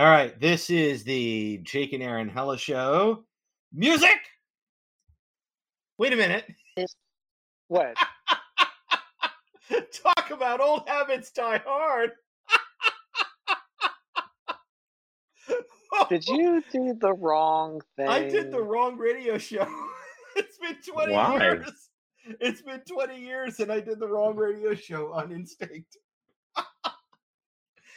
[0.00, 3.22] All right, this is the Jake and Aaron Hella Show.
[3.70, 4.16] Music.
[5.98, 6.46] Wait a minute.
[7.68, 7.94] What?
[9.92, 12.12] Talk about old habits die hard.
[16.08, 18.08] Did you do the wrong thing?
[18.08, 19.68] I did the wrong radio show.
[20.34, 21.42] it's been 20 Why?
[21.42, 21.90] years.
[22.40, 25.98] It's been 20 years and I did the wrong radio show on instinct.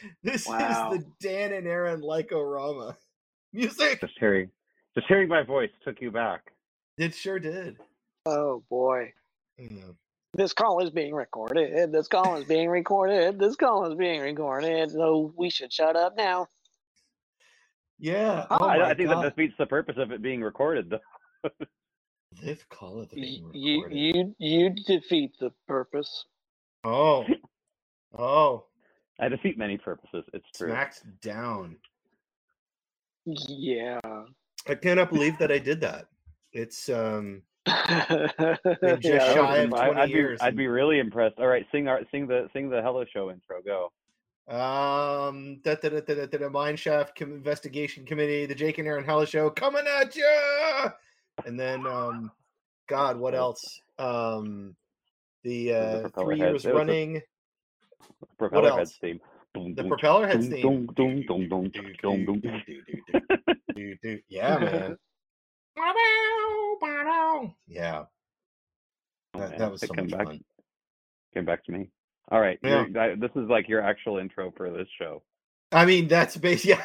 [0.23, 0.91] this Wow.
[0.93, 2.97] is the Dan and Aaron Like-O-Rama.
[3.53, 4.01] Music.
[4.01, 4.49] Just hearing,
[4.95, 6.51] just hearing my voice took you back.
[6.97, 7.77] It sure did.
[8.25, 9.13] Oh boy.
[9.57, 9.91] Yeah.
[10.33, 11.91] This call is being recorded.
[11.91, 13.37] This call is being recorded.
[13.37, 14.89] This call is being recorded.
[14.91, 16.47] So we should shut up now.
[17.99, 18.47] Yeah.
[18.49, 19.23] Oh I, I think God.
[19.23, 20.89] that defeats the purpose of it being recorded.
[20.89, 21.49] Though.
[22.41, 23.97] This call is being You recorded.
[23.97, 26.25] you you defeat the purpose.
[26.83, 27.25] Oh.
[28.15, 28.65] Oh.
[29.19, 30.23] I defeat many purposes.
[30.33, 30.69] It's true.
[30.69, 31.77] Smacked down.
[33.25, 33.99] Yeah.
[34.67, 36.05] I cannot believe that I did that.
[36.51, 38.27] It's um yeah,
[38.67, 41.39] just that shy of I- 20 I'd, be, years I'd be really impressed.
[41.39, 43.61] All right, sing our sing the sing the Hella Show intro.
[43.61, 43.91] Go.
[44.53, 48.87] um da, da, da, da, da, da, da, Mineshaft Com- Investigation Committee, the Jake and
[48.87, 50.91] Aaron Hella Show coming at you.
[51.45, 52.31] And then um
[52.89, 53.79] God, what else?
[53.97, 54.75] Um
[55.43, 55.73] the The
[56.15, 57.21] uh three years It a- running
[58.37, 59.19] Propeller heads theme.
[59.75, 60.63] The propeller heads dum, theme.
[64.29, 64.97] Yeah, man.
[67.67, 68.03] Yeah,
[69.35, 70.39] Oh, that, that was so much back, fun.
[71.33, 71.89] Came back to me.
[72.31, 72.85] All right, Yeah.
[72.97, 75.23] I- this is like your actual intro for this show.
[75.71, 76.83] I mean, that's bas- yeah,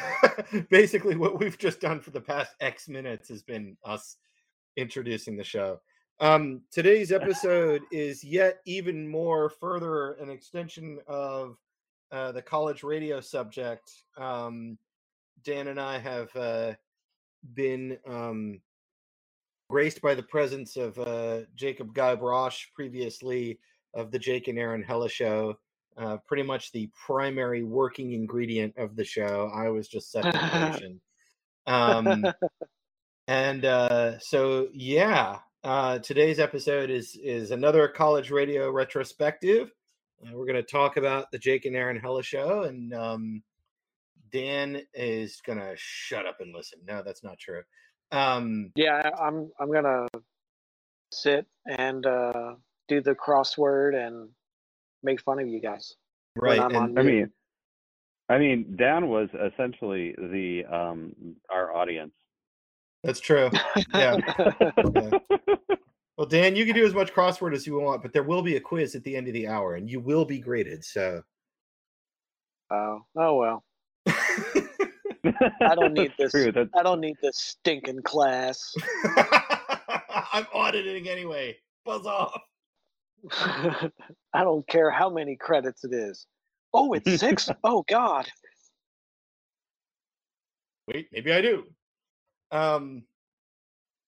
[0.71, 4.17] basically what we've just done for the past X minutes has been us
[4.77, 5.79] introducing the show.
[6.19, 11.57] Um, today's episode is yet even more further an extension of
[12.11, 13.91] uh, the college radio subject.
[14.17, 14.77] Um,
[15.43, 16.73] Dan and I have uh,
[17.53, 18.59] been um,
[19.69, 23.59] graced by the presence of uh, Jacob Geib-Rosch, previously
[23.93, 25.57] of the Jake and Aaron Hella Show
[25.99, 29.51] uh, pretty much the primary working ingredient of the show.
[29.53, 31.01] I was just set decoration.
[31.67, 32.25] um,
[33.27, 39.71] and uh, so, yeah, uh, today's episode is is another college radio retrospective.
[40.23, 43.43] Uh, we're going to talk about the Jake and Aaron Hella show, and um,
[44.31, 46.79] Dan is going to shut up and listen.
[46.85, 47.61] No, that's not true.
[48.11, 50.07] Um, Yeah, I'm I'm gonna
[51.11, 52.55] sit and uh,
[52.87, 54.29] do the crossword and
[55.03, 55.95] make fun of you guys.
[56.35, 56.59] right.
[56.59, 57.31] I'm and- I mean,
[58.29, 61.13] I mean, Dan was essentially the um
[61.51, 62.13] our audience.
[63.03, 63.49] That's true.
[63.93, 64.17] Yeah.
[64.95, 65.09] yeah.
[66.19, 68.57] Well, Dan, you can do as much crossword as you want, but there will be
[68.57, 70.83] a quiz at the end of the hour, and you will be graded.
[70.83, 71.21] So,
[72.71, 73.63] oh, oh well.
[74.05, 76.31] I don't need this.
[76.31, 76.51] True.
[76.77, 78.73] I don't need this stinking class.
[80.33, 81.55] I'm auditing anyway.
[81.85, 82.41] Buzz off.
[83.31, 86.27] I don't care how many credits it is.
[86.73, 87.49] Oh, it's six?
[87.63, 88.27] oh God.
[90.87, 91.63] Wait, maybe I do.
[92.51, 93.03] Um,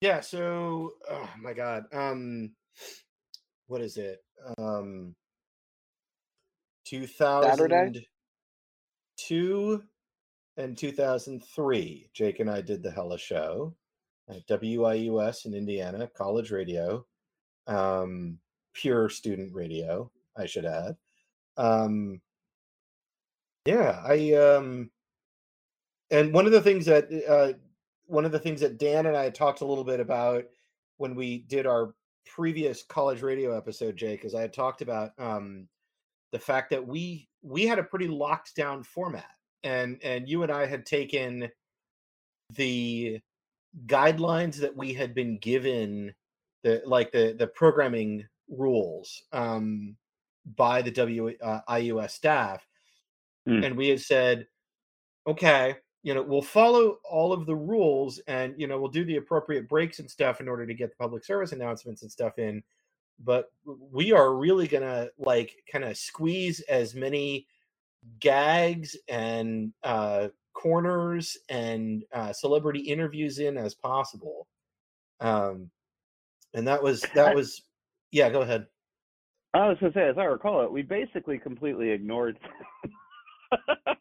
[0.02, 0.19] yeah.
[0.19, 1.85] So, oh my God.
[1.94, 2.52] Um,
[3.68, 4.19] what is it?
[4.57, 5.16] Um,
[6.85, 8.06] two thousand
[9.18, 9.84] two
[10.57, 12.09] and two thousand three.
[12.13, 13.75] Jake and I did the Hella Show
[14.29, 17.06] at WIUS in Indiana, college radio,
[17.68, 18.40] um,
[18.73, 20.12] pure student radio.
[20.38, 20.96] I should add.
[21.58, 22.22] Um,
[23.66, 24.90] yeah, I um,
[26.09, 27.53] and one of the things that uh,
[28.11, 30.44] one of the things that Dan and I talked a little bit about
[30.97, 31.94] when we did our
[32.25, 35.67] previous college radio episode, Jake, is I had talked about um,
[36.31, 39.31] the fact that we we had a pretty locked down format,
[39.63, 41.49] and and you and I had taken
[42.53, 43.19] the
[43.85, 46.13] guidelines that we had been given
[46.63, 49.95] the like the the programming rules um
[50.57, 52.67] by the W uh, IUS staff
[53.47, 53.66] Mm.
[53.66, 54.45] and we had said
[55.25, 59.17] okay you know we'll follow all of the rules and you know we'll do the
[59.17, 62.64] appropriate breaks and stuff in order to get the public service announcements and stuff in
[63.23, 67.46] but we are really gonna like kind of squeeze as many
[68.20, 74.47] gags and uh corners and uh celebrity interviews in as possible
[75.20, 75.70] um
[76.53, 77.61] and that was that was
[78.11, 78.66] yeah go ahead
[79.53, 82.40] I was gonna say, as I recall it, we basically completely ignored.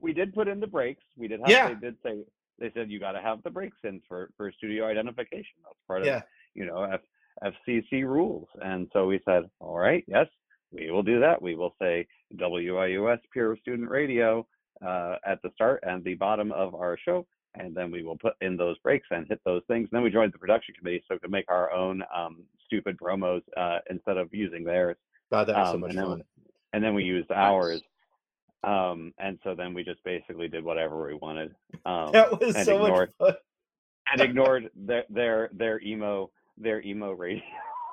[0.00, 1.02] we did put in the breaks.
[1.16, 1.48] We did have.
[1.50, 1.68] Yeah.
[1.68, 2.24] They did say
[2.58, 5.56] they said you got to have the breaks in for for studio identification.
[5.64, 6.22] That's part of yeah
[6.54, 7.00] you know F,
[7.42, 8.48] FCC rules.
[8.60, 10.26] And so we said, all right, yes,
[10.70, 11.40] we will do that.
[11.40, 12.06] We will say
[12.36, 14.46] WIUS Pure Student Radio,
[14.86, 18.34] uh, at the start and the bottom of our show, and then we will put
[18.40, 19.88] in those breaks and hit those things.
[19.90, 22.96] And then we joined the production committee so we could make our own um, stupid
[22.98, 24.96] promos uh, instead of using theirs.
[25.30, 26.22] God, that was so Um, much and then- fun.
[26.74, 27.82] And then we used ours.
[28.64, 31.54] Um, and so then we just basically did whatever we wanted.
[31.86, 33.36] Um, That was and so ignored much fun.
[34.12, 37.42] and ignored their their their emo their emo radio.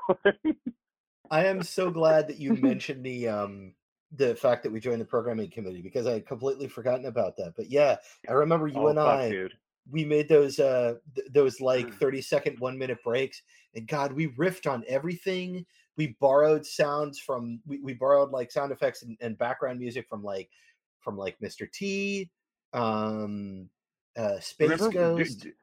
[1.31, 3.73] I am so glad that you mentioned the um
[4.11, 7.53] the fact that we joined the programming committee because I had completely forgotten about that.
[7.55, 7.95] But yeah,
[8.27, 9.53] I remember you oh, and fuck, I dude.
[9.91, 11.93] we made those uh th- those like Mm.
[11.99, 13.41] 30 second one minute breaks
[13.75, 15.65] and god we riffed on everything
[15.99, 20.23] we borrowed sounds from we, we borrowed like sound effects and, and background music from
[20.23, 20.49] like
[21.01, 22.29] from like mr t
[22.73, 23.69] um
[24.17, 25.53] uh space Remember, ghost dude,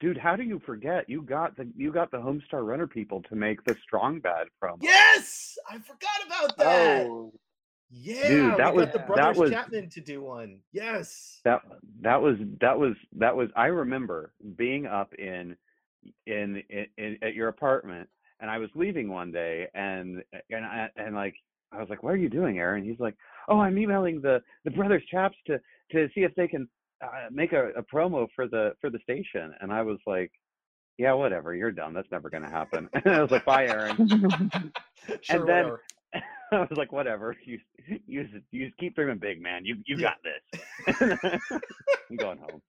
[0.00, 1.08] dude, how do you forget?
[1.08, 4.76] You got the you got the Homestar Runner people to make the Strong Bad promo.
[4.82, 7.32] yes i forgot about that Oh,
[7.90, 11.62] yeah that we was- got the that brothers was- chapman to do one yes That
[12.02, 13.48] that was that was that was.
[13.56, 15.56] I remember being up in
[16.26, 18.08] in, in, in at your apartment,
[18.40, 21.34] and I was leaving one day, and and I, and like
[21.72, 23.14] I was like, "What are you doing, Aaron?" He's like,
[23.48, 25.58] "Oh, I'm emailing the the brothers chaps to
[25.92, 26.68] to see if they can
[27.02, 30.30] uh, make a, a promo for the for the station." And I was like,
[30.98, 31.54] "Yeah, whatever.
[31.54, 31.94] You're done.
[31.94, 33.96] That's never gonna happen." And I was like, "Bye, Aaron."
[35.22, 35.82] sure then- whatever.
[36.52, 37.34] I was like, whatever.
[37.44, 37.58] You
[38.06, 39.64] you you keep dreaming big, man.
[39.64, 41.00] You you got this.
[42.08, 42.62] I'm going home.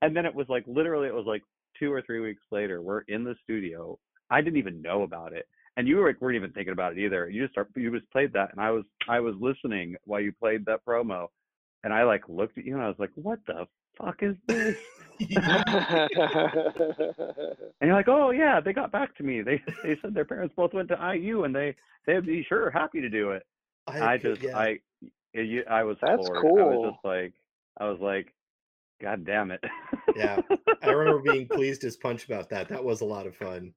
[0.00, 1.42] and then it was like literally, it was like
[1.78, 2.82] two or three weeks later.
[2.82, 3.98] We're in the studio.
[4.30, 5.46] I didn't even know about it,
[5.76, 7.28] and you were, weren't even thinking about it either.
[7.28, 10.32] You just start, you just played that, and I was I was listening while you
[10.32, 11.28] played that promo,
[11.84, 14.76] and I like looked at you and I was like, what the fuck is this?
[17.80, 19.42] And you're like, oh yeah, they got back to me.
[19.42, 21.74] They they said their parents both went to IU, and they
[22.06, 23.42] they'd be sure happy to do it.
[23.86, 24.58] I could- just yeah.
[24.58, 24.78] I
[25.32, 26.38] you, I was That's floored.
[26.38, 27.32] I was just like
[27.78, 28.32] I was like,
[29.00, 29.62] God damn it.
[30.14, 30.40] Yeah.
[30.82, 32.68] I remember being pleased as punch about that.
[32.68, 33.72] That was a lot of fun.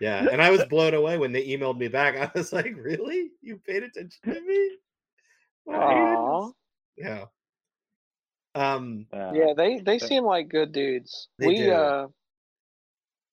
[0.00, 2.16] Yeah, and I was blown away when they emailed me back.
[2.16, 3.30] I was like, "Really?
[3.40, 4.70] You paid attention to me?"
[5.66, 6.40] My Aw.
[6.40, 6.54] goodness.
[6.96, 7.24] Yeah.
[8.54, 9.06] Um.
[9.12, 11.28] Yeah, they they but- seem like good dudes.
[11.38, 11.72] We do.
[11.72, 12.06] uh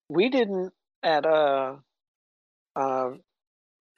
[0.09, 0.71] we didn't
[1.03, 1.75] at uh
[2.75, 3.09] uh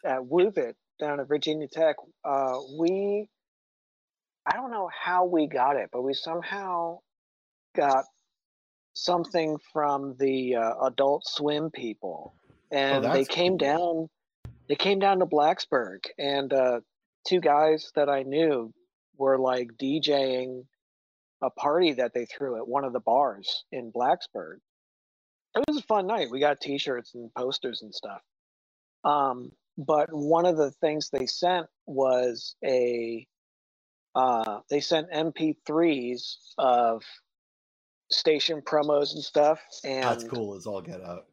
[0.06, 1.95] at Woovit down at Virginia Tech,
[2.25, 3.30] uh we
[4.45, 7.00] I don't know how we got it, but we somehow
[7.78, 8.06] got
[8.96, 12.36] something from the uh, adult swim people.
[12.72, 13.58] And they Oh, that's came cool.
[13.58, 14.10] down
[14.70, 16.82] they came down to Blacksburg and uh
[17.28, 18.74] two guys that I knew
[19.18, 20.66] were like DJing
[21.42, 24.58] a party that they threw at one of the bars in Blacksburg.
[25.56, 26.30] It was a fun night.
[26.32, 28.22] We got T-shirts and posters and stuff.
[29.06, 33.28] Um, but one of the things they sent was a
[34.16, 37.04] uh, they sent MP3s of
[38.12, 41.25] station promos and stuff, and That's cool as all get out.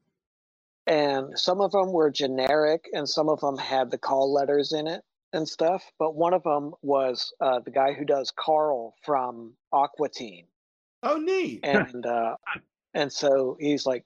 [0.86, 4.86] and some of them were generic and some of them had the call letters in
[4.86, 9.54] it and stuff but one of them was uh, the guy who does carl from
[9.72, 10.46] aqua teen
[11.02, 11.60] Oh, neat.
[11.64, 12.36] and uh,
[12.94, 14.04] and so he's like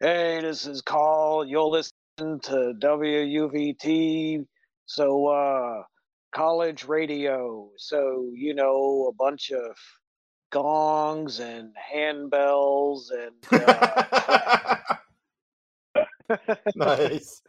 [0.00, 4.46] hey this is carl you'll listen to wuvt
[4.86, 5.82] so uh
[6.34, 9.76] college radio so you know a bunch of
[10.54, 13.34] gongs and handbells and
[13.68, 14.76] uh,
[16.76, 17.42] nice.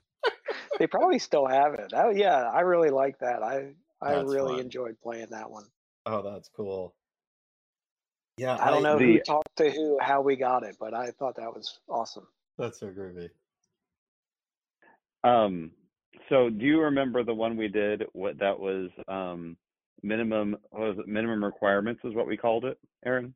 [0.80, 1.94] they probably still have it.
[1.94, 3.44] Oh yeah, I really like that.
[3.44, 4.66] I I That's really fun.
[4.66, 5.66] enjoyed playing that one.
[6.08, 6.96] Oh, that's cool.
[8.38, 11.38] Yeah, I don't know who talked to who, how we got it, but I thought
[11.38, 12.28] that was awesome.
[12.58, 13.30] That's so groovy.
[15.24, 15.72] Um,
[16.30, 18.04] so do you remember the one we did?
[18.14, 18.90] What that was?
[19.08, 19.56] Um,
[20.04, 21.08] minimum what was it?
[21.08, 23.34] Minimum requirements is what we called it, Aaron.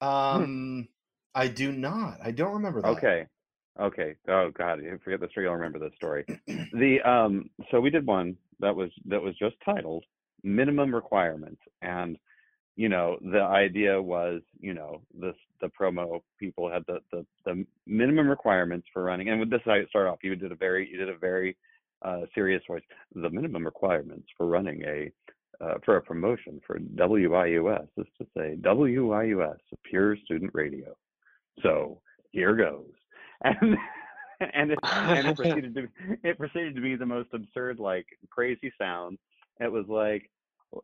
[0.00, 0.88] Um,
[1.34, 2.18] I do not.
[2.22, 2.88] I don't remember that.
[2.88, 3.26] Okay.
[3.80, 4.14] Okay.
[4.28, 5.48] Oh God, I forget the story.
[5.48, 6.24] I'll remember the story.
[6.46, 7.50] the um.
[7.70, 10.04] So we did one that was that was just titled
[10.42, 12.16] minimum requirements, and
[12.76, 17.66] you know the idea was you know this the promo people had the the the
[17.86, 20.18] minimum requirements for running, and with this I start off.
[20.22, 21.56] You did a very you did a very
[22.02, 22.82] uh, serious voice.
[23.14, 25.10] The minimum requirements for running a
[25.60, 30.94] uh, for a promotion for WIUS is to say WIUS, pure student radio.
[31.62, 32.00] So
[32.32, 32.90] here goes.
[34.40, 35.88] And and it, and it proceeded to
[36.24, 39.18] it proceeded to be the most absurd, like crazy sound.
[39.60, 40.30] It was like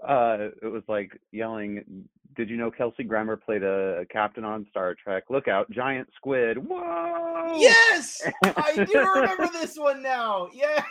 [0.06, 2.04] uh it was like yelling,
[2.36, 5.24] Did you know Kelsey Grammer played a, a captain on Star Trek?
[5.30, 6.58] Look out, giant squid.
[6.58, 10.48] Whoa Yes, I do remember this one now.
[10.52, 10.82] Yeah.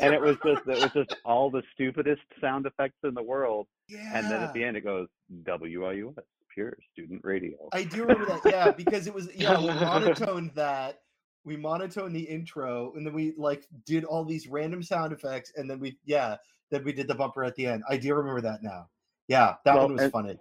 [0.00, 3.66] And it was just it was just all the stupidest sound effects in the world.
[3.88, 4.12] yeah.
[4.14, 5.08] And then at the end it goes
[5.44, 6.14] WIUS,
[6.52, 7.56] pure student radio.
[7.72, 11.00] I do remember that, yeah, because it was yeah, we monotoned that.
[11.44, 15.70] We monotoned the intro, and then we like did all these random sound effects, and
[15.70, 16.36] then we yeah,
[16.70, 17.84] then we did the bumper at the end.
[17.88, 18.88] I do remember that now.
[19.28, 20.38] Yeah, that Well, one was and- funny.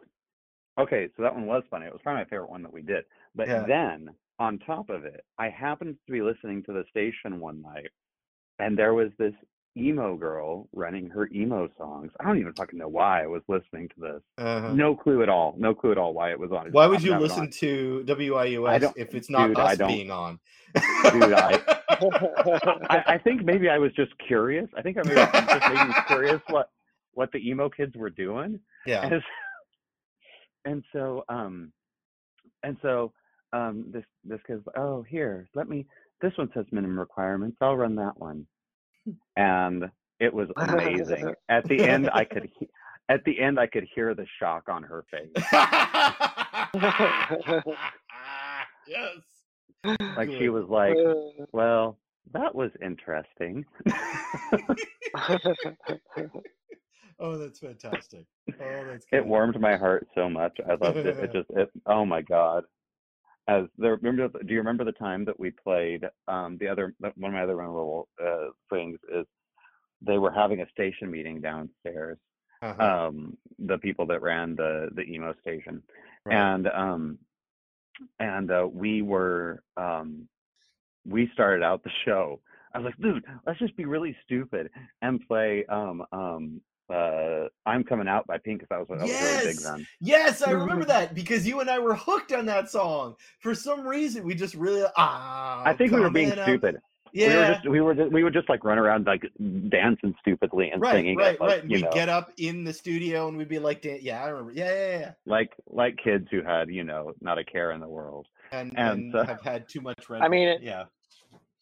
[0.78, 1.86] Okay, so that one was funny.
[1.86, 3.06] It was probably my favorite one that we did.
[3.34, 3.64] But Yeah.
[3.66, 4.10] then
[4.40, 7.92] on top of it, I happened to be listening to the station one night,
[8.60, 9.34] and there was this
[9.78, 12.12] emo girl running her emo songs.
[12.20, 14.22] I don't even fucking know why I was listening to this.
[14.38, 14.74] Uh-huh.
[14.74, 15.56] No clue at all.
[15.58, 16.72] No clue at all why it was on.
[16.72, 19.74] Why would you to have it listen to I WIUS if it's not dude, I
[19.74, 20.40] us being on?
[20.76, 21.62] Dude, I-
[22.90, 24.68] I, I think maybe I was just curious.
[24.78, 26.70] I think I maybe just maybe curious what
[27.14, 28.60] what the emo kids were doing.
[28.86, 29.06] yeah.
[29.06, 29.24] and,
[30.66, 31.72] and so um
[32.64, 33.14] and so
[33.54, 35.86] um this this kid's oh here let me
[36.22, 38.46] this one says minimum requirements i'll run that one.
[39.36, 39.86] And
[40.20, 41.34] it was amazing.
[41.50, 42.70] at the end i could he-
[43.10, 45.46] at the end i could hear the shock on her face.
[48.88, 49.98] Yes.
[50.16, 51.46] like she was like uh.
[51.52, 51.98] well
[52.34, 53.66] that was interesting.
[57.20, 58.26] Oh, that's fantastic.
[58.62, 60.58] Oh, that's it warmed my heart so much.
[60.68, 61.18] I loved it.
[61.18, 62.64] It just it oh my god
[63.48, 66.94] as there remember the- do you remember the time that we played um the other
[67.00, 69.26] one of my other memorable uh things is
[70.02, 72.18] they were having a station meeting downstairs
[72.62, 72.84] Uh-huh.
[72.84, 75.82] um the people that ran the the emo station
[76.26, 76.36] Right.
[76.36, 77.20] and um
[78.20, 80.28] and uh we were um
[81.08, 82.40] we started out the show
[82.74, 84.70] i was like dude let's just be really stupid
[85.02, 89.12] and play um um uh i'm coming out by pink because that was that was
[89.12, 89.64] really big Yes!
[89.64, 93.16] then Yes, I remember that because you and I were hooked on that song.
[93.40, 95.64] For some reason, we just really ah.
[95.66, 96.76] i think we were being coming up- stupid
[97.12, 99.24] Yeah, we were just we were just, we would just like run around like
[99.70, 101.62] dancing stupidly and right, singing right, it, like, right.
[101.64, 104.28] And you we'd know get up in the studio and we'd be like, "Yeah, I
[104.28, 104.52] remember.
[104.54, 107.88] Yeah, yeah, yeah." like like kids who had you know not a care in the
[107.88, 110.84] world And And, and, uh, have had too much Red I mean, it- yeah.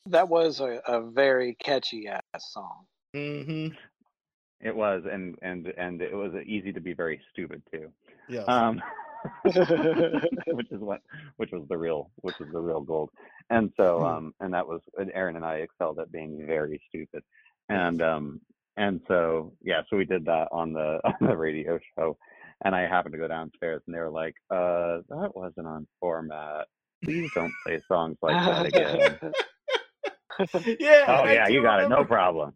[0.08, 2.86] that was a, a very catchy ass song.
[3.15, 3.75] Mm-hmm.
[4.63, 7.89] It was and and and it was easy to be very stupid too.
[8.27, 8.46] Yes.
[8.48, 8.82] um
[9.46, 11.01] which is what
[11.38, 13.10] which was the real which was the real gold.
[13.50, 14.05] And so Hmm.
[14.05, 17.24] um and that was and aaron and i excelled at being very stupid.
[17.70, 18.41] And um
[18.77, 22.17] and so yeah so we did that on the on the radio show.
[22.65, 26.67] And i happened to go downstairs and they were like uh that wasn't on format.
[27.03, 29.20] Please don't play songs like that again.
[30.79, 31.05] Yeah.
[31.08, 31.89] oh yeah you got it.
[31.89, 32.53] No problem.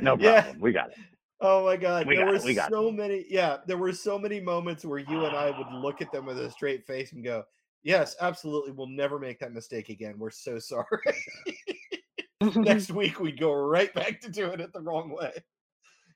[0.00, 0.44] No Yeah.
[0.44, 0.60] problem.
[0.60, 0.98] We got it
[1.46, 3.26] Oh my god, We there were it, so many.
[3.28, 6.38] Yeah, there were so many moments where you and I would look at them with
[6.38, 7.44] a straight face and go,
[7.82, 10.14] "Yes, absolutely, we'll never make that mistake again.
[10.18, 10.86] We're so sorry."
[12.56, 15.32] Next week we'd go right back to doing it the wrong way.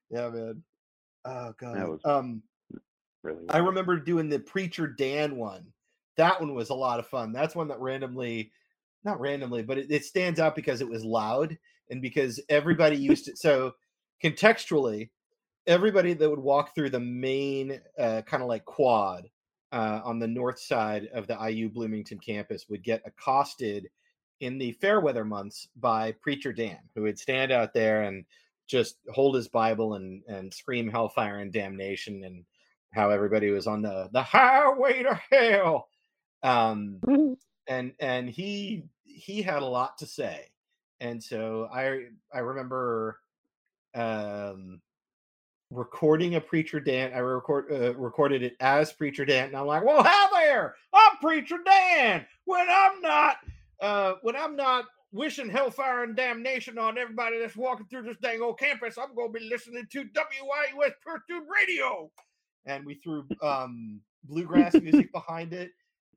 [0.09, 0.63] Yeah, man.
[1.27, 2.01] Oh god.
[2.07, 2.43] um,
[3.23, 5.67] really I remember doing the Preacher Dan one.
[6.17, 7.33] That one was a lot of fun.
[7.33, 8.51] That's one that randomly,
[9.05, 11.59] not randomly, but it, it stands out because it was loud
[11.91, 13.37] and because everybody used it.
[13.37, 13.73] So
[14.25, 15.11] contextually,
[15.69, 19.29] everybody that would walk through the main uh, kind of like quad
[19.71, 23.89] uh, on the north side of the IU Bloomington campus would get accosted
[24.41, 28.25] in the fair weather months by Preacher Dan, who would stand out there and
[28.67, 32.45] just hold his Bible and and scream hellfire and damnation and
[32.93, 35.89] how everybody was on the the highway to hell.
[36.43, 37.01] Um,
[37.67, 40.47] and and he he had a lot to say,
[41.01, 43.19] and so I I remember
[43.95, 44.81] um
[45.71, 47.13] recording a preacher Dan.
[47.13, 50.75] I record uh, recorded it as preacher Dan, and I'm like, well, how there?
[50.93, 53.37] I'm preacher Dan when I'm not
[53.81, 58.43] uh when I'm not wishing hellfire and damnation on everybody that's walking through this dang
[58.43, 58.99] old campus.
[58.99, 60.93] I'm gonna be listening to WIUS
[61.25, 62.11] Student Radio,
[62.67, 65.73] and we threw um bluegrass music behind it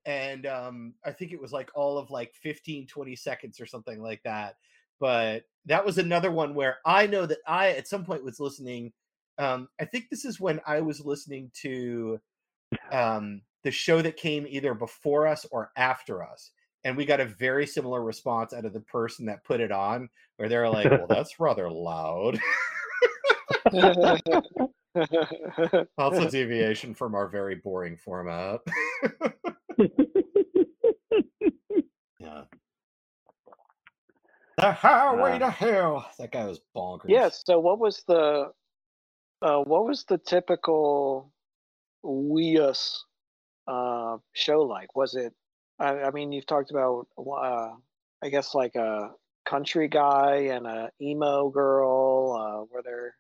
[0.05, 4.01] and um i think it was like all of like 15 20 seconds or something
[4.01, 4.55] like that
[4.99, 8.91] but that was another one where i know that i at some point was listening
[9.41, 12.19] um i think this is when i was listening to
[12.91, 16.51] um the show that came either before us or after us
[16.83, 20.09] and we got a very similar response out of the person that put it on
[20.37, 22.39] where they're like well that's rather loud.
[25.97, 28.59] Also deviation from our very boring format.
[32.19, 32.43] Yeah.
[34.57, 36.09] The highway Uh, to hell.
[36.19, 37.05] That guy was bonkers.
[37.07, 37.41] Yes.
[37.45, 38.51] So what was the
[39.41, 41.31] uh, what was the typical
[42.03, 43.05] Weus
[43.67, 44.95] uh, show like?
[44.95, 45.33] Was it?
[45.79, 47.71] I, I mean, you've talked about uh,
[48.23, 49.11] I guess like a
[49.45, 52.33] country guy and a emo girl.
[52.33, 53.15] Uh, were there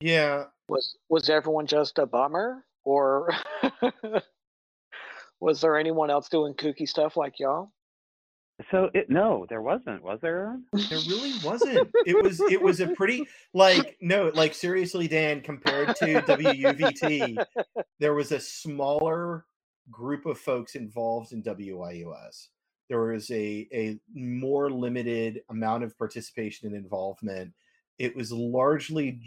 [0.00, 3.30] Yeah, was was everyone just a bummer, or
[5.40, 7.72] was there anyone else doing kooky stuff like y'all?
[8.70, 10.02] So it no, there wasn't.
[10.02, 10.58] Was there?
[10.72, 11.88] There really wasn't.
[12.06, 13.24] It was it was a pretty
[13.54, 17.44] like no, like seriously, Dan, compared to WUVT,
[18.00, 19.44] there was a smaller
[19.90, 22.48] group of folks involved in WIUS.
[22.88, 27.52] There was a a more limited amount of participation and involvement.
[27.98, 29.20] It was largely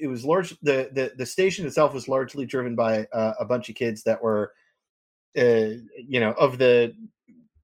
[0.00, 3.68] it was large the the, the station itself was largely driven by uh, a bunch
[3.68, 4.52] of kids that were
[5.36, 6.94] uh, you know of the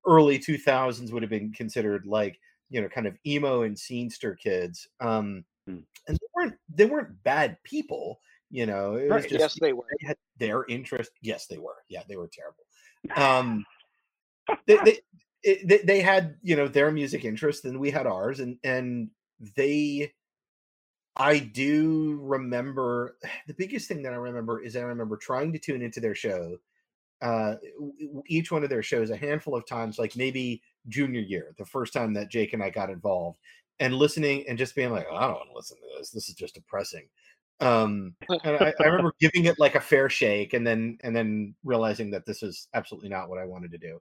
[0.06, 2.38] early 2000s would have been considered like
[2.70, 5.78] you know kind of emo and scenester kids um Hmm.
[6.08, 8.20] and they weren't they weren't bad people
[8.50, 9.86] you know it was Right, just yes, they were.
[9.98, 12.64] they had their interest yes they were yeah they were terrible
[13.16, 13.64] um
[14.66, 14.98] they, they,
[15.42, 19.10] it, they they had you know their music interest and we had ours and and
[19.56, 20.12] they
[21.16, 25.82] i do remember the biggest thing that i remember is i remember trying to tune
[25.82, 26.58] into their show
[27.24, 27.56] uh
[28.26, 31.92] each one of their shows a handful of times like maybe junior year the first
[31.92, 33.38] time that jake and i got involved
[33.80, 36.10] and listening and just being like "Oh, i don't want to listen to this.
[36.10, 37.08] This is just depressing.
[37.60, 38.14] Um
[38.44, 42.10] and I, I remember giving it like a fair shake and then and then realizing
[42.10, 44.00] that this is absolutely not what i wanted to do.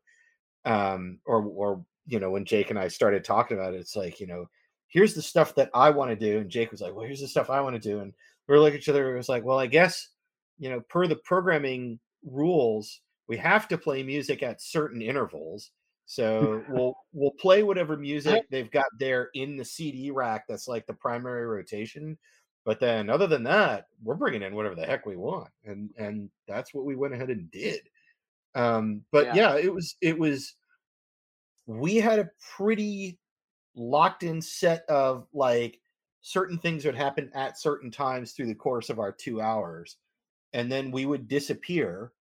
[0.65, 4.19] Um or or you know when jake and i started talking about it it's like
[4.19, 4.45] you know
[4.87, 6.39] here's the stuff that i want to do.
[6.39, 7.99] And jake was like well here's the stuff i want to do.
[7.99, 8.13] And
[8.47, 10.09] we were looking at each other it was like well i guess
[10.59, 15.71] you know per the programming rules we have to play music at certain intervals
[16.05, 20.85] so we'll we'll play whatever music they've got there in the cd rack that's like
[20.85, 22.17] the primary rotation
[22.65, 26.29] but then other than that we're bringing in whatever the heck we want and and
[26.47, 27.89] that's what we went ahead and did
[28.55, 29.35] um but Yeah.
[29.35, 30.55] yeah it was it was
[31.65, 33.19] we had a pretty
[33.75, 35.79] locked in set of like
[36.21, 39.97] certain things would happen at certain times through the course of our two hours
[40.53, 42.13] and then we would disappear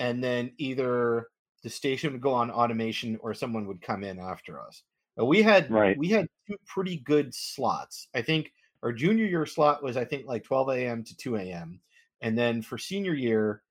[0.00, 1.28] and then either
[1.64, 4.84] the station would go on automation or someone would come in after us
[5.16, 5.94] but we had Right.
[5.94, 8.52] we had two pretty good slots i think
[8.84, 11.80] our junior year slot was i think like 12 a.m to 2 a.m
[12.22, 13.62] and then for senior year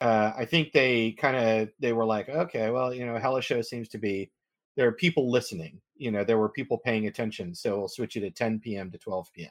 [0.00, 3.62] uh, I think they kind of they were like, okay, well, you know, Hella Show
[3.62, 4.30] seems to be
[4.76, 5.80] there are people listening.
[5.96, 8.92] You know, there were people paying attention, so we'll switch it at 10 p.m.
[8.92, 9.50] to 12 p.m.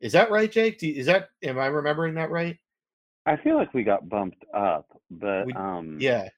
[0.00, 0.80] Is that right, Jake?
[0.80, 2.58] Do is that am I remembering that right?
[3.26, 6.28] I feel like we got bumped up, but We- um Yeah,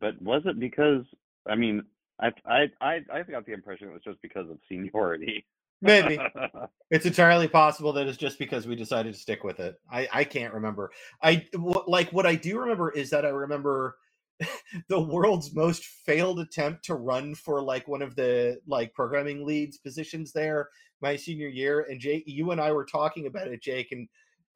[0.00, 1.04] but was it because
[1.48, 1.82] I mean
[2.20, 5.46] I I I I got the impression it was just because of seniority.
[5.80, 6.18] maybe
[6.90, 9.76] it's entirely possible that it's just because we decided to stick with it.
[9.90, 10.92] I I can't remember.
[11.22, 13.96] I wh- like what I do remember is that I remember
[14.88, 19.78] the world's most failed attempt to run for like one of the like programming leads
[19.78, 20.68] positions there
[21.00, 24.08] my senior year and Jake you and I were talking about it Jake and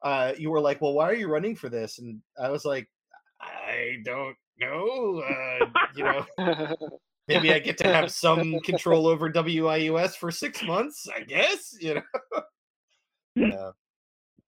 [0.03, 2.87] uh you were like well why are you running for this and I was like
[3.41, 6.25] I don't know uh you know
[7.27, 11.95] maybe I get to have some control over WIUS for 6 months I guess you
[11.95, 12.01] know
[13.35, 13.71] yeah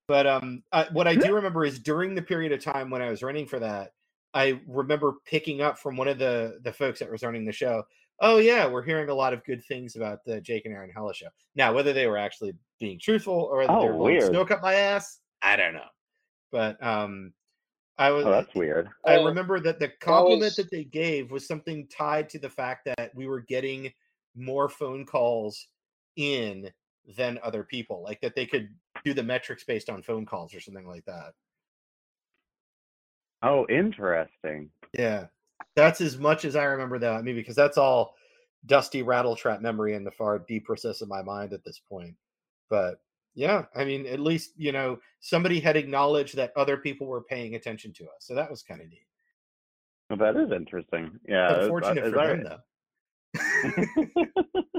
[0.07, 3.09] but um uh, what I do remember is during the period of time when I
[3.09, 3.91] was running for that
[4.33, 7.83] I remember picking up from one of the the folks that was running the show.
[8.21, 11.13] Oh yeah, we're hearing a lot of good things about the Jake and Aaron Hella
[11.15, 11.29] show.
[11.55, 14.29] Now, whether they were actually being truthful or whether Oh, they were blowing weird.
[14.29, 15.89] smoke up my ass, I don't know.
[16.51, 17.33] But um,
[17.97, 18.89] I was oh, that's weird.
[19.05, 22.85] I remember that the compliment was- that they gave was something tied to the fact
[22.85, 23.91] that we were getting
[24.35, 25.67] more phone calls
[26.15, 26.69] in
[27.17, 28.69] than other people, like that they could
[29.03, 31.33] do the metrics based on phone calls or something like that.
[33.41, 34.69] Oh, interesting.
[34.93, 35.27] Yeah,
[35.75, 37.13] that's as much as I remember that.
[37.13, 38.15] I mean, because that's all
[38.65, 42.15] dusty rattle trap memory in the far deep recess of my mind at this point.
[42.69, 42.99] But
[43.39, 47.55] yeah, I mean, at least you know somebody had acknowledged that other people were paying
[47.55, 49.07] attention to us, so that was kind of neat.
[50.09, 51.11] Well, that is interesting.
[51.27, 51.47] Yeah.
[51.51, 54.23] is- uh, Unfortunate is for that- them, though.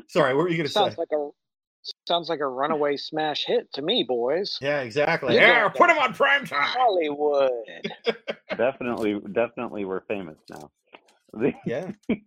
[0.08, 0.80] Sorry, what were you going to say?
[0.80, 1.28] sounds like a
[2.06, 4.58] sounds like a runaway smash hit to me, boys.
[4.60, 5.34] Yeah, exactly.
[5.34, 6.62] You Yeah, put them on prime time.
[6.68, 7.50] Hollywood.
[8.58, 10.70] definitely, definitely, we're famous now.
[11.32, 11.92] The Yeah,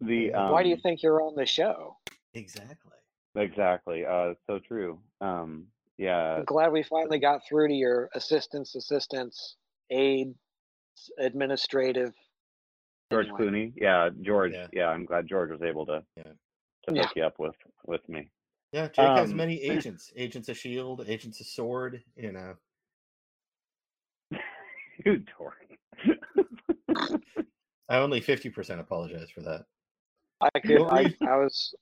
[0.00, 1.96] the um, Why do you think you're on the show?
[2.34, 2.91] exactly.
[3.36, 4.04] Exactly?
[4.04, 4.98] Uh, so true.
[5.20, 5.66] Um,
[5.98, 6.36] yeah.
[6.36, 9.56] I'm glad we finally got through to your assistants, assistants,
[9.90, 10.34] aid,
[11.18, 12.12] administrative.
[13.10, 13.40] George Anyway.
[13.44, 13.72] Clooney.
[13.76, 14.52] Yeah, George.
[14.52, 14.66] Yeah.
[14.72, 14.88] Yeah.
[14.88, 16.32] I'm glad George was able to Yeah.
[16.88, 17.02] to Yeah.
[17.02, 18.30] hook you up with with me.
[18.72, 22.02] Yeah, Jake has Um, many agents: agents of Shield, agents of Sword.
[22.16, 22.54] You know,
[25.04, 25.76] you dork.
[27.88, 29.66] I only fifty percent apologize for that.
[30.40, 30.80] I could.
[30.80, 31.74] What I, I was.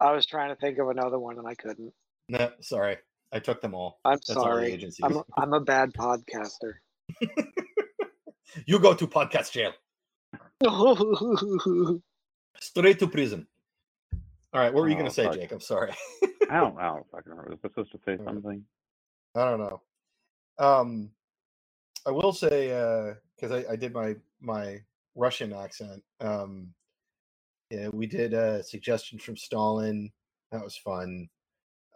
[0.00, 1.92] I was trying to think of another one and I couldn't.
[2.28, 2.96] No, sorry,
[3.32, 4.00] I took them all.
[4.04, 4.72] I'm That's all sorry.
[4.72, 5.04] agencies.
[5.04, 6.74] I'm a, I'm a bad podcaster.
[8.66, 9.72] You go to podcast jail,
[12.60, 13.46] straight to prison.
[14.52, 15.34] All right, what were you Oh, gonna say, fuck.
[15.34, 15.52] Jake?
[15.52, 15.92] I'm sorry.
[16.50, 16.80] I don't, know.
[16.80, 17.50] I don't fucking remember.
[17.52, 18.64] Was I supposed to say something?
[19.36, 19.82] I don't know.
[20.58, 21.10] Um,
[22.04, 24.80] I will say because I, I did my my
[25.14, 26.02] Russian accent.
[26.20, 26.74] Um,
[27.70, 30.10] yeah, we did a suggestion from Stalin.
[30.52, 31.28] That was fun.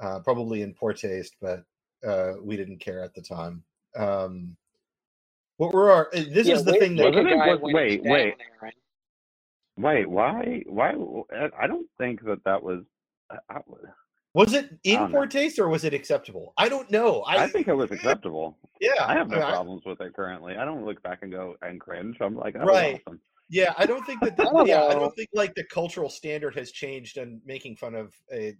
[0.00, 1.62] Uh, probably in poor taste, but
[2.06, 3.62] uh, we didn't care at the time.
[3.96, 4.56] Um,
[5.56, 6.08] what were our?
[6.14, 7.88] uh, This Yeah, is the wait- thing that wait a Wasn't it- guy was- when
[7.88, 8.34] he's wait, wait.
[9.76, 10.62] Wait, why?
[10.66, 10.90] Why?
[11.36, 12.84] I- I don't think that that was.
[13.30, 13.60] I, I,
[14.32, 15.26] was it in poor know.
[15.26, 16.52] taste or was it acceptable?
[16.56, 17.22] I don't know.
[17.22, 18.58] I, I think it was acceptable.
[18.80, 19.04] yeah.
[19.04, 20.56] I have no I- problems with it currently.
[20.56, 22.16] I don't look back and go and cringe.
[22.20, 22.94] I'm like, that Right.
[22.94, 23.20] was awesome.
[23.50, 24.36] Yeah, I don't think that.
[24.36, 27.76] The, I don't yeah, I don't think like the cultural standard has changed on making
[27.76, 28.54] fun of a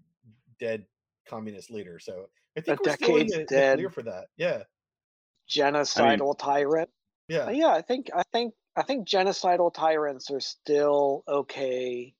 [0.61, 0.85] dead
[1.29, 1.99] communist leader.
[1.99, 3.79] So I think we're still in decade's the, the dead.
[3.79, 4.27] clear for that.
[4.37, 4.63] Yeah,
[5.49, 6.91] Genocidal tyrant.
[7.29, 7.47] yeah.
[7.47, 12.15] Uh, yeah, I think I think I think genocidal tyrants are still okay.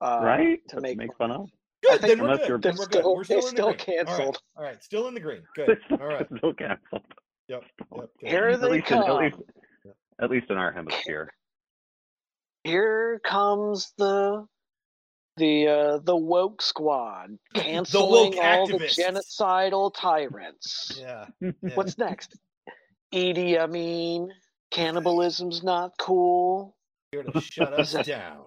[0.00, 0.58] Uh, right?
[0.68, 1.40] to To make make fun fun of.
[1.42, 1.50] of.
[1.82, 2.00] Good.
[2.02, 2.48] Then we're good.
[2.48, 2.98] you're- Then They're we're good.
[3.00, 3.98] still- We're still they're in the still green.
[3.98, 4.06] All right.
[4.16, 4.42] canceled.
[4.56, 4.82] All right.
[4.84, 5.42] Still in the green.
[5.56, 5.78] Good.
[5.92, 6.26] All right.
[6.36, 7.02] Still canceled.
[7.48, 7.62] Yep.
[7.96, 8.08] Yep.
[8.20, 9.10] Here At they least, in, come.
[9.10, 9.36] at least,
[10.20, 11.32] at least in our hemisphere.
[12.64, 14.46] Here comes the
[15.36, 20.98] the uh, the woke squad canceling all the genocidal tyrants.
[21.00, 21.26] Yeah.
[21.40, 21.50] yeah.
[21.74, 22.36] What's next?
[23.12, 24.30] Edie, I mean,
[24.70, 26.76] cannibalism's not cool.
[27.10, 28.46] here to shut us down?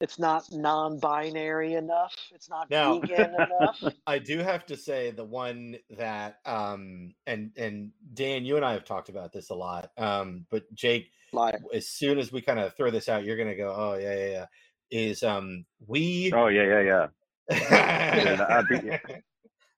[0.00, 2.14] It's not non-binary enough.
[2.34, 3.82] It's not Now- vegan enough.
[4.06, 8.72] I do have to say the one that um and and Dan, you and I
[8.72, 9.90] have talked about this a lot.
[9.96, 13.56] Um, but Jake, Like, as soon as we kind of throw this out, you're gonna
[13.56, 14.46] go, oh yeah, yeah, yeah.
[14.90, 17.06] Is um we Oh yeah, yeah, yeah.
[18.50, 18.90] I'd be-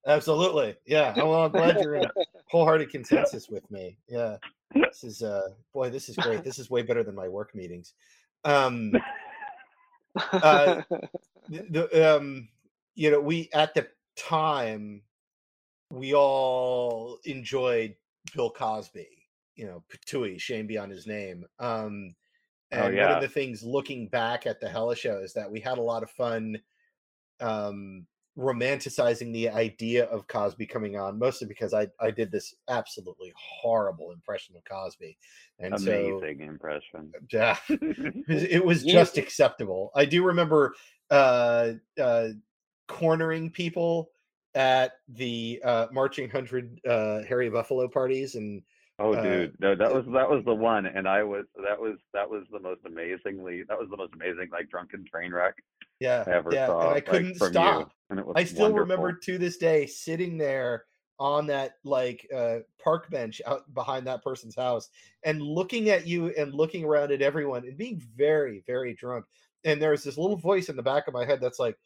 [0.07, 1.15] absolutely yeah.
[1.17, 2.07] Well, I'm glad you're in
[2.51, 3.99] wholehearted consensus with me.
[4.09, 4.39] Yeah,
[4.75, 6.43] this is uh boy, this is great.
[6.43, 7.95] This is way better than my work meetings.
[8.45, 8.93] Um,
[10.43, 10.77] Uh,
[11.49, 12.49] the, um
[12.95, 15.03] you know we at the time
[15.91, 17.97] we all enjoyed
[18.35, 19.09] bill cosby
[19.57, 22.15] you know patui shame beyond his name um
[22.71, 23.15] and Oh, one yeah.
[23.15, 26.03] of the things looking back at the hella show is that we had a lot
[26.03, 26.61] of fun
[27.41, 28.07] um
[28.39, 34.13] romanticizing the idea of cosby coming on mostly because i i did this absolutely horrible
[34.13, 35.19] impression of cosby
[35.59, 37.13] and so Amazing impression.
[37.33, 39.91] yeah it was- it was You- just acceptable.
[39.97, 40.75] I do remember
[41.11, 42.29] uh, uh,
[42.87, 44.11] cornering people
[44.55, 48.63] at the uh, marching hundred uh, Harry Buffalo parties, and
[49.01, 51.99] Oh, Uh, dude, no, that was that was the one, and I was that was
[52.13, 55.55] that was the most amazingly that was the most amazing like drunken train wreck
[56.01, 56.89] yeah, I ever yeah, saw.
[56.89, 57.81] and I couldn't from stop.
[57.81, 58.81] You, and it was I still wonderful.
[58.81, 60.85] remember to this day sitting there
[61.21, 64.89] on that like uh, park bench out behind that person's house
[65.25, 69.25] and looking at you and looking around at everyone and being very very drunk.
[69.65, 71.77] And there's this little voice in the back of my head that's like,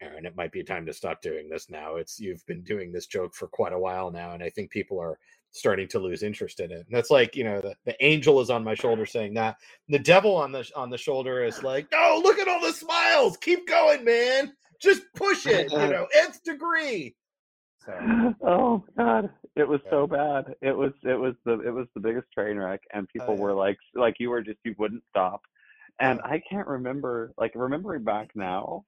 [0.00, 1.96] Aaron, it might be time to stop doing this now.
[1.96, 4.98] It's you've been doing this joke for quite a while now, and I think people
[4.98, 5.18] are
[5.52, 6.78] starting to lose interest in it.
[6.86, 9.56] And that's like, you know, the, the angel is on my shoulder saying that.
[9.88, 13.36] The devil on the on the shoulder is like, no, look at all the smiles.
[13.36, 14.52] Keep going, man.
[14.80, 17.14] Just push it, you know, nth degree.
[17.84, 19.90] So oh god it was Yeah.
[19.90, 23.10] so bad it was it was the it was the biggest train wreck and oh,
[23.12, 23.40] people yeah.
[23.40, 25.42] were like like you were just you wouldn't stop
[25.98, 26.30] and Yeah.
[26.32, 28.84] i can't remember like remembering back now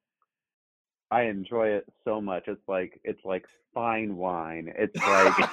[1.11, 5.49] i enjoy it so much it's like it's like fine wine it's like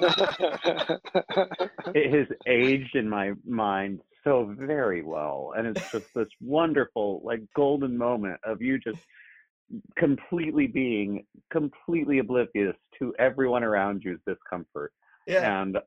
[1.94, 7.40] it has aged in my mind so very well and it's just this wonderful like
[7.54, 9.00] golden moment of you just
[9.96, 14.92] completely being completely oblivious to everyone around you's discomfort
[15.26, 15.62] yeah.
[15.62, 15.78] and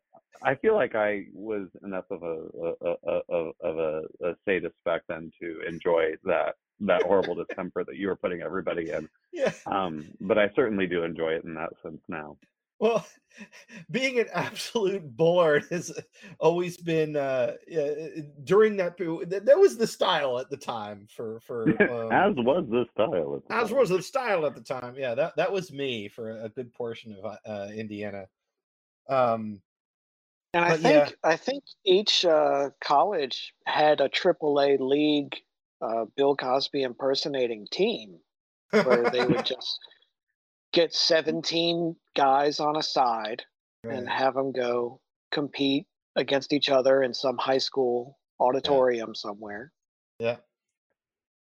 [0.44, 4.76] i feel like i was enough of a, a, a, a of a, a sadist
[4.86, 6.56] back then to enjoy that
[6.88, 9.52] that horrible discomfort that you were putting everybody in Yeah.
[9.66, 12.38] um but i certainly do enjoy it in that sense now
[12.80, 13.06] Well,
[13.92, 15.92] being an absolute bullard has
[16.40, 17.94] always been uh, yeah,
[18.44, 19.30] during that period.
[19.30, 23.36] That, that was the style at the time for for um, as was the style
[23.38, 23.78] at the as time.
[23.78, 24.96] was the style at the time.
[24.98, 28.28] Yeah, that that was me for a good portion of uh, Indiana.
[29.08, 29.62] Um,
[30.54, 31.10] And I think yeah.
[31.24, 35.36] I think each uh, college had a AAA league
[35.84, 38.18] uh, Bill Cosby impersonating team
[38.72, 39.80] where they would just
[40.72, 43.44] get 17 guys on a side
[43.84, 45.00] and have them go
[45.32, 49.72] compete against each other in some high school auditorium somewhere.
[50.20, 50.38] yeah.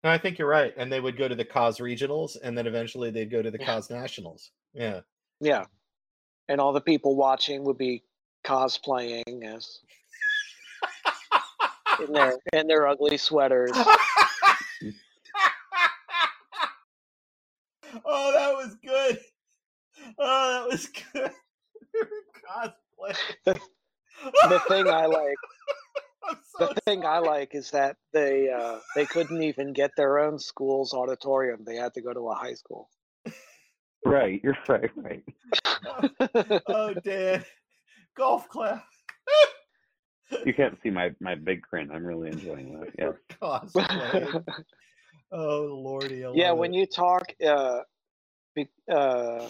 [0.05, 0.73] No, I think you're right.
[0.77, 3.59] And they would go to the cause regionals, and then eventually they'd go to the
[3.59, 3.67] Yeah.
[3.67, 4.53] cause nationals.
[4.73, 5.01] Yeah.
[5.41, 5.65] Yeah.
[6.49, 8.05] And all the people watching would be
[8.45, 9.81] cosplaying as
[12.01, 13.71] in their in their ugly sweaters.
[13.75, 13.97] oh,
[18.33, 19.19] that was good.
[20.19, 21.31] Oh, that was good.
[23.05, 23.17] Cosplay.
[23.45, 23.59] The
[24.69, 25.37] thing I like
[26.59, 30.39] so the thing I like is that they uh, they couldn't even get their own
[30.39, 31.65] school's auditorium.
[31.65, 32.89] They had to go to a high school.
[34.05, 35.25] Right, you're right, right.
[36.69, 37.45] Oh, Dan.
[38.17, 38.85] Golf clap.
[40.45, 41.91] You can't see my my big grin.
[41.93, 42.93] I'm really enjoying that.
[42.99, 43.13] Yeah.
[43.41, 44.45] Cosplay.
[45.33, 46.25] Oh, lordy.
[46.35, 46.77] Yeah, when it.
[46.79, 47.81] you talk, uh,
[48.55, 49.49] be, uh,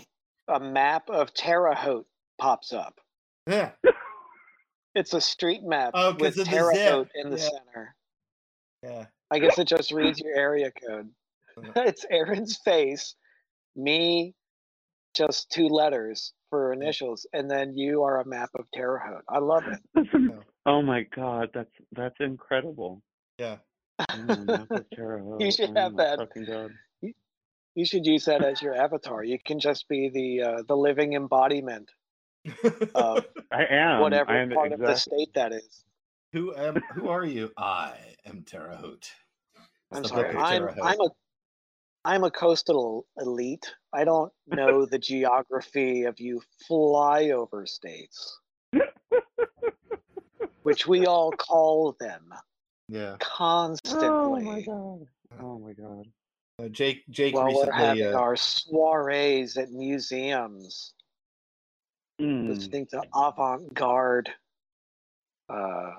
[0.48, 2.06] a map of Terre Haute
[2.40, 2.98] pops up.
[3.46, 3.72] Yeah.
[4.94, 6.72] It's a street map Oh, 'cause with of Terre.
[6.74, 7.48] Haute in the Yeah.
[7.50, 7.96] center.
[8.82, 9.06] Yeah.
[9.30, 11.10] I guess it just reads your area code.
[11.76, 13.14] It's Aaron's face,
[13.76, 14.34] me,
[15.12, 19.24] just two letters for initials, and then you are a map of Terre Haute.
[19.28, 19.80] I love it.
[19.94, 20.42] That's in- Yeah.
[20.66, 23.02] Oh my god, that's that's incredible.
[23.38, 23.56] Yeah.
[24.18, 25.40] Map of Terre Haute.
[25.44, 26.18] You should Oh have that.
[26.18, 26.70] Fucking god.
[27.74, 29.22] You should use that as your avatar.
[29.22, 31.90] You can just be the uh, the living embodiment
[32.94, 34.00] of I am.
[34.00, 35.84] whatever I am part of the state that is.
[36.32, 37.52] who am who are you?
[37.56, 37.92] I
[38.24, 39.10] am Terre Haute.
[39.92, 40.36] I'm the sorry.
[40.36, 40.78] I'm Haute.
[40.82, 41.08] I'm a
[42.06, 43.74] I'm a coastal elite.
[43.92, 48.38] I don't know the geography of you flyover states,
[50.66, 52.34] which we all call them
[52.88, 53.16] Yeah.
[53.20, 55.06] constantly Oh my god.
[55.40, 56.08] Oh my god.
[56.58, 60.92] Uh, Jake Jake while we're having recently uh, our soirees at museums,
[62.20, 62.48] Mm.
[62.48, 64.30] listening to avant-garde,
[65.50, 65.90] uh,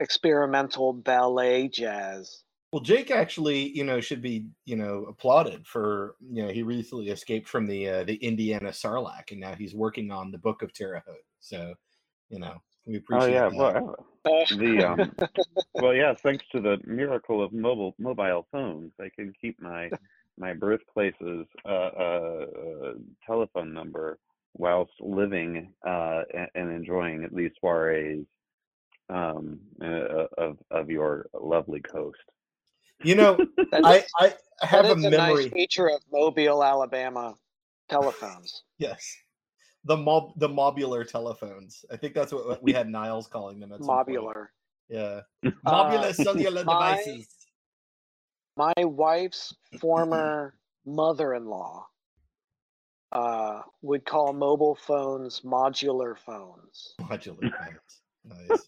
[0.00, 2.42] experimental ballet jazz.
[2.72, 7.10] well Jake actually, you know, should be, you know, applauded for, you know, he recently
[7.10, 10.72] escaped from the uh, the Indiana Sarlacc and now he's working on the Book of
[10.72, 11.28] Terre Haute.
[11.38, 11.74] So,
[12.30, 13.48] you know, we Oh yeah.
[13.48, 13.54] that.
[13.54, 13.96] Well,
[14.50, 15.12] the um.
[15.74, 16.20] well, yes.
[16.22, 19.92] Thanks to the miracle of mobile mobile phones, I can keep my
[20.38, 22.92] my birthplace's uh, uh, uh,
[23.26, 24.18] telephone number
[24.54, 28.26] whilst living uh, and, and enjoying these soirees
[29.10, 32.18] um, uh, of of your lovely coast.
[33.02, 35.16] You know, That I I have that a is a memory.
[35.16, 37.36] nice feature of Mobile, Alabama
[37.88, 38.62] telephones.
[38.78, 39.16] Yes.
[39.84, 41.84] The mob the mobular telephones.
[41.90, 44.08] I think that's what we had Niles calling them at some point.
[44.08, 44.46] Mobular.
[44.88, 45.20] Yeah.
[45.66, 47.28] Uh, cellular my- devices.
[48.56, 51.86] My wife's former mother-in-law
[53.12, 58.02] uh, would call mobile phones modular phones, Modular phones.
[58.24, 58.66] Nice.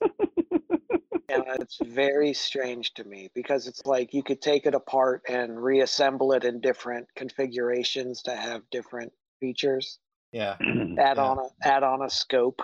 [1.28, 5.62] and it's very strange to me because it's like you could take it apart and
[5.62, 9.98] reassemble it in different configurations to have different features.
[10.34, 10.56] Yeah.
[10.98, 11.22] Add Yeah.
[11.24, 12.60] on a add on a scope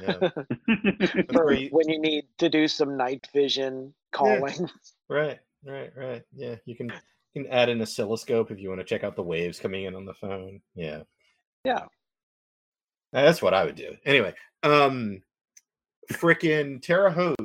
[0.00, 0.28] Yeah.
[1.32, 4.68] For you- when you need to do some night vision calling.
[5.08, 6.22] Right, right, right.
[6.34, 6.88] Yeah, you can
[7.32, 9.94] you can add an oscilloscope if you want to check out the waves coming in
[9.94, 10.60] on the phone.
[10.74, 11.02] Yeah,
[11.64, 11.84] Yeah.
[13.12, 13.94] That's what I would do.
[14.04, 15.22] Anyway, um,
[16.12, 17.36] frickin' Terre Haute.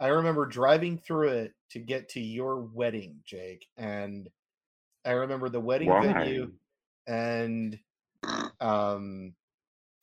[0.00, 4.28] I remember driving through it to get to your wedding, Jake, and
[5.06, 6.12] I remember the wedding Why?
[6.12, 6.52] venue
[7.06, 7.78] and
[8.60, 9.34] um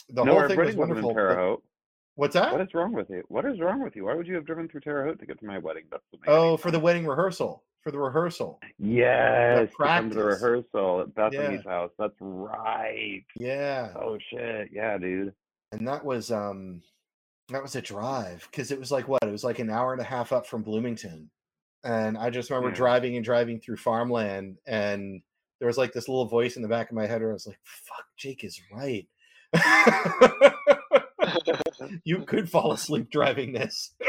[0.10, 1.14] the no, whole thing was wedding wasn't in wonderful.
[1.14, 1.64] Terre Haute.
[2.16, 2.52] What's that?
[2.52, 3.24] What is wrong with you?
[3.30, 4.06] What is wrong with you?
[4.06, 5.84] Why would you have driven through Terre Haute to get to my wedding?
[5.92, 7.64] That's oh, for the wedding rehearsal.
[7.84, 8.60] For the rehearsal.
[8.78, 11.72] yes, to the rehearsal at Bethany's Yeah.
[11.72, 11.92] house.
[11.98, 13.24] That's right.
[13.40, 13.94] Yeah.
[13.96, 15.34] Oh shit, yeah, dude.
[15.72, 16.82] and that was um
[17.50, 20.02] that was a drive because it was like what it was like an hour and
[20.02, 21.30] a half up from bloomington
[21.84, 22.76] and i just remember Yeah.
[22.76, 25.22] driving and driving through farmland and
[25.60, 27.48] there was like this little voice in the back of my head where i was
[27.48, 29.08] like fuck jake is right
[32.04, 33.94] you could fall asleep driving this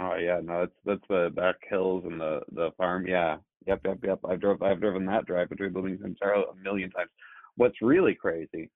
[0.00, 3.06] Oh yeah, no, it's that's the back hills and the the farm.
[3.06, 3.36] Yeah,
[3.66, 4.18] yep, yep, yep.
[4.26, 7.10] I've drove I've driven that drive between Bloomington and Haute a million times.
[7.56, 8.70] What's really crazy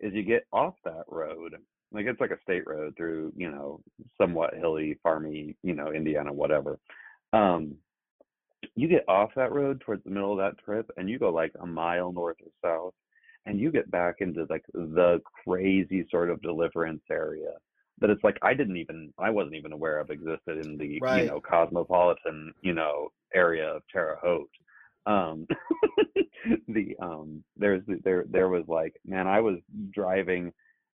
[0.00, 1.56] is you get off that road,
[1.92, 3.80] like it's like a state road through you know
[4.18, 6.78] somewhat hilly, farmy, you know Indiana, whatever.
[7.34, 7.74] Um,
[8.74, 11.52] you get off that road towards the middle of that trip, and you go like
[11.60, 12.94] a mile north or south,
[13.46, 17.52] and you get back into like the crazy sort of deliverance area
[18.00, 21.24] that it's like I didn't even I wasn't even aware of existed in the Right.
[21.24, 24.50] you know cosmopolitan you know area of Terre Haute.
[25.06, 25.46] Um,
[26.68, 29.58] the um there's there there was like man I was
[29.92, 30.52] driving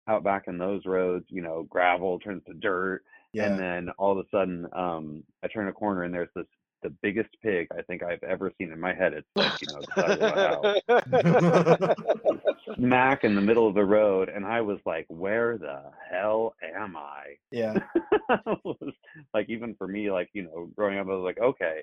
[0.08, 3.04] out back in those roads, you know, gravel turns to dirt,
[3.34, 3.48] Yeah.
[3.48, 6.46] and then all of a sudden, um, I turn a corner and there's this
[6.84, 9.14] the biggest pig I think I've ever seen in my head.
[9.14, 13.86] It's like you know the size of a house, smack in the middle of the
[13.86, 17.78] road, and I was like, "Where the hell am I?" yeah.
[18.64, 18.94] Was
[19.34, 21.82] like even for me, like you know, growing up, I was like, "Okay,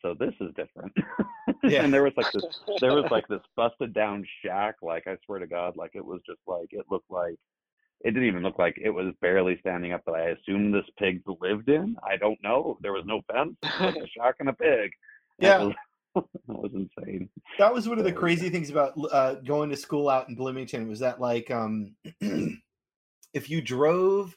[0.00, 0.92] so this is different."
[1.64, 1.84] Yeah.
[1.84, 2.44] and there was like this,
[2.80, 4.76] there was like this busted down shack.
[4.82, 7.36] Like I swear to God, like it was just like it looked like
[8.04, 10.02] it didn't even look like it was barely standing up.
[10.04, 11.96] But I assume this pig lived in.
[12.02, 12.78] I don't know.
[12.80, 13.56] There was no fence.
[13.80, 14.90] Like a shark and a pig.
[15.38, 15.62] Yeah.
[15.62, 15.74] it was,
[16.16, 17.28] it was insane.
[17.58, 20.88] That was one of the crazy things about uh, going to school out in Bloomington
[20.88, 21.94] was that like um,
[23.32, 24.36] if you drove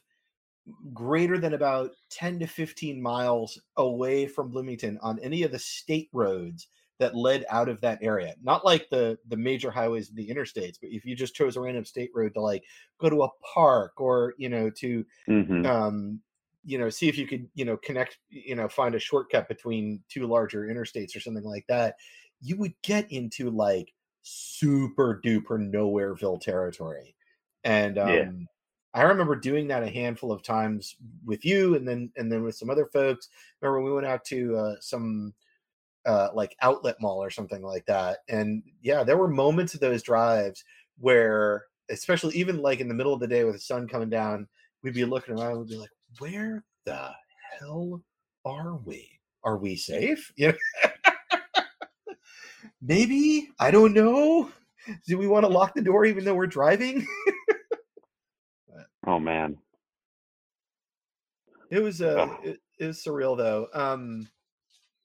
[0.92, 6.08] greater than about 10 to 15 miles away from Bloomington on any of the state
[6.12, 6.68] roads
[6.98, 8.34] that led out of that area.
[8.42, 11.60] Not like the the major highways and the interstates but if you just chose a
[11.60, 12.64] random state road to like
[12.98, 16.20] go to a park or you know to hmm um
[16.64, 20.02] you know see if you could you know connect you know find a shortcut between
[20.08, 21.96] two larger interstates or something like that
[22.40, 27.16] you would get into like super duper nowhereville territory.
[27.64, 28.46] And um Yeah.
[28.94, 32.56] i remember doing that a handful of times with you and then and then with
[32.56, 33.28] some other folks.
[33.60, 35.34] Remember we went out to uh some
[36.06, 40.02] uh like outlet mall or something like that and yeah there were moments of those
[40.02, 40.64] drives
[40.98, 44.46] where especially even like in the middle of the day with the sun coming down
[44.86, 45.90] we'd be looking around and we'd be like,
[46.20, 47.10] where the
[47.58, 48.02] hell
[48.44, 49.10] are we?
[49.42, 50.32] Are we safe?
[52.80, 53.48] Maybe.
[53.58, 54.50] I don't know.
[55.08, 57.06] Do we want to lock the door even though we're driving?
[59.08, 59.56] Oh man.
[61.70, 62.38] it was uh Ugh.
[62.42, 63.68] it, it was surreal though.
[63.72, 64.28] Um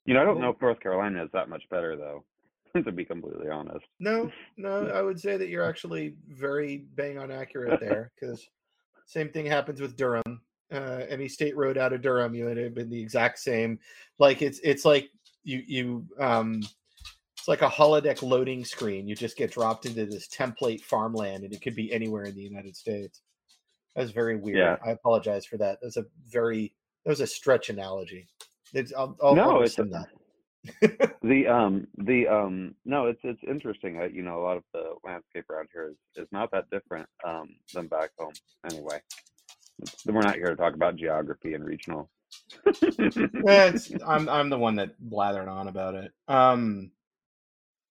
[0.05, 2.23] You know, I don't know if North Carolina is that much better though.
[2.85, 3.85] to be completely honest.
[3.99, 8.47] no, no, I would say that you're actually very bang on accurate there because
[9.05, 10.41] same thing happens with Durham.
[10.71, 13.77] Uh, any state road out of Durham, you would have been the exact same.
[14.19, 15.09] Like it's it's like
[15.43, 16.61] you you um
[17.37, 19.07] it's like a holodeck loading screen.
[19.07, 22.41] You just get dropped into this template farmland, and it could be anywhere in the
[22.41, 23.21] United States.
[23.95, 24.59] That's very weird.
[24.59, 24.77] Yeah.
[24.85, 25.79] I apologize for that.
[25.81, 28.27] That's a very that was a stretch analogy.
[28.73, 30.07] It's, I'll, I'll, No, I'll it's- rescind that.
[31.23, 33.99] The um the um no, it's it's interesting.
[33.99, 37.07] Uh, you know, a lot of the landscape around here is is not that different
[37.27, 38.33] um than back home.
[38.69, 39.01] Anyway,
[39.81, 42.11] It's- we're not here to talk about geography and regional.
[42.67, 46.11] It's, I'm I'm the one that blathered on about it.
[46.27, 46.91] Um,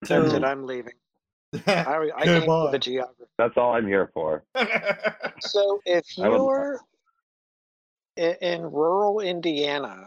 [0.05, 0.45] so it.
[0.45, 0.95] I'm leaving.
[1.67, 3.25] I, I came for the geography.
[3.37, 4.45] That's all I'm here for.
[5.41, 6.81] So if you're
[8.17, 10.07] in, in rural Indiana,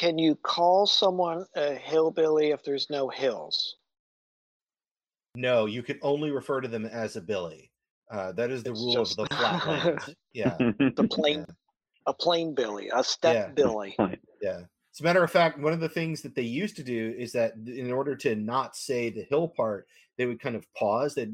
[0.00, 3.76] can you call someone a hillbilly if there's no hills?
[5.36, 7.70] no, you can only refer to them as a billy.
[8.10, 10.10] Uh, that is the It's rule just- of the flatlands.
[10.32, 10.56] yeah,
[10.96, 11.54] The plain, Yeah.
[12.06, 13.48] a plain billy, a step Yeah.
[13.52, 13.94] billy.
[14.42, 14.62] yeah.
[14.92, 17.30] As a matter of fact, one of the things that they used to do is
[17.32, 19.86] that in order to not say the hill part,
[20.18, 21.14] they would kind of pause.
[21.14, 21.28] That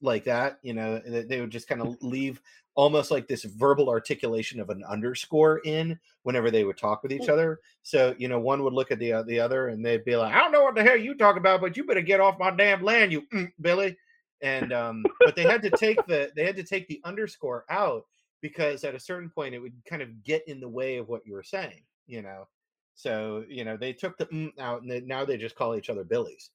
[0.00, 2.40] like that, you know, they- would just kind of leave
[2.74, 7.28] almost like this verbal articulation of an underscore in whenever they would talk with each
[7.30, 7.58] other.
[7.82, 10.34] So you know, one would look at the o- the other, and they'd be like,
[10.34, 12.50] "I don't know what the hell you talk about, but you better get off my
[12.50, 13.96] damn land, you mm, Billy."
[14.42, 18.04] And um, but they had to take the they had to take the underscore out
[18.42, 21.26] because at a certain point it would kind of get in the way of what
[21.26, 22.46] you were saying, you know.
[22.94, 25.88] So you know they took the mm out, and they, now they just call each
[25.88, 26.50] other Billies,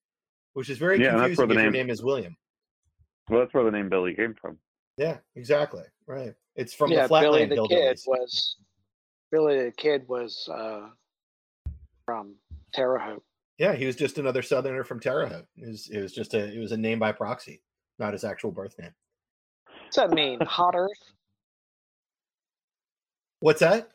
[0.53, 2.37] which is very Yeah, confusing if the your name- name is William.
[3.31, 4.57] Well, that's where the name Billy came from.
[4.97, 5.83] Yeah, exactly.
[6.05, 6.33] Right.
[6.55, 8.57] It's from yeah, the Billy the Kid was
[9.31, 10.89] Billy the Kid was uh,
[12.05, 12.35] from
[12.73, 13.23] Terre Haute.
[13.57, 15.47] Yeah, he was just another Southerner from Terre Haute.
[15.55, 17.61] It was, it was just a it was a name by proxy,
[17.99, 18.91] not his actual birth name.
[19.83, 20.39] What's that mean?
[20.45, 21.13] Hot Earth?
[23.39, 23.91] What's that?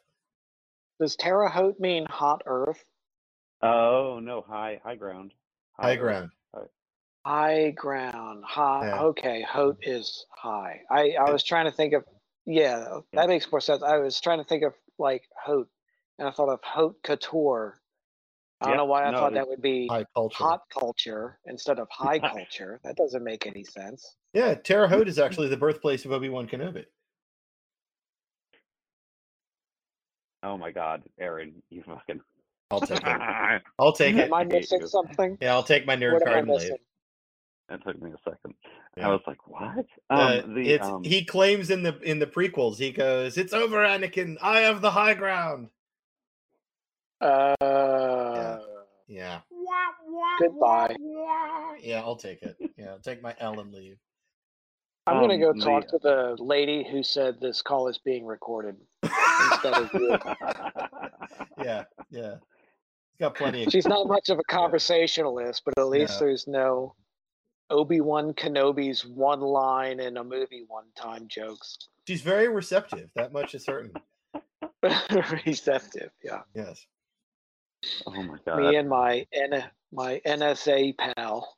[0.98, 2.82] Does Terre Haute mean hot Earth?
[3.62, 5.34] Oh no, high high ground.
[5.78, 6.00] High earth.
[6.00, 6.30] ground.
[7.26, 8.44] High ground.
[8.46, 8.86] High.
[8.86, 9.02] Yeah.
[9.02, 9.96] Okay, Haute mm-hmm.
[9.96, 10.80] is high.
[10.90, 12.04] I I was trying to think of.
[12.46, 13.82] Yeah, that makes more sense.
[13.82, 15.68] I was trying to think of like Haute,
[16.20, 17.80] and I thought of Haute Couture.
[18.60, 20.44] I don't Yeah, know why I no, thought that would be High culture.
[20.44, 22.80] hot culture instead of high culture.
[22.84, 24.14] That doesn't make any sense.
[24.32, 26.84] Yeah, Terre Haute is actually the birthplace of Obi Wan Kenobi.
[30.44, 32.20] Oh my God, Aaron, you fucking.
[32.70, 33.62] I'll take it.
[33.80, 34.26] I'll take it.
[34.26, 35.38] Am I missing something?
[35.40, 36.72] Yeah, I'll take my nerd What card and leave.
[37.68, 37.82] Missing?
[37.84, 38.54] That took me a second.
[38.96, 39.08] Yeah.
[39.08, 39.86] I was like, what?
[40.10, 42.76] Uh, Um, the it's um, he claims in the in the prequels.
[42.78, 44.36] He goes, "It's over, Anakin.
[44.42, 45.68] I have the high ground."
[47.20, 48.58] Uh,
[49.08, 49.40] Yeah.
[50.38, 50.96] Goodbye.
[51.80, 52.56] Yeah, I'll take it.
[52.76, 53.96] Yeah, I'll take my L and leave.
[55.06, 58.26] I'm gonna Um, go the- talk to the lady who said this call is being
[58.26, 60.18] recorded instead of you.
[61.64, 62.34] yeah, yeah.
[63.12, 66.26] He's got plenty of She's not much of a conversationalist, but at least No.
[66.26, 66.94] there's no
[67.70, 71.76] Obi Wan Kenobi's one line in a movie one time jokes.
[72.06, 73.10] She's very receptive.
[73.16, 73.92] That much is certain.
[75.46, 76.42] Receptive, yeah.
[76.54, 76.86] Yes.
[78.06, 78.58] oh my god.
[78.58, 81.56] Me and my N- my NSA pal.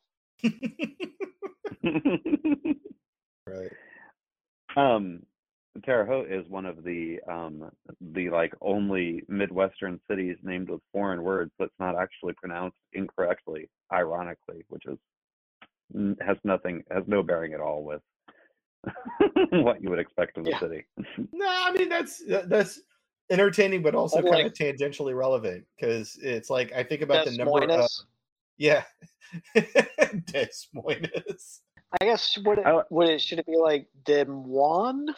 [3.46, 3.70] right.
[4.76, 5.22] um,
[5.84, 11.22] Terre Haute is one of the um the like only Midwestern cities named with foreign
[11.22, 14.98] words that's not actually pronounced incorrectly, ironically, which is n-
[16.20, 18.02] has nothing has no bearing at all with
[19.50, 20.60] what you would expect of the Yeah.
[20.60, 20.84] city.
[21.32, 22.80] No, I mean that's that's
[23.30, 27.24] entertaining, but also I'd kind like- of tangentially relevant because it's like I think about
[27.24, 27.88] Des the number of
[28.56, 28.82] yeah,
[29.54, 31.60] Des Moines.
[32.00, 35.14] I guess would it, I- would it should it be like Des Moines?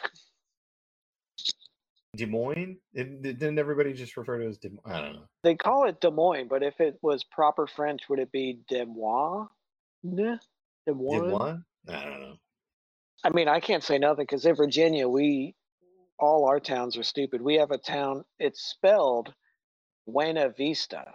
[2.15, 2.77] Des Moines.
[2.93, 4.81] It- Didn't everybody just refer to it as Des Moines?
[4.95, 5.27] I don't know.
[5.43, 8.85] They call it Des Moines, but if it was proper French, would it be Des
[8.85, 9.47] Moines?
[10.85, 11.21] Des one?
[11.21, 11.31] Moines?
[11.31, 11.63] Moines?
[11.89, 12.33] I don't know.
[13.23, 15.55] I mean, I can't say nothing because in Virginia, we
[16.19, 17.41] all our towns are stupid.
[17.41, 18.23] We have a town.
[18.39, 19.33] It's spelled
[20.07, 21.05] Buena Vista,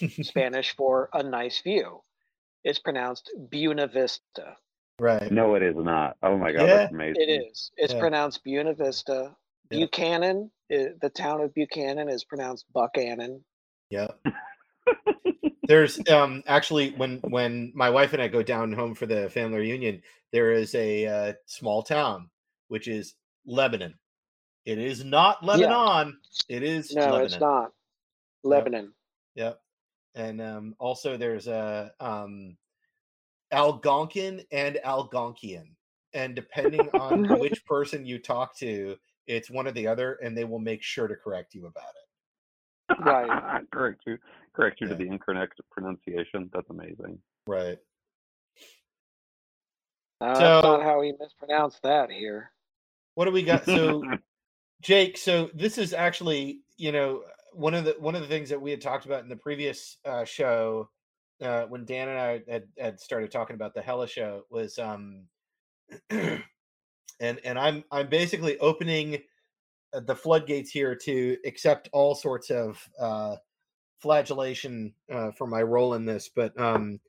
[0.22, 2.00] Spanish for a nice view.
[2.64, 4.56] It's pronounced Buena Vista.
[4.98, 5.30] right.
[5.30, 6.16] no, it is not.
[6.22, 7.22] Oh my god, Yeah, that's amazing.
[7.22, 7.70] It is.
[7.76, 8.00] It's Yeah.
[8.00, 9.34] pronounced Buena Vista.
[9.70, 9.78] Yeah.
[9.80, 13.44] Buchanan, the town of Buchanan, is pronounced Buchanan.
[13.90, 14.08] Yeah.
[15.66, 19.58] There's um actually when when my wife and I go down home for the family
[19.58, 20.02] reunion,
[20.32, 22.30] there is a uh, small town
[22.68, 23.14] which is
[23.46, 23.94] Lebanon.
[24.64, 26.18] It is not Lebanon.
[26.48, 27.22] It is No, Lebanon.
[27.26, 27.72] it's not.
[28.42, 28.92] Lebanon.
[29.36, 29.60] Yep.
[30.14, 32.56] And um, also there's a um,
[33.52, 35.68] Algonquin and Algonquian,
[36.14, 38.96] and depending on which person you talk to,
[39.26, 43.04] it's one or the other, and they will make sure to correct you about it.
[43.04, 43.62] Right.
[43.72, 44.18] correct you.
[44.56, 44.94] Correct you Yeah.
[44.94, 46.48] to the incorrect pronunciation.
[46.52, 47.20] That's amazing.
[47.46, 47.78] Right.
[50.22, 52.52] Uh, So- that's not how he mispronounced that here.
[53.14, 53.64] What do we got?
[53.66, 54.02] So
[54.80, 58.60] Jake, so this is actually, you know, one of the one of the things that
[58.60, 60.88] we had talked about in the previous uh, show
[61.42, 65.26] uh, when Dan and I had, had started talking about the Hella show was um
[66.10, 66.42] and
[67.20, 69.22] and I'm I'm basically opening
[69.92, 73.36] uh, the floodgates here to accept all sorts of uh
[73.98, 77.00] flagellation uh, for my role in this, but um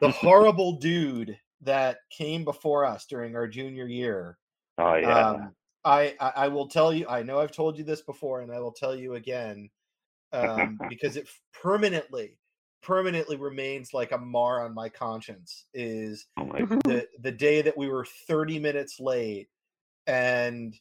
[0.00, 4.38] the horrible dude that came before us during our junior year
[4.78, 5.30] oh yeah.
[5.30, 5.52] um,
[5.84, 7.06] I, I I will tell you.
[7.08, 9.70] I know I've told you this before, and I will tell you again,
[10.32, 12.36] um, because it permanently,
[12.82, 15.64] permanently remains like a mar on my conscience.
[15.72, 19.48] Is oh my the the day that we were thirty minutes late,
[20.06, 20.74] and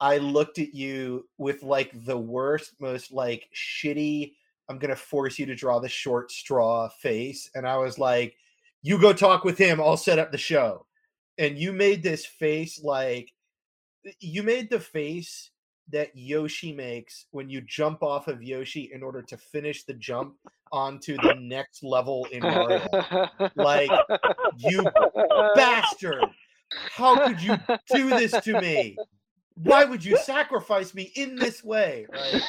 [0.00, 4.34] I looked at you with like the worst, most like shitty.
[4.68, 8.36] I'm gonna force you to draw the short straw face, and I was like,
[8.82, 9.80] "You go talk with him.
[9.80, 10.86] I'll set up the show."
[11.38, 13.32] And you made this face like
[14.20, 15.50] you made the face
[15.90, 20.34] that Yoshi makes when you jump off of Yoshi in order to finish the jump
[20.72, 22.86] onto the next level in Mario.
[23.54, 23.90] Like,
[24.56, 24.84] you
[25.54, 26.24] Bastard!
[26.90, 27.56] How could you
[27.92, 28.96] do this to me?
[29.56, 32.06] Why would you sacrifice me in this way?
[32.12, 32.42] Right?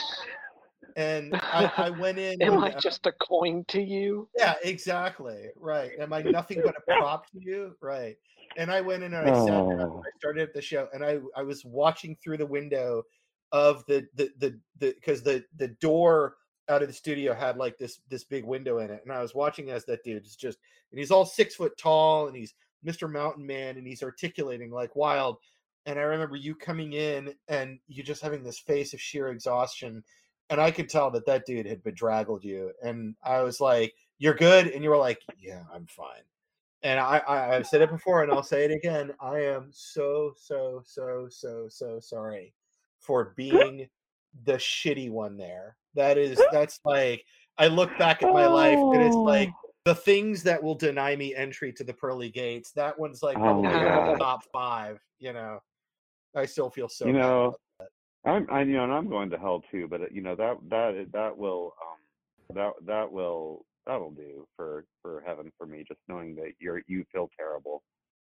[0.96, 2.42] And I, I went in.
[2.42, 4.30] Am and, I just a coin to you?
[4.38, 5.50] yeah, exactly.
[5.56, 5.92] Right.
[6.00, 7.76] Am I nothing but a prop to you?
[7.82, 8.16] Right.
[8.58, 9.82] And I went in and I sat down.
[9.82, 10.04] Oh.
[10.06, 13.04] I started at the show and I I was watching through the window
[13.52, 16.36] of the the the the because the the door
[16.68, 19.02] out of the studio had like this this big window in it.
[19.04, 20.58] And I was watching as that dude is just
[20.92, 22.54] and he's all six foot tall and he's
[22.86, 23.12] Mr.
[23.12, 25.38] Mountain Man and he's articulating like wild.
[25.86, 30.04] And I remember you coming in and you just having this face of sheer exhaustion.
[30.50, 32.72] And I could tell that that dude had bedraggled you.
[32.84, 34.68] And I was like, You're good.
[34.68, 36.24] And you were like, Yeah, I'm fine.
[36.84, 39.12] And I, I, I've said it before and I'll say it again.
[39.20, 42.54] I am so, so, so, so, so sorry
[43.00, 43.90] for being
[44.44, 45.78] the shitty one there.
[45.96, 47.26] That is, that's like,
[47.58, 49.70] I look back at my life and it's like, oh.
[49.86, 52.72] the things that will deny me entry to the pearly gates.
[52.74, 55.00] That one's like Oh probably my in the top five.
[55.18, 55.64] You know,
[56.36, 57.08] I still feel so.
[57.08, 57.56] you bad know,
[58.26, 59.88] I'm, I, you know, and I'm going to hell too.
[59.88, 64.86] But uh, you know that that that will um that that will that'll do for
[65.02, 65.84] for heaven for me.
[65.88, 67.84] Just knowing that you're you feel terrible.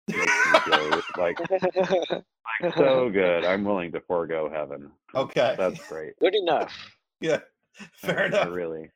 [0.09, 3.45] Makes me feel like like so good.
[3.45, 4.91] I'm willing to forego heaven.
[5.15, 5.55] Okay.
[5.59, 6.19] That's great.
[6.19, 6.75] Good enough.
[7.21, 7.41] yeah,
[7.97, 8.49] fair I enough.
[8.51, 8.91] Really.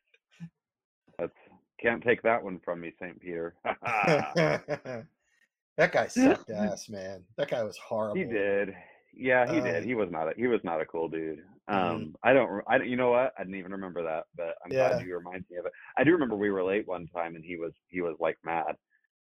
[1.18, 1.32] That's
[1.80, 3.54] can't take that one from me, Saint Peter.
[5.78, 7.24] That guy sucked ass, man.
[7.36, 8.16] That guy was horrible.
[8.16, 8.74] He did.
[9.14, 9.84] Yeah, he Uh, did.
[9.84, 11.44] He was not a he was not a cool dude.
[11.68, 12.14] Um, Mhm.
[12.22, 12.64] I don't.
[12.66, 13.34] I you know what?
[13.38, 14.88] I didn't even remember that, but I'm Yeah.
[14.94, 15.72] glad you reminded me of it.
[15.96, 18.76] I do remember we were late one time and he was he was like mad.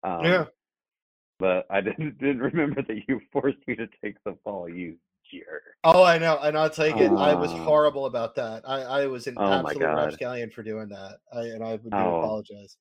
[0.03, 0.45] Um, Yeah.
[1.39, 4.69] But I didn't didn't remember that you forced me to take the fall.
[4.69, 4.97] You
[5.31, 5.63] jerk.
[5.83, 7.11] Oh, I know, and I'll take it.
[7.11, 7.65] I was Ah.
[7.65, 8.63] horrible about that.
[8.67, 11.17] I, I was an Oh absolute rapscallion for doing that.
[11.33, 12.19] I, and I do Oh.
[12.19, 12.77] apologize.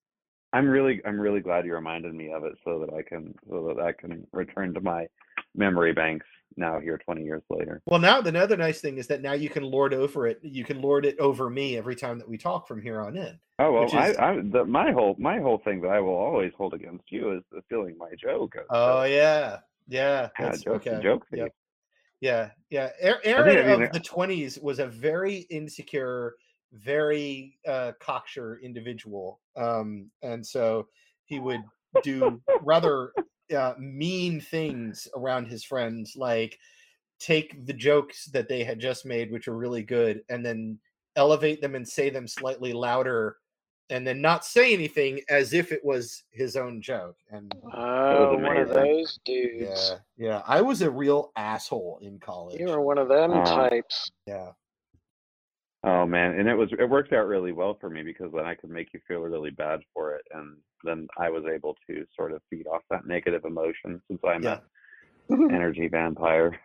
[0.53, 3.67] I'm really I'm really glad you reminded me of it so that I can so
[3.75, 5.07] that I can return to my
[5.55, 6.27] memory banks
[6.57, 7.83] now here 20 years later.
[7.87, 10.41] Well, now the other nice thing is that now you can lord over it.
[10.43, 13.39] You can lord it over me every time that we talk from here on in.
[13.59, 16.53] Oh well, is- I, I the, my whole my whole thing that I will always
[16.57, 18.55] hold against you is the stealing my joke.
[18.71, 20.29] Oh yeah, yeah.
[20.39, 21.01] yeah, That's joke, okay.
[21.03, 21.27] joke.
[21.33, 21.53] Yep.
[22.21, 22.91] Yeah, yeah.
[23.03, 26.37] A- I Aaron mean, of the twenties was a very insecure,
[26.73, 30.87] very uh, cocksure individual, um, and so
[31.25, 31.63] he would
[32.03, 33.13] do rather
[33.53, 36.59] uh, mean things around his friends, like
[37.19, 40.79] take the jokes that they had just made, which are really good, and then
[41.17, 43.37] elevate them and say them slightly louder,
[43.91, 47.17] and then not say anything as if it was his own joke.
[47.31, 49.93] And Oh, one of those dudes.
[50.19, 52.59] yeah, yeah, I was a real asshole in college.
[52.59, 53.45] You were one of them Oh.
[53.45, 54.11] types.
[54.27, 54.53] Yeah.
[55.85, 58.55] Oh man, and it was it worked out really well for me because then I
[58.55, 62.33] could make you feel really bad for it, and then I was able to sort
[62.33, 64.61] of feed off that negative emotion since I'm Yeah.
[65.29, 66.59] an energy vampire.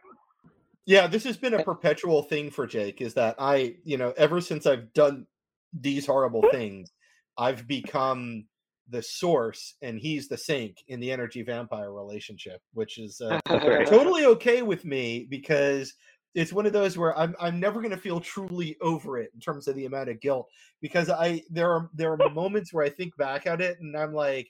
[0.86, 4.39] Yeah, this has been a perpetual thing for Jake is that I, you know, ever
[4.39, 5.26] since I've done
[5.74, 6.91] these horrible things,
[7.38, 8.45] I've become
[8.88, 13.38] the source and he's the sink in the energy vampire relationship, which is uh,
[13.86, 15.93] totally okay with me because
[16.38, 19.40] it's one of those where I'm I'm never going to feel truly over it in
[19.40, 20.48] terms of the amount of guilt
[20.82, 24.14] because I there are there are moments where I think back at it and I'm
[24.14, 24.48] like,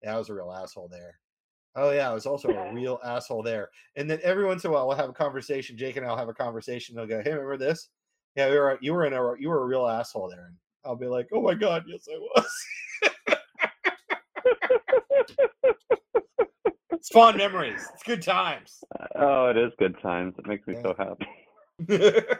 [0.00, 1.18] yeah, I was a real asshole there.
[1.74, 3.70] Oh yeah, I was also a real asshole there.
[3.96, 5.76] And then every once in a while we'll have a conversation.
[5.76, 6.94] Jake and I'll have a conversation.
[6.94, 7.88] They'll go, "Hey, remember this?
[8.36, 10.94] Yeah, you were you were in a you were a real asshole there." And I'll
[10.94, 12.46] be like, "Oh my god, yes I was."
[17.04, 17.86] it's fond memories.
[17.92, 18.82] It's good times.
[19.16, 20.34] Oh, it is good times.
[20.38, 20.82] It makes me Yeah.
[20.82, 21.26] so happy.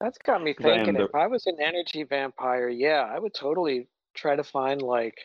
[0.00, 0.94] That's got me thinking.
[0.94, 5.16] the- If I was an energy vampire, yeah, I would totally try to find like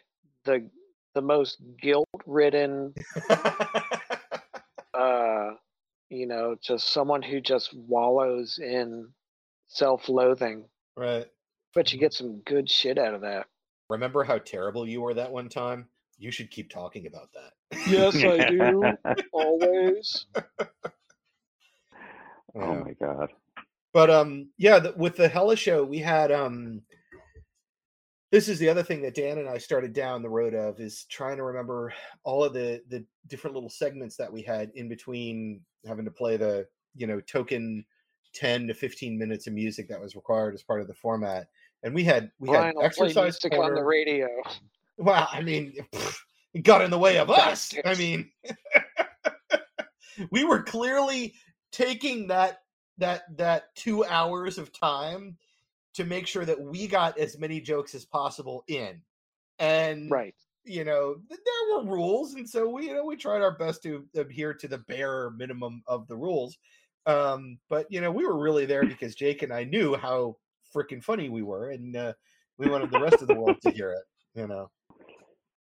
[0.44, 0.70] the
[1.16, 2.94] the most guilt-ridden,
[4.94, 5.52] uh,
[6.10, 9.08] you know, just someone who just wallows in
[9.68, 10.66] self-loathing.
[10.98, 11.26] right.
[11.74, 13.48] But you get some good shit out of that.
[13.90, 15.88] Remember how terrible you were that one time?
[16.18, 17.80] You should keep talking about that.
[17.88, 18.84] Yes, I do.
[19.32, 20.26] Always.
[20.36, 20.44] oh
[22.56, 22.80] Yeah.
[22.84, 23.32] my god.
[23.94, 26.82] But um, yeah, the, with the Hella show, we had um.
[28.30, 31.06] This is the other thing that Dan and I started down the road of is
[31.10, 31.94] trying to remember
[32.26, 36.36] all of the the different little segments that we had in between having to play
[36.36, 37.86] the you know token
[38.34, 41.48] ten to fifteen minutes of music that was required as part of the format,
[41.84, 44.28] and we had we Brian had exercise music on the radio.
[44.98, 46.18] Well, I mean, pff,
[46.54, 47.74] it got in the way of us.
[47.86, 48.32] I mean,
[50.32, 51.36] we were clearly
[51.72, 52.60] taking that
[52.98, 55.38] that that two hours of time
[55.94, 59.02] to make sure that we got as many jokes as possible in,
[59.60, 60.36] and Right.
[60.64, 64.06] you know there were rules, and so we you know we tried our best to
[64.16, 66.58] adhere to the bare minimum of the rules.
[67.06, 70.38] Um, but you know we were really there because Jake and I knew how
[70.76, 72.14] freaking funny we were, and uh,
[72.58, 74.04] we wanted the rest of the world to hear it.
[74.34, 74.72] You know.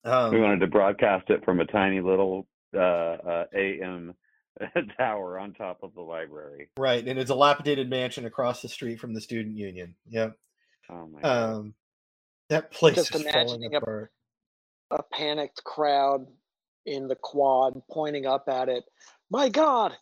[0.07, 4.15] Um, we wanted to broadcast it from a tiny little uh, uh, AM
[4.97, 6.69] tower on top of the library.
[6.79, 9.97] Right, and a dilapidated mansion across the street from the student union.
[10.09, 10.37] Yep.
[10.91, 11.53] Oh my god.
[11.55, 11.75] Um,
[12.51, 14.13] that place Just is falling imagining a- apart.
[14.93, 16.27] a panicked crowd
[16.87, 18.85] in the quad pointing up at it.
[19.31, 19.93] My God,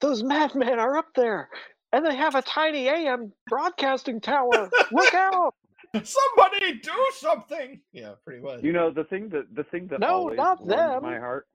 [0.00, 1.48] those madmen are up there,
[1.92, 4.70] and they have a tiny AM broadcasting tower.
[4.92, 5.54] Look out!
[5.94, 7.80] Somebody do something.
[7.92, 8.62] Yeah, pretty much.
[8.62, 11.02] You know the thing that the thing that No, always not warmed them.
[11.02, 11.46] my heart.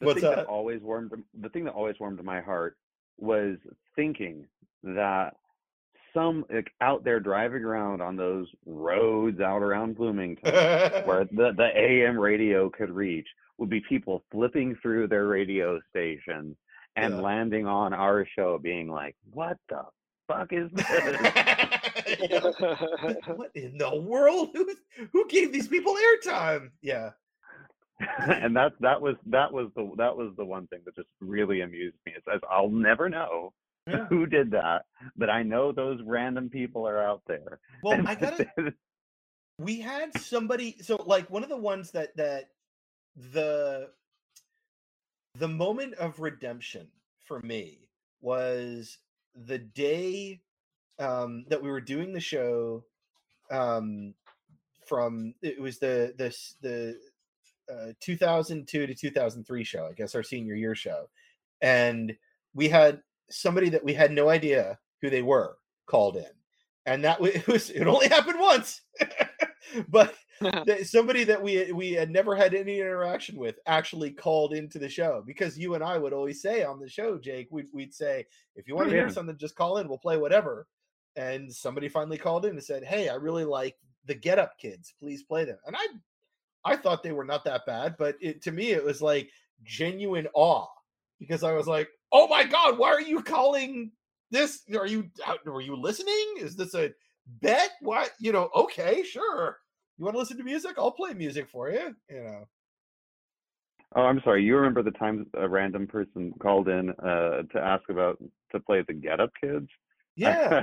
[0.00, 0.36] The What's thing that?
[0.36, 2.76] that always warmed the thing that always warmed my heart
[3.18, 3.56] was
[3.94, 4.46] thinking
[4.82, 5.36] that
[6.12, 10.52] some like out there driving around on those roads out around Bloomington
[11.06, 13.26] where the, the AM radio could reach
[13.58, 16.56] would be people flipping through their radio stations
[16.96, 17.20] and Yeah.
[17.20, 19.82] landing on our show being like, What the
[20.28, 20.86] fuck is this?
[22.30, 22.40] Yeah.
[23.34, 24.50] what in the world?
[24.54, 24.68] Who
[25.12, 26.70] who gave these people airtime?
[26.82, 27.10] Yeah.
[28.18, 31.62] and that that was that was the that was the one thing that just really
[31.62, 32.12] amused me.
[32.16, 33.52] It says I'll never know
[33.86, 34.06] Yeah.
[34.06, 34.84] who did that,
[35.16, 37.58] but I know those random people are out there.
[37.82, 38.46] Well, And I gotta
[39.58, 42.50] we had somebody so like one of the ones that that
[43.16, 43.88] the
[45.34, 46.88] the moment of redemption
[47.26, 47.88] for me
[48.20, 48.98] was
[49.44, 50.40] the day
[50.98, 52.82] um that we were doing the show
[53.50, 54.14] um
[54.86, 56.98] from it was the this the
[57.70, 61.08] uh, 2002 to 2003 show i guess our senior year show
[61.60, 62.16] and
[62.54, 65.56] we had somebody that we had no idea who they were
[65.86, 66.24] called in
[66.86, 68.82] and that wa- it was it only happened once
[69.88, 70.14] but
[70.66, 74.88] that somebody that we we had never had any interaction with actually called into the
[74.88, 78.26] show because you and I would always say on the show, Jake, we'd, we'd say,
[78.54, 79.12] if you want Oh, to hear yeah.
[79.12, 80.66] something, just call in, we'll play whatever.
[81.16, 84.94] And somebody finally called in and said, Hey, I really like the Get Up Kids.
[85.00, 85.58] Please play them.
[85.66, 85.86] And I
[86.64, 89.30] I thought they were not that bad, but it to me it was like
[89.64, 90.66] genuine awe
[91.18, 93.92] because I was like, Oh my god, why are you calling
[94.30, 94.62] this?
[94.78, 96.34] Are you uh, are you listening?
[96.38, 96.92] Is this a
[97.40, 97.70] bet?
[97.80, 99.58] What you know, okay, sure
[99.98, 100.76] you want to listen to music?
[100.78, 101.94] I'll play music for you.
[102.10, 102.44] You know.
[103.94, 104.42] Oh, I'm sorry.
[104.44, 108.22] You remember the time a random person called in uh, to ask about
[108.52, 109.68] to play the Get Up Kids?
[110.18, 110.62] Yeah.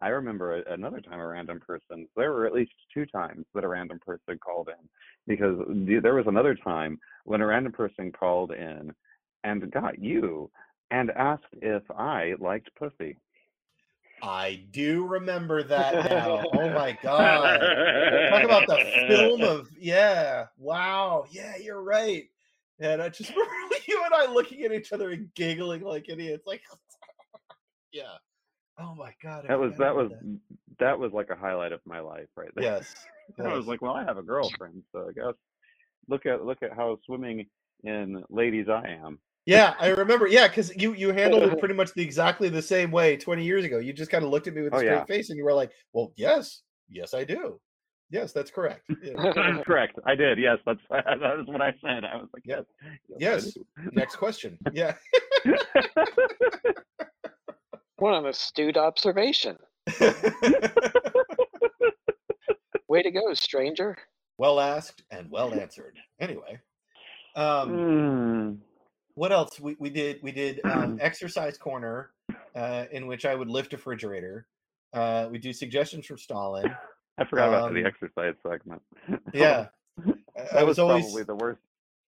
[0.00, 2.06] I remember another time a random person.
[2.16, 4.88] There were at least two times that a random person called in
[5.26, 5.58] because
[6.02, 8.92] there was another time when a random person called in
[9.42, 10.52] and got you
[10.92, 13.16] and asked if I liked pussy.
[14.22, 16.44] I do remember that now.
[16.54, 17.58] oh my god.
[18.30, 20.46] Talk about the film of yeah.
[20.58, 21.26] Wow.
[21.30, 22.24] Yeah, you're right.
[22.80, 26.46] And I just remember you and I looking at each other and giggling like idiots.
[26.46, 26.62] Like
[27.92, 28.14] Yeah.
[28.78, 29.44] Oh my god.
[29.44, 30.40] I That was that was about
[30.78, 32.64] that was like a highlight of my life right there.
[32.64, 32.94] Yes.
[33.38, 35.34] I was like, well, I have a girlfriend, so I guess
[36.08, 37.46] look at look at how swimming
[37.84, 39.18] in ladies I am.
[39.46, 40.26] Yeah, I remember.
[40.26, 43.64] Yeah, because you you handled it pretty much the exactly the same way 20 years
[43.64, 43.78] ago.
[43.78, 45.04] You just kind of looked at me with a Oh, straight yeah.
[45.04, 47.60] face and you were like, Well, yes, yes, I do.
[48.10, 48.82] Yes, that's correct.
[49.02, 49.32] Yeah.
[49.34, 49.98] That's correct.
[50.06, 50.38] I did.
[50.38, 52.04] Yes, that's that is what I said.
[52.04, 52.60] I was like, Yeah.
[53.18, 53.64] yes, Yes.
[53.92, 54.56] Next question.
[54.72, 54.94] Yeah.
[57.96, 59.56] What an astute observation.
[62.88, 63.96] Way to go, stranger.
[64.38, 65.96] well asked and well answered.
[66.20, 66.60] Anyway.
[67.36, 68.58] Um Mm.
[69.14, 72.10] What else we, we did we did um, exercise corner
[72.54, 74.46] uh, in which i would lift a refrigerator
[74.92, 76.70] uh, we do suggestions from stalin
[77.16, 78.82] I forgot about Um, the exercise segment.
[79.32, 79.66] yeah
[80.36, 81.60] that I was, was always probably the worst.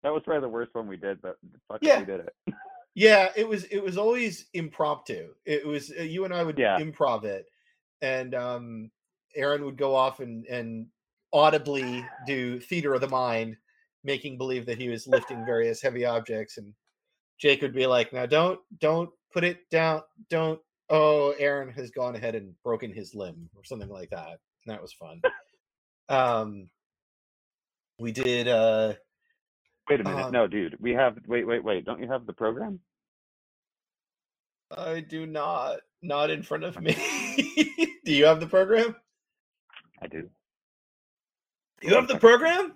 [0.02, 1.36] That was probably the worst one we did, but
[1.68, 2.00] fuck Yeah.
[2.00, 2.54] we did it.
[2.94, 6.78] yeah it was it was always impromptu it was uh, you and i would Yeah.
[6.80, 7.46] improv it
[8.02, 8.90] and um
[9.36, 10.86] aaron would go off and and
[11.32, 13.56] audibly do theater of the mind
[14.04, 16.72] making believe that he was lifting various heavy objects and
[17.38, 20.60] jake would be like now don't don't put it down don't
[20.90, 24.82] oh aaron has gone ahead and broken his limb or something like that and that
[24.82, 25.20] was fun
[26.08, 26.68] um
[27.98, 28.92] we did uh
[29.88, 30.24] Wait a minute.
[30.24, 30.76] Um, no, dude.
[30.80, 31.16] We have.
[31.28, 31.84] Wait, wait, wait.
[31.84, 32.80] Don't you have the program?
[34.70, 36.92] i do not not in front of me
[38.04, 38.94] do you have the program
[40.02, 40.28] I do,
[41.82, 42.74] you have the program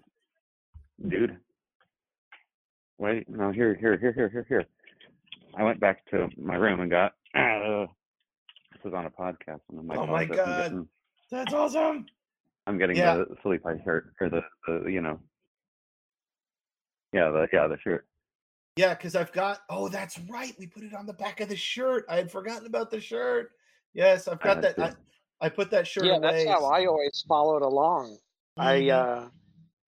[1.06, 1.36] dude.
[3.01, 3.26] Wait.
[3.30, 3.51] No.
[3.51, 3.74] Here.
[3.80, 3.96] Here.
[3.98, 4.12] Here.
[4.12, 4.28] Here.
[4.28, 4.46] Here.
[4.46, 4.64] Here.
[5.57, 7.14] I went back to my room and got.
[7.34, 7.86] Uh,
[8.72, 9.61] this is on a podcast.
[9.70, 10.36] I'm in my Oh my God.
[10.64, 10.88] getting,
[11.30, 12.07] that's awesome
[12.66, 13.16] I'm getting Yeah.
[13.18, 15.20] the silly pie shirt or the, the you know.
[17.12, 17.28] Yeah.
[17.30, 18.07] The yeah the shirt.
[18.76, 19.61] Yeah, because I've got.
[19.68, 20.55] Oh, that's right.
[20.59, 22.05] We put it on the back of the shirt.
[22.09, 23.51] I had forgotten about the shirt.
[23.94, 24.78] Yes, I've got Uh, that.
[25.40, 26.44] I, I put that shirt yeah, away.
[26.44, 28.16] that's how I always followed along.
[28.57, 28.92] I Mhm.
[28.92, 29.28] uh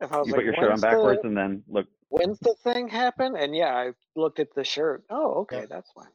[0.01, 1.87] if I was You like, put your shirt on backwards the, and then look.
[2.13, 3.35] When's the thing happen?
[3.37, 5.03] And yeah, I looked at the shirt.
[5.11, 5.67] Oh, okay, Yeah.
[5.67, 6.09] that's fine.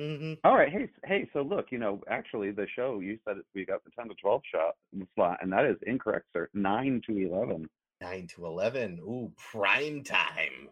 [0.00, 0.38] Mhm.
[0.44, 0.70] All right.
[0.70, 0.88] Hey.
[1.04, 1.28] Hey.
[1.32, 1.72] So look.
[1.72, 2.00] You know.
[2.08, 5.08] Actually, the show you said it, we got the ten to twelve shot in the
[5.16, 6.48] slot, and that is incorrect, sir.
[6.54, 7.68] Nine to eleven.
[8.00, 9.00] nine to eleven.
[9.00, 10.68] Ooh, prime time.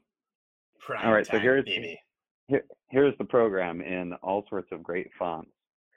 [0.79, 1.27] Prime All right.
[1.27, 2.01] So here's baby.
[2.47, 5.51] here, here's the program in all sorts of great fonts.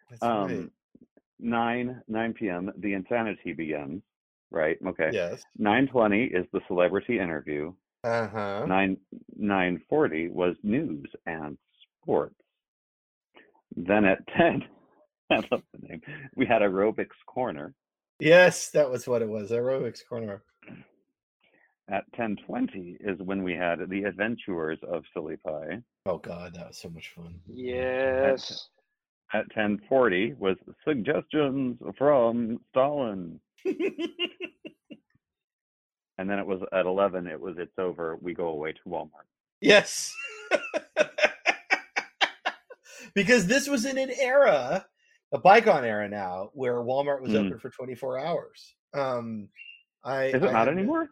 [0.09, 0.69] That's Um, right.
[1.39, 2.71] nine nine p.m.
[2.77, 4.01] The insanity begins.
[4.49, 4.79] Right.
[4.83, 5.11] Okay.
[5.13, 5.43] Yes.
[5.55, 7.73] Nine twenty is the celebrity interview.
[8.03, 8.65] Uh huh.
[8.67, 8.97] Nine
[9.37, 11.57] nine forty was news and
[12.01, 12.35] sports.
[13.75, 14.63] Then at ten,
[15.29, 16.01] I love the name.
[16.35, 17.73] We had aerobics corner.
[18.19, 19.51] Yes, that was what it was.
[19.51, 20.43] Aerobics corner.
[21.89, 25.81] At ten twenty is when we had the adventures of Silly Pie.
[26.05, 27.39] Oh God, that was so much fun.
[27.47, 28.69] Yes.
[29.33, 33.39] At ten forty was suggestions from Stalin.
[36.19, 37.27] And then it was at eleven.
[37.27, 38.17] It was it's over.
[38.21, 39.25] We go away to Walmart.
[39.61, 40.13] Yes.
[43.15, 44.85] because this was in an era,
[45.31, 47.47] a bygone era now, where Walmart was Mm.
[47.47, 48.75] open for 24 hours.
[48.93, 49.47] Um,
[50.03, 51.09] I Is it I not had- anymore?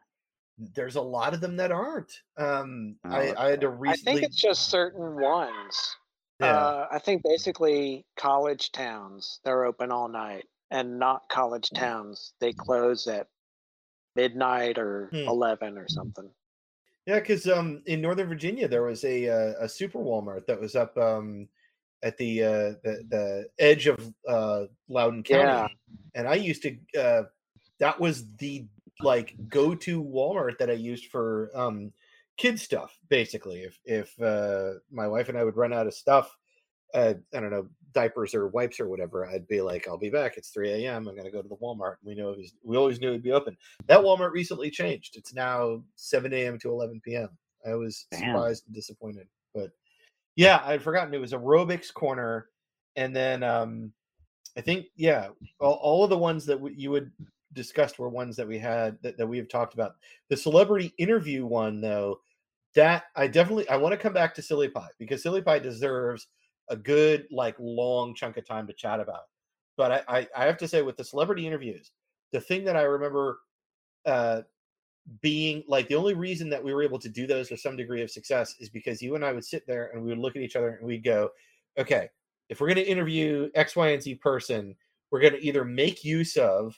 [0.73, 2.11] there's a lot of them that aren't.
[2.35, 5.95] Um, Oh, I, I had to recently I think it's just certain ones.
[6.41, 6.57] yeah.
[6.57, 11.79] Uh, I think basically college towns they're open all night, and not college Mm.
[11.79, 13.27] towns they close at
[14.17, 15.27] midnight or Hmm.
[15.29, 16.29] eleven or something.
[17.05, 20.75] Yeah, because um, in Northern Virginia there was a uh, a super Walmart that was
[20.75, 21.47] up um,
[22.03, 25.67] at the uh, the the edge of uh, Loudoun County, Yeah.
[26.15, 26.77] and I used to.
[26.99, 27.23] Uh,
[27.79, 28.65] that was the
[29.03, 31.93] like go to Walmart that I used for um,
[32.35, 32.97] kid stuff.
[33.07, 36.35] Basically, if if uh, my wife and I would run out of stuff,
[36.93, 40.37] uh, I don't know diapers or wipes or whatever, I'd be like, I'll be back.
[40.37, 41.07] It's three a.m.
[41.07, 41.95] I'm gonna go to the Walmart.
[42.03, 43.57] We know was, we always knew it'd be open.
[43.87, 45.15] That Walmart recently changed.
[45.15, 46.59] It's now 7 a.m.
[46.59, 47.29] to 11 p.m.
[47.67, 48.21] I was Damn.
[48.21, 49.71] surprised and disappointed, but
[50.35, 52.49] yeah, I'd forgotten it was aerobics corner,
[52.95, 53.91] and then um,
[54.57, 55.29] I think yeah,
[55.59, 57.11] all, all of the ones that w- you would
[57.53, 59.95] discussed were ones that we had that, that we have talked about.
[60.29, 62.19] The celebrity interview one though,
[62.75, 66.27] that I definitely I want to come back to Silly Pie because Silly Pie deserves
[66.69, 69.23] a good like long chunk of time to chat about.
[69.77, 71.91] But I, I, I have to say with the celebrity interviews,
[72.31, 73.39] the thing that I remember
[74.05, 74.41] uh,
[75.21, 78.01] being like the only reason that we were able to do those with some degree
[78.01, 80.41] of success is because you and I would sit there and we would look at
[80.41, 81.29] each other and we'd go,
[81.77, 82.09] okay,
[82.49, 84.75] if we're going to interview X, Y, and Z person,
[85.11, 86.77] we're going to either make use of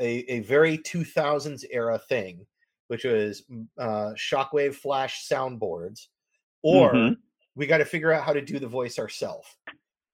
[0.00, 2.46] a, a very 2000s era thing,
[2.88, 6.06] which was mm, uh, shockwave flash soundboards,
[6.62, 7.16] or Mhm.
[7.56, 9.48] We got to figure out how to do the voice ourselves.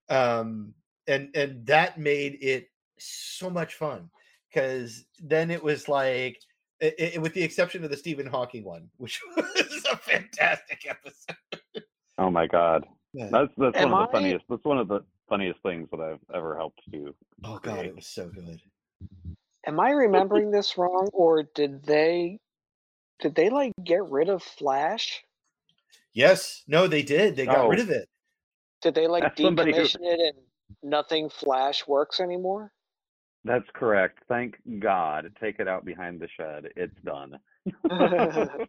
[0.09, 0.73] Um,
[1.07, 4.09] and and that made it so much fun
[4.49, 6.39] because then it was like,
[6.81, 11.83] i i- with the exception of the Stephen Hawking one, which was a fantastic episode.
[12.17, 12.85] Oh my god.
[13.13, 13.29] Yeah.
[13.31, 14.45] That's that's Am one of the I- funniest.
[14.49, 17.13] That's one of the funniest things that I've ever helped do.
[17.43, 17.85] Oh god, create.
[17.87, 18.61] it was so good.
[19.65, 22.39] Am I remembering this wrong, or did they
[23.19, 25.23] did they like get rid of Flash?
[26.13, 27.35] Yes, no, they did.
[27.35, 27.83] They got rid Oh.
[27.83, 28.07] of it.
[28.81, 30.45] Did they like As somebody who- decommission it and
[30.83, 32.71] nothing Flash works anymore?
[33.45, 34.19] That's correct.
[34.29, 35.31] Thank God.
[35.41, 36.69] Take it out behind the shed.
[36.75, 37.39] It's done.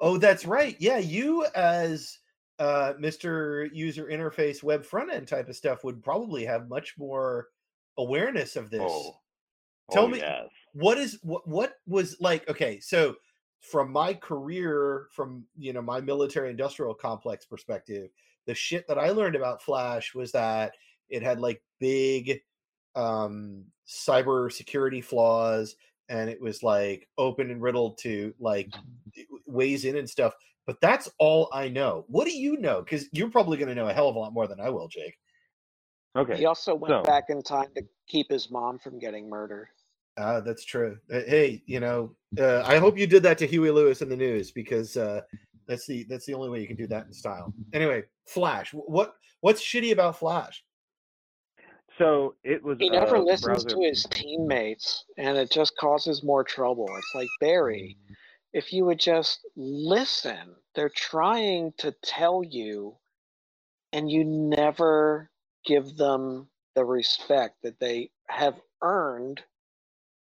[0.00, 0.76] Oh, that's right.
[0.78, 2.18] Yeah, you as
[2.58, 3.68] uh, Mr.
[3.72, 7.48] User Interface Web Front End type of stuff would probably have much more
[7.96, 8.82] awareness of this.
[8.84, 9.16] oh.
[9.90, 10.48] Tell oh, me- Yes.
[10.72, 12.48] What is what what was like?
[12.48, 13.14] Okay, so
[13.60, 18.10] from my career, from you know my military industrial complex perspective,
[18.46, 20.72] the shit that I learned about Flash was that
[21.08, 22.40] it had like big
[22.94, 25.76] um cyber security flaws
[26.08, 28.72] and it was like open and riddled to like
[29.46, 30.32] ways in and stuff
[30.66, 33.88] but that's all i know what do you know because you're probably going to know
[33.88, 35.14] a hell of a lot more than i will jake
[36.16, 36.36] Okay.
[36.36, 39.68] He also went so- back in time to keep his mom from getting murdered.
[40.18, 40.98] Uh, that's true.
[41.08, 44.50] Hey you know uh, i hope you did that to Huey Lewis and the News
[44.50, 45.20] because uh
[45.66, 47.54] that's the that's the only way you can do that in style.
[47.72, 50.64] Anyway flash what what's shitty about flash?
[51.98, 52.78] So it was.
[52.78, 56.86] He never uh, listens browser- to his teammates, and it just causes more trouble.
[56.96, 57.96] It's like Barry,
[58.52, 62.96] if you would just listen, they're trying to tell you,
[63.92, 65.28] and you never
[65.64, 69.42] give them the respect that they have earned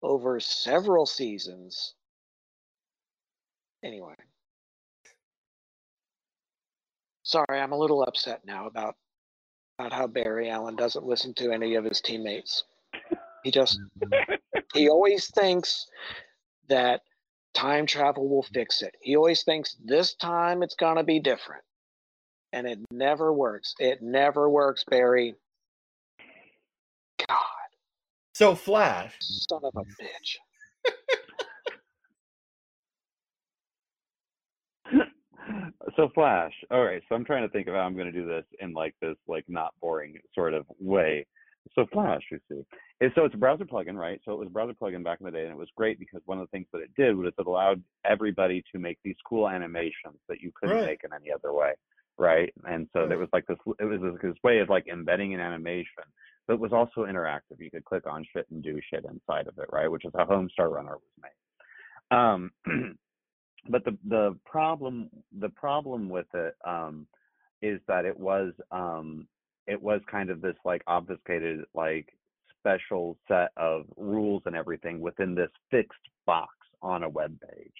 [0.02, 1.94] over several seasons.
[3.82, 4.14] Anyway.
[7.22, 8.96] Sorry, I'm a little upset now about
[9.78, 12.64] about how Barry Allen doesn't listen to any of his teammates.
[13.44, 14.58] He just mm-hmm.
[14.74, 15.86] he always thinks
[16.68, 17.02] that
[17.54, 18.94] time travel will fix it.
[19.00, 21.62] He always thinks this time it's gonna be different.
[22.52, 23.74] And it never works.
[23.78, 25.36] It never works, Barry.
[27.28, 27.59] God,
[28.40, 29.14] so flash
[29.50, 30.36] son of a bitch.
[35.96, 38.26] so flash all right so i'm trying to think of how i'm going to do
[38.26, 41.26] this in like this like not boring sort of way
[41.74, 42.62] so flash you see
[43.00, 45.26] is so it's a browser plugin right so it was a browser plugin back in
[45.26, 47.32] the day and it was great because one of the things that it did was
[47.38, 50.86] it allowed everybody to make these cool animations that you couldn't Right.
[50.86, 51.72] make in any other way
[52.18, 55.34] right and so there was like this it was this, this way of like embedding
[55.34, 56.04] an animation
[56.46, 57.58] but was also interactive.
[57.58, 59.90] You could click on shit and do shit inside of it right?
[59.90, 62.16] Which is how homestar runner was made.
[62.16, 62.50] Um
[63.68, 67.06] but the the problem the problem with it um
[67.62, 69.26] is that it was um
[69.66, 72.08] it was kind of this like obfuscated like
[72.58, 77.72] special set of rules and everything within this fixed box on a web page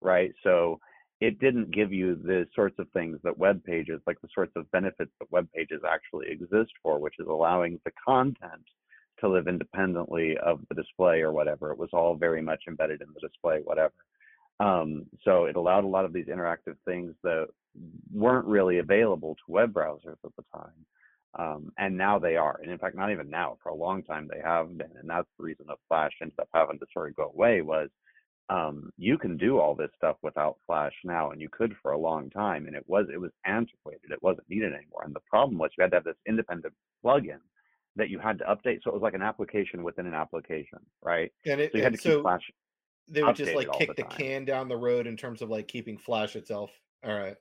[0.00, 0.32] right?
[0.42, 0.80] So
[1.20, 4.70] it didn't give you the sorts of things that web pages like the sorts of
[4.72, 8.64] benefits that web pages actually exist for which is allowing the content
[9.20, 13.08] to live independently of the display or whatever it was all very much embedded in
[13.14, 13.92] the display whatever
[14.60, 17.48] Um, so it allowed a lot of these interactive things that
[18.12, 20.86] weren't really available to web browsers at the time.
[21.38, 22.58] Um, and now they are.
[22.62, 24.90] And in fact, not even now, for a long time they have been.
[25.00, 27.88] And that's the reason that Flash ended up having to sort of go away was
[28.50, 31.98] um, you can do all this stuff without Flash now, and you could for a
[31.98, 32.66] long time.
[32.66, 34.10] And it was it was antiquated.
[34.10, 35.04] It wasn't needed anymore.
[35.04, 36.74] And the problem was you had to have this independent
[37.04, 37.38] plugin
[37.96, 38.82] that you had to update.
[38.82, 41.32] So it was like an application within an application, right?
[41.46, 42.50] And it So you had to so Flash
[43.08, 45.68] they would just like kick the the can down the road in terms of like
[45.68, 46.70] keeping Flash itself.
[47.04, 47.36] All right.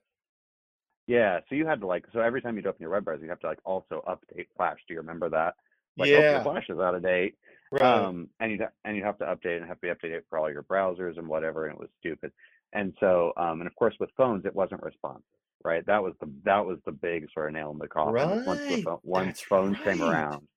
[1.07, 3.30] Yeah, so you had to like so every time you'd open your web browser, you
[3.30, 4.78] have to like also update Flash.
[4.88, 5.55] Do you remember that?
[5.97, 6.43] Like, oh, your yeah.
[6.43, 7.36] Flash is out of date.
[7.72, 7.84] Right.
[7.84, 10.52] Um, and you'd and you'd have to update and have to be updated for all
[10.52, 12.32] your browsers and whatever, and it was stupid.
[12.74, 15.24] And so, um, and of course, with phones, it wasn't responsive,
[15.64, 15.86] right?
[15.86, 18.14] That was the that was the big sort of nail in the coffin.
[18.14, 20.48] was Once the phone, once phones came around,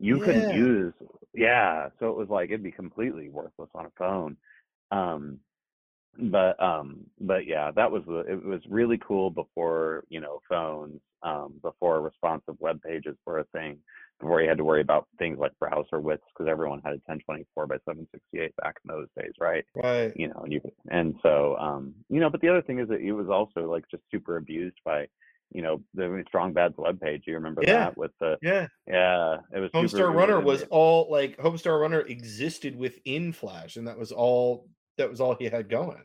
[0.00, 0.94] you couldn't use,
[1.34, 1.88] yeah.
[2.00, 4.36] So it was like it'd be completely worthless on a phone.
[4.90, 5.40] Um,
[6.18, 11.00] but um but yeah that was the it was really cool before you know phones
[11.22, 13.78] um before responsive web pages were a thing
[14.20, 17.66] before you had to worry about things like browser widths because everyone had a 1024
[17.66, 20.12] by 768 back in those days right Right.
[20.16, 20.60] you know and you
[20.90, 23.84] and so um you know but the other thing is that it was also like
[23.90, 25.06] just super abused by
[25.52, 27.84] you know the strong bad's web page you remember Yeah.
[27.84, 28.66] that with the Yeah.
[28.86, 33.86] yeah it was super Homestar Runner was all like Homestar Runner existed within Flash, and
[33.88, 36.02] that was all that was all he had going.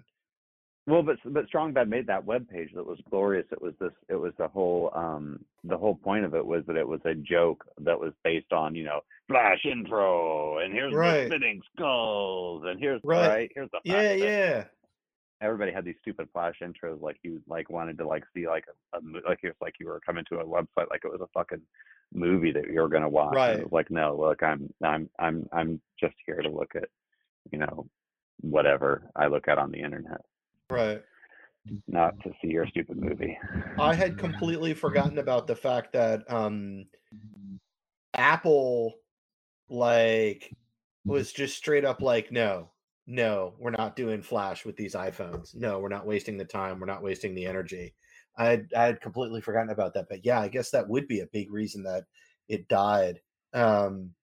[0.85, 3.45] Well, but but Strong Bad made that web page that was glorious.
[3.51, 3.93] It was this.
[4.09, 4.91] It was the whole.
[4.93, 8.51] Um, the whole point of it was that it was a joke that was based
[8.51, 11.29] on you know flash intro and here's Right.
[11.29, 13.27] the spinning skulls and here's Right.
[13.27, 14.65] right, here's the Yeah, yeah.
[15.41, 18.97] Everybody had these stupid flash intros like you like wanted to like see like a,
[18.97, 21.61] a like it's like you were coming to a website like it was a fucking
[22.13, 23.35] movie that you were gonna watch.
[23.35, 23.59] Right.
[23.59, 26.89] it was like no, look, I'm I'm I'm I'm just here to look at
[27.51, 27.87] you know
[28.41, 30.21] whatever I look at on the internet
[30.73, 31.03] Right.
[31.87, 33.37] not to see your stupid movie.
[33.79, 36.85] I had completely forgotten about the fact that um
[38.13, 38.93] Apple
[39.69, 40.55] like
[41.05, 42.71] was just straight up like no
[43.05, 46.85] no we're not doing flash with these iPhones no we're not wasting the time we're
[46.85, 47.93] not wasting the energy
[48.37, 51.19] I had, I had completely forgotten about that but yeah I guess that would be
[51.19, 52.05] a big reason that
[52.47, 53.21] it died
[53.53, 54.13] um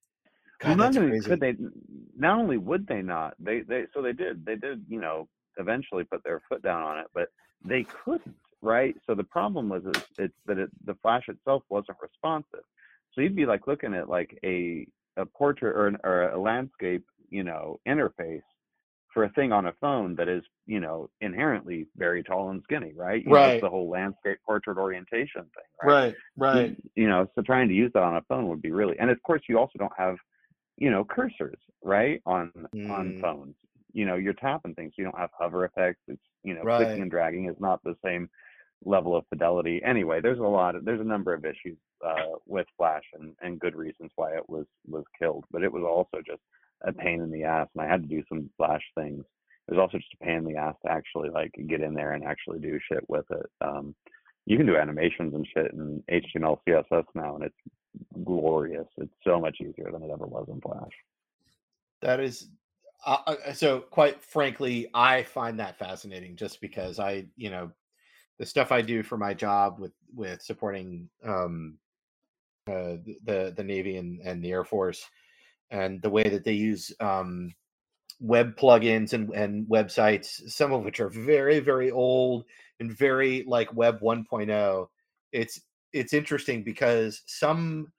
[0.63, 1.31] well, not only crazy.
[1.31, 1.57] could they,
[2.17, 5.29] not only would they not, they they so they did they did you know
[5.61, 7.29] eventually put their foot down on it, but
[7.65, 8.97] they couldn't, right?
[9.07, 12.65] So the problem was it's, it's that it, the flash itself wasn't responsive.
[13.13, 14.87] So you'd be like looking at like a
[15.17, 18.43] a portrait or, an, or a landscape, you know, interface
[19.13, 22.93] for a thing on a phone that is, you know, inherently very tall and skinny,
[22.95, 23.25] right?
[23.25, 23.61] You know, Right.
[23.61, 25.97] the whole landscape portrait orientation thing, right?
[25.97, 28.99] right right you know so trying to use that on a phone would be really
[28.99, 30.17] and of course you also don't have
[30.77, 32.51] you know cursors right on
[32.89, 33.21] on Mm.
[33.21, 33.55] phones
[33.93, 36.85] you know you're tapping things you don't have hover effects it's you know Right.
[36.87, 38.29] clicking and dragging is not the same
[38.85, 41.77] level of fidelity anyway there's a lot of there's a number of issues
[42.07, 45.83] uh with flash and and good reasons why it was was killed but it was
[45.83, 46.41] also just
[46.87, 49.23] a pain in the ass and i had to do some flash things
[49.69, 52.13] it was also just a pain in the ass to actually like get in there
[52.13, 53.95] and actually do shit with it um
[54.47, 58.87] you can do animations and shit in HTML, CSS now, and it's glorious.
[58.97, 60.91] It's so much easier than it ever was in Flash.
[62.03, 62.49] That is,
[63.05, 67.71] uh, uh, so quite frankly, I find that fascinating just because I, you know,
[68.39, 71.79] the stuff I do for my job with with supporting um,
[72.67, 75.05] uh, the the Navy and, and the Air Force,
[75.71, 77.55] and the way that they use um,
[78.21, 82.45] web plugins and, and websites, some of which are very very old
[82.81, 84.87] and very like Web 1.0.
[85.33, 85.61] It's
[85.93, 87.93] it's interesting because some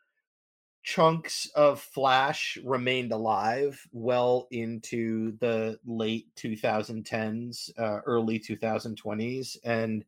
[0.84, 9.58] chunks of Flash remained alive well into the late 2010s, uh, early 2020s.
[9.64, 10.04] And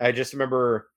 [0.00, 0.90] I just remember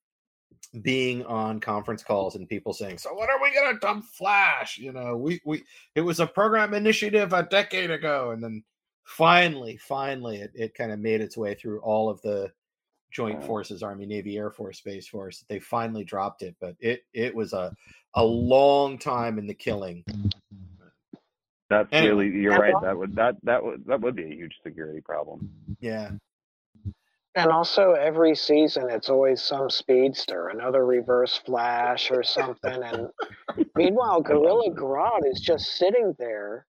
[0.82, 4.78] being on conference calls and people saying, So what are we gonna dump Flash?
[4.78, 5.64] You know, we we
[5.96, 8.64] it was a program initiative a decade ago, and then
[9.04, 12.52] finally, finally it, it kind of made its way through all of the
[13.18, 15.44] joint forces, Army, Navy, Air Force, Space Force.
[15.50, 17.74] They finally dropped it, but it it was a
[18.14, 20.04] a long time in the killing.
[21.72, 22.26] That's Anyway.
[22.26, 22.74] really you're And right.
[22.76, 25.50] al- That would that that would that would be a huge security problem.
[25.80, 26.12] Yeah.
[27.36, 32.84] And also, every season, it's always some speedster, another reverse flash or something.
[32.84, 33.10] And
[33.76, 36.66] meanwhile, Gorilla Grodd is just sitting there.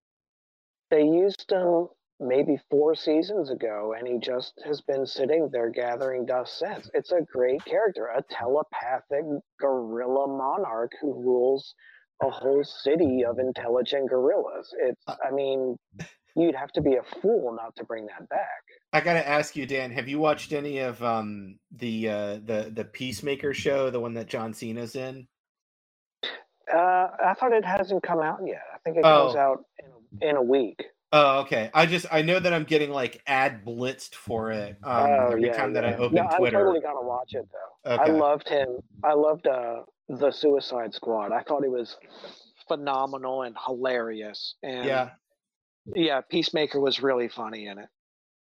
[0.91, 1.89] They used him
[2.21, 6.91] maybe four seasons ago, and he just has been sitting there gathering dust since.
[6.95, 9.25] It's a great character, a telepathic
[9.61, 11.75] gorilla monarch who rules
[12.23, 14.75] a whole city of intelligent gorillas.
[14.81, 15.77] It's, I mean,
[16.37, 18.63] you'd have to be a fool not to bring that back.
[18.93, 19.93] I gotta ask you, Dan.
[19.93, 24.29] Have you watched any of um the uh the the Peacemaker show, the one that
[24.29, 25.29] John Cena's in?
[26.73, 28.63] Uh, I thought it hasn't come out yet.
[28.75, 29.37] I think it comes Oh.
[29.37, 29.65] out
[30.21, 30.85] in in a week.
[31.11, 31.71] Oh, okay.
[31.73, 35.47] I just I know that I'm getting like ad blitzed for it um, oh every
[35.47, 36.59] yeah, time that I open no, Twitter.
[36.59, 37.47] I'm totally gonna watch it
[37.85, 37.97] though.
[37.97, 38.79] I loved him.
[39.03, 41.33] I loved uh, the Suicide Squad.
[41.33, 41.97] I thought he was
[42.67, 44.57] phenomenal and hilarious.
[44.63, 45.11] And yeah,
[45.95, 47.89] yeah, Peacemaker was really funny in it.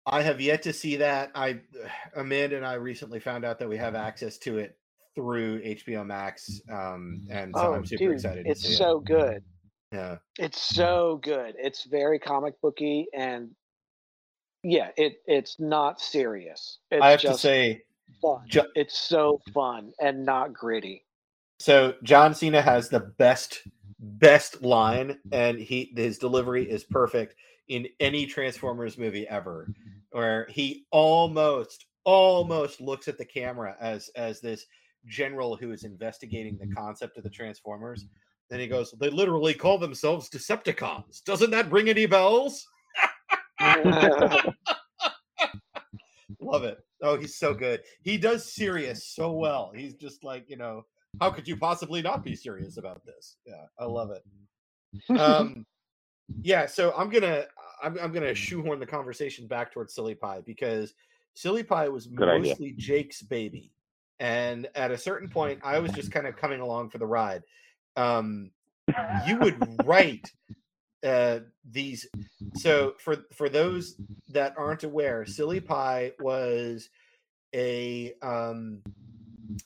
[0.05, 1.31] I have yet to see that.
[1.35, 1.61] I
[2.15, 4.77] Amanda and I recently found out that we have access to it
[5.15, 9.43] through HBO Max, um, and so oh, I'm super dude, excited to it's so good.
[9.91, 10.17] Yeah.
[10.37, 10.81] It's mm-hmm.
[10.81, 11.55] so good.
[11.57, 13.51] It's very comic booky and
[14.63, 16.79] yeah, it it's not serious.
[16.91, 17.83] It's I have to say,
[18.21, 18.41] fun.
[18.47, 19.51] ju- it's so mm-hmm.
[19.51, 21.05] fun and not gritty.
[21.59, 23.61] So John Cena has the best
[23.99, 25.33] best line, mm-hmm.
[25.33, 27.35] and he his delivery is perfect
[27.67, 29.71] in any Transformers movie ever,
[30.11, 34.65] where he almost almost looks at the camera as as this
[35.05, 38.05] general who is investigating the concept of the Transformers.
[38.49, 41.23] Then he goes, "They literally call themselves Decepticons.
[41.23, 42.67] Doesn't that ring any bells?"
[46.39, 46.79] Love it.
[47.01, 47.81] Oh, he's so good.
[48.01, 49.71] He does serious so well.
[49.75, 50.85] He's just like, you know,
[51.19, 53.37] how could you possibly not be serious about this?
[53.45, 54.23] Yeah, I love it.
[55.19, 55.65] Um,
[56.41, 57.45] yeah, so I'm gonna
[57.83, 60.93] I'm, I'm gonna shoehorn the conversation back towards Silly Pie because
[61.35, 62.51] Silly Pie was Good idea.
[62.51, 63.71] mostly Jake's baby,
[64.19, 67.43] and at a certain point, I was just kind of coming along for the ride.
[67.99, 68.51] Um,
[69.27, 70.31] you would write
[71.05, 71.39] uh,
[71.69, 72.07] these.
[72.55, 73.95] So for for those
[74.29, 76.89] that aren't aware, Silly Pie was
[77.53, 78.81] a um,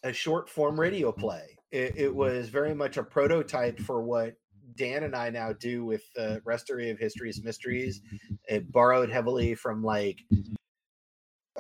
[0.04, 1.58] a short form radio play.
[1.72, 4.36] It, it was very much a prototype for what
[4.76, 8.02] Dan and I now do with the Restory of History's Mysteries.
[8.48, 10.20] It borrowed heavily from like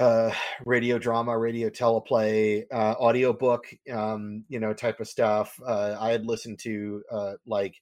[0.03, 0.33] uh
[0.65, 5.59] radio drama radio teleplay uh audiobook um you know type of stuff.
[5.65, 7.75] Uh i had listened to uh like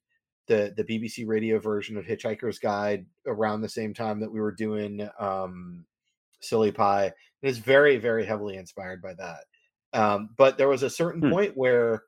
[0.47, 4.51] the the bbc radio version of hitchhiker's guide around the same time that we were
[4.51, 5.85] doing um
[6.41, 7.13] silly pie And
[7.43, 9.45] it is very very heavily inspired by that.
[9.93, 11.31] Um but there was a certain Hmm.
[11.31, 12.03] point where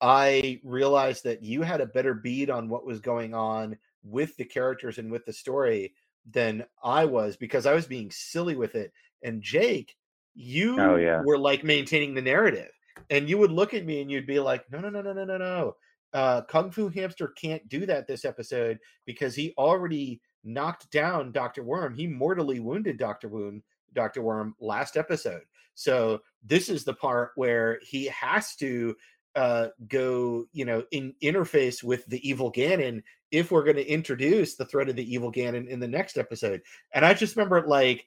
[0.00, 4.44] i realized that you had a better bead on what was going on with the
[4.44, 5.94] characters and with the story
[6.30, 8.92] than i was because i was being silly with it
[9.22, 9.94] and jake
[10.34, 11.22] you Oh, yeah.
[11.22, 12.70] were like maintaining the narrative
[13.10, 15.24] and you would look at me and you'd be like no no no no no
[15.24, 15.76] no no.
[16.12, 21.62] Uh kung fu hamster can't do that this episode because he already knocked down dr
[21.62, 21.94] worm.
[21.94, 23.62] He mortally wounded dr wound
[23.92, 25.42] dr worm last episode.
[25.74, 28.96] So this is the part where he has to
[29.36, 34.56] uh go you know in interface with the evil ganon if we're going to introduce
[34.56, 36.60] the threat of the evil ganon in the next episode.
[36.92, 38.06] And i just remember like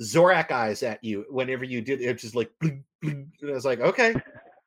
[0.00, 3.64] zorak eyes at you whenever you did it's just like "Bling, bling," and i was
[3.64, 4.14] like okay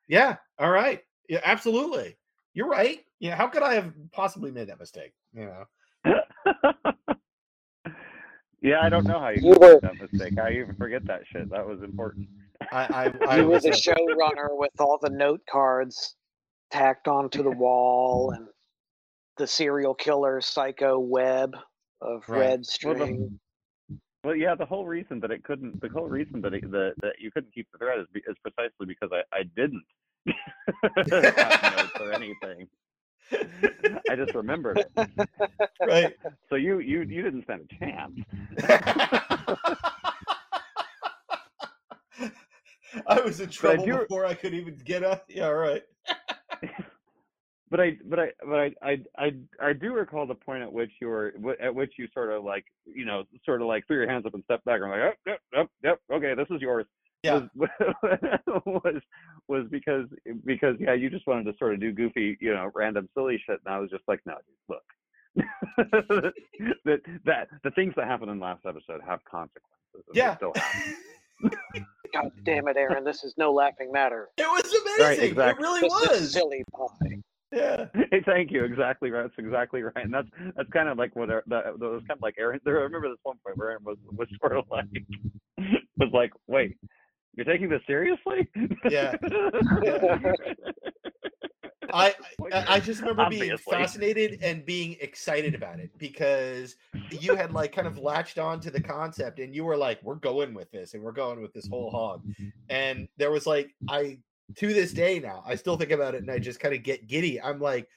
[0.07, 2.15] yeah all right yeah absolutely
[2.53, 5.63] you're right yeah how could i have possibly made that mistake you know
[8.61, 9.09] yeah, I don't mm.
[9.09, 10.33] know how you, You can were- that mistake.
[10.37, 11.49] How you even forget that shit?
[11.51, 12.27] That was important.
[12.71, 16.15] i i, I you were was the a- showrunner with all the note cards
[16.71, 18.47] tacked onto the wall and
[19.37, 21.55] the serial killer psycho web
[22.01, 22.39] of Right.
[22.39, 23.39] red Well, the- string.
[24.27, 27.13] Well, yeah, the whole reason that it couldn't, the whole reason that it, that, that
[27.17, 29.85] you couldn't keep the thread is, be- is precisely because I, I didn't
[30.25, 32.67] have notes or anything.
[34.09, 34.91] I just remembered it.
[35.87, 36.13] right
[36.49, 38.19] So you you you didn't stand a chance.
[43.07, 45.23] I was in trouble do- before I could even get up.
[45.29, 45.83] Yeah, all right.
[47.69, 50.91] But I but I but I I I, I do recall the point at which
[51.01, 54.09] you were at which you sort of like you know sort of like threw your
[54.09, 56.61] hands up and stepped back and I'm like oh, yep yep yep okay this is
[56.61, 56.85] yours.
[57.23, 57.47] Yeah.
[57.55, 57.69] Was,
[58.65, 59.01] was
[59.47, 60.05] was because
[60.45, 63.59] because yeah you just wanted to sort of do goofy you know random silly shit
[63.65, 64.35] and I was just like no
[64.69, 64.83] look
[65.77, 69.63] that that the things that happened in the last episode have consequences.
[70.13, 70.35] Yeah.
[70.37, 70.53] still.
[72.13, 73.03] God damn it, Aaron!
[73.03, 74.29] This is no laughing matter.
[74.37, 75.25] It was amazing.
[75.31, 75.63] exactly.
[75.63, 75.91] It really This
[76.21, 76.33] was.
[76.33, 77.21] silly pie.
[77.51, 77.85] Yeah.
[78.11, 78.63] Hey, thank you.
[78.63, 79.23] Exactly right.
[79.23, 80.03] That's exactly right.
[80.03, 82.59] And that's that's kind of like what that, that was kind of like Aaron.
[82.63, 84.85] There, I remember this one point where Aaron was was sort of like
[85.97, 86.77] was like, "Wait,
[87.35, 88.47] you're taking this seriously?"
[88.89, 89.15] Yeah.
[91.93, 92.13] I,
[92.51, 96.75] I I just remember being fascinated and being excited about it because
[97.11, 100.15] you had like kind of latched on to the concept and you were like, we're
[100.15, 102.23] going with this and we're going with this whole hog.
[102.69, 104.19] And there was like, I
[104.55, 107.07] to this day now, I still think about it and I just kind of get
[107.07, 107.41] giddy.
[107.41, 107.89] I'm like,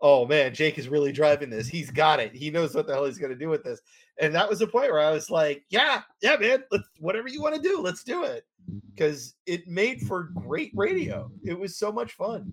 [0.00, 1.68] oh man, Jake is really driving this.
[1.68, 2.34] He's got it.
[2.34, 3.80] He knows what the hell he's going to do with this.
[4.20, 7.42] And that was the point where I was like, yeah, yeah, man, let's whatever you
[7.42, 8.46] want to do, let's do it.
[8.94, 11.30] Because it made for great radio.
[11.44, 12.52] It was so much fun.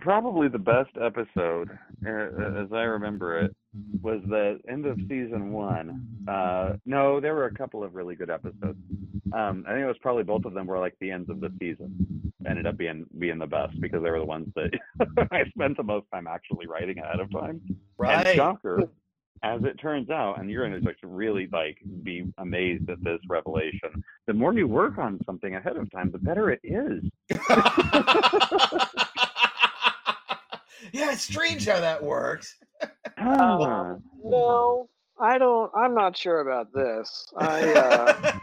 [0.00, 1.70] Probably the best episode,
[2.06, 3.56] as I remember it,
[4.02, 6.06] was the end of season one.
[6.28, 8.78] Uh, no, there were a couple of really good episodes.
[9.32, 11.52] Um, I think it was probably both of them were like the ends of the
[11.58, 12.32] season.
[12.46, 14.70] Ended up being being the best because they were the ones that
[15.32, 17.60] I spent the most time actually writing ahead of time.
[17.96, 18.26] Right.
[18.26, 18.90] And shocker,
[19.42, 24.04] as it turns out, and you're going to really like be amazed at this revelation.
[24.26, 27.02] The more you work on something ahead of time, the better it is.
[30.92, 32.56] yeah, it's strange how that works.
[33.18, 33.96] Ah.
[34.24, 34.88] No,
[35.20, 35.70] I don't.
[35.76, 37.26] I'm not sure about this.
[37.38, 38.38] I, uh,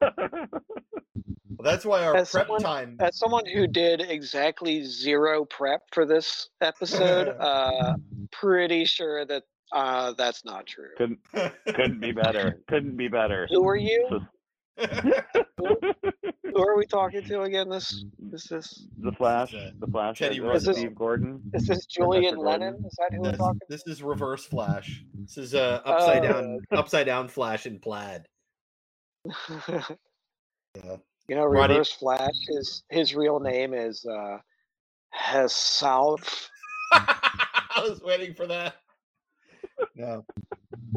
[0.50, 2.96] well, that's why our As prep someone- time.
[3.00, 7.94] as someone who did exactly zero prep for this episode, uh,
[8.30, 9.42] pretty sure that
[9.72, 10.90] uh, that's not true.
[10.96, 11.18] couldn't
[11.66, 12.60] couldn't be better.
[12.68, 13.46] Couldn't be better.
[13.50, 14.20] Who are you?
[14.78, 17.68] Who are we talking to again?
[17.68, 18.04] This is
[18.48, 20.76] this The Flash, uh, the Flash, Teddy uh, Roosevelt.
[20.76, 21.40] Steve Gordon.
[21.54, 22.74] is this Julian Lennon?
[22.86, 23.60] Is that who we're this, talking?
[23.68, 25.02] this is reverse flash.
[25.14, 26.32] This is uh, upside Oh.
[26.32, 28.26] down, upside down flash in plaid.
[30.84, 30.96] Yeah.
[31.28, 34.38] You know, Roddy- Reverse Flash is his real name is uh,
[35.18, 36.46] Hessalf.
[36.92, 38.76] I was waiting for that.
[39.96, 40.24] No,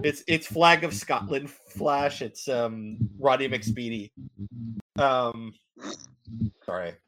[0.04, 2.22] it's it's flag of Scotland flash.
[2.22, 4.12] It's um Roddy McSpeedy.
[4.98, 5.54] Um,
[6.66, 6.94] sorry.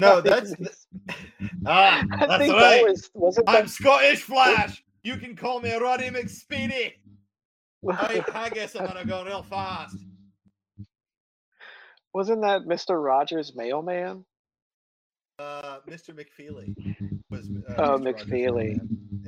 [0.00, 0.54] No, that's
[1.66, 2.84] ah, I that's think right.
[2.84, 4.84] that was I'm that Scottish Flash.
[5.02, 6.92] You can call me Roddy McSpeedy.
[7.90, 9.96] I haggis and I'm going to go real fast.
[12.12, 13.02] wasn't that Mr.
[13.02, 14.24] Rogers mailman?
[15.38, 16.10] Uh, Mr.
[16.14, 16.74] McFeely
[17.30, 17.48] was.
[17.68, 18.26] Uh, Oh, Mr.
[18.26, 18.78] McFeely.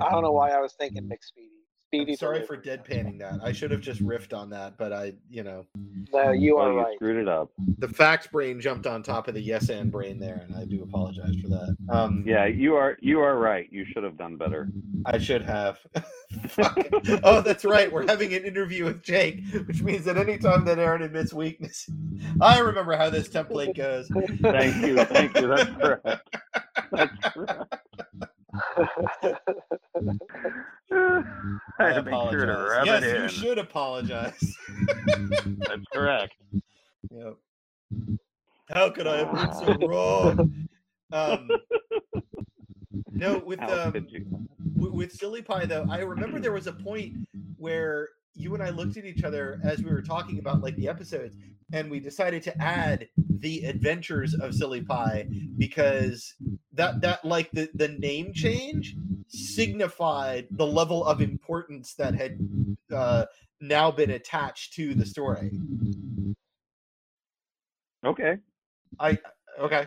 [0.00, 1.53] I don't know why I was thinking McSpeedy.
[2.00, 3.40] I'm sorry for deadpanning that.
[3.42, 5.66] I should have just riffed on that, but I, you know,
[6.12, 6.94] No, you Oh, are you right.
[6.96, 7.50] screwed it up.
[7.78, 10.82] the facts brain jumped on top of the yes and brain there, and I do
[10.82, 11.76] apologize for that.
[11.88, 13.68] Um, Yeah, you are you are right.
[13.70, 14.68] You should have done better.
[15.06, 15.78] I should have.
[17.22, 17.90] Oh, that's right.
[17.92, 21.88] We're having an interview with Jake, which means that anytime that Aaron admits weakness,
[22.40, 24.08] I remember how this template goes.
[24.42, 25.46] Thank you, thank you.
[25.48, 26.36] That's correct.
[26.92, 27.74] That's correct.
[31.78, 32.70] I I had to make sure to apologize.
[32.78, 34.56] rub Yes, it you should apologize.
[35.68, 36.34] That's correct.
[37.10, 37.36] Yep.
[38.70, 40.54] How could I have been so wrong?
[41.12, 41.48] Um,
[43.12, 44.26] no, with How um, could you?
[44.74, 47.12] w- with Silly Pie though, I remember there was a point
[47.56, 50.88] where you and I looked at each other as we were talking about like the
[50.88, 51.36] episodes,
[51.72, 56.34] and we decided to add the Adventures of Silly Pie because
[56.72, 58.96] that that like the the name change
[59.28, 62.38] signified the level of importance that had
[62.92, 63.26] uh,
[63.60, 65.52] now been attached to the story.
[68.04, 68.38] Okay.
[68.98, 69.18] I
[69.60, 69.86] okay,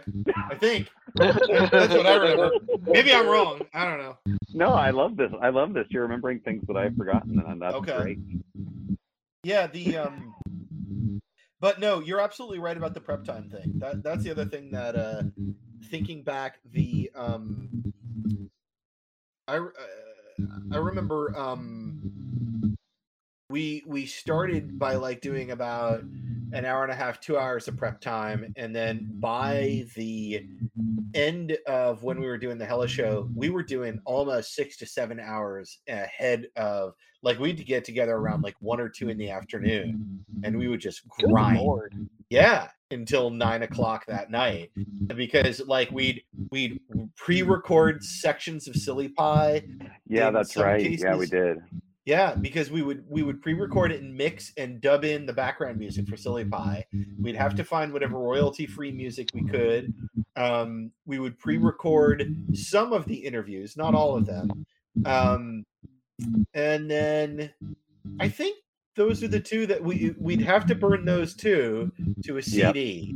[0.50, 0.90] I think
[1.20, 2.52] that's what I remember.
[2.86, 3.66] Maybe I'm wrong.
[3.74, 4.18] I don't know.
[4.54, 5.32] No, I love this.
[5.42, 5.86] I love this.
[5.90, 7.94] You're remembering things that I've forgotten, and that's Okay.
[7.94, 8.20] great.
[9.44, 10.34] Yeah, the um
[11.60, 13.78] but no, you're absolutely right about the prep time thing.
[13.80, 15.24] That that's the other thing that uh
[15.90, 17.70] thinking back the um
[19.48, 19.70] I uh,
[20.72, 21.96] I remember um
[23.50, 26.02] we we started by like doing about
[26.54, 30.46] an hour and a half, 2 hours of prep time and then by the
[31.14, 34.86] end of when we were doing the Hella show, we were doing almost 6 to
[34.86, 36.94] 7 hours ahead of
[37.24, 40.80] like we'd get together around like one or two in the afternoon and we would
[40.80, 41.60] just grind
[42.30, 44.72] yeah until nine o'clock that night
[45.16, 46.22] because like we'd
[46.52, 46.80] we'd
[47.16, 49.64] pre-record sections of silly pie
[50.06, 50.82] Yeah, that's right.
[50.82, 51.58] Yeah, we did.
[52.08, 55.78] Yeah because we would we would pre-record it and mix and dub in the background
[55.78, 56.84] music for silly pie.
[57.22, 59.94] We'd have to find whatever royalty free music we could.
[60.36, 64.66] Um, we would pre-record some of the interviews not all of them.
[65.06, 65.66] Um,
[66.54, 67.52] and then
[68.20, 68.58] i think
[68.96, 71.92] those are the two that we we'd have to burn those two
[72.24, 72.44] to a Yep.
[72.74, 73.16] cd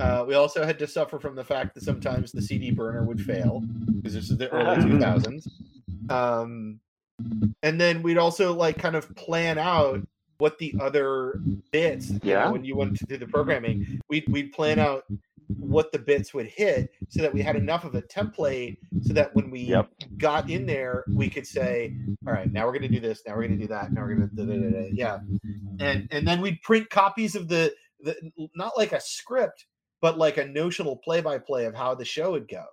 [0.00, 3.20] uh, we also had to suffer from the fact that sometimes the cd burner would
[3.20, 3.62] fail
[3.96, 5.48] because this is the early 2000s
[6.10, 6.80] um,
[7.62, 10.00] and then we'd also like kind of plan out
[10.38, 11.40] what the other
[11.70, 12.50] bits you know, Yeah.
[12.50, 15.04] when you went to do the programming we'd, we'd plan out
[15.58, 19.34] what the bits would hit so that we had enough of a template so that
[19.36, 19.90] when we Yep.
[20.16, 21.94] got in there we could say
[22.26, 24.02] all right now we're going to do this now we're going to do that now
[24.02, 25.18] we're going to yeah
[25.80, 28.16] and and then we'd print copies of the, the
[28.56, 29.66] not like a script
[30.00, 32.64] but like a notional play by play of how the show would go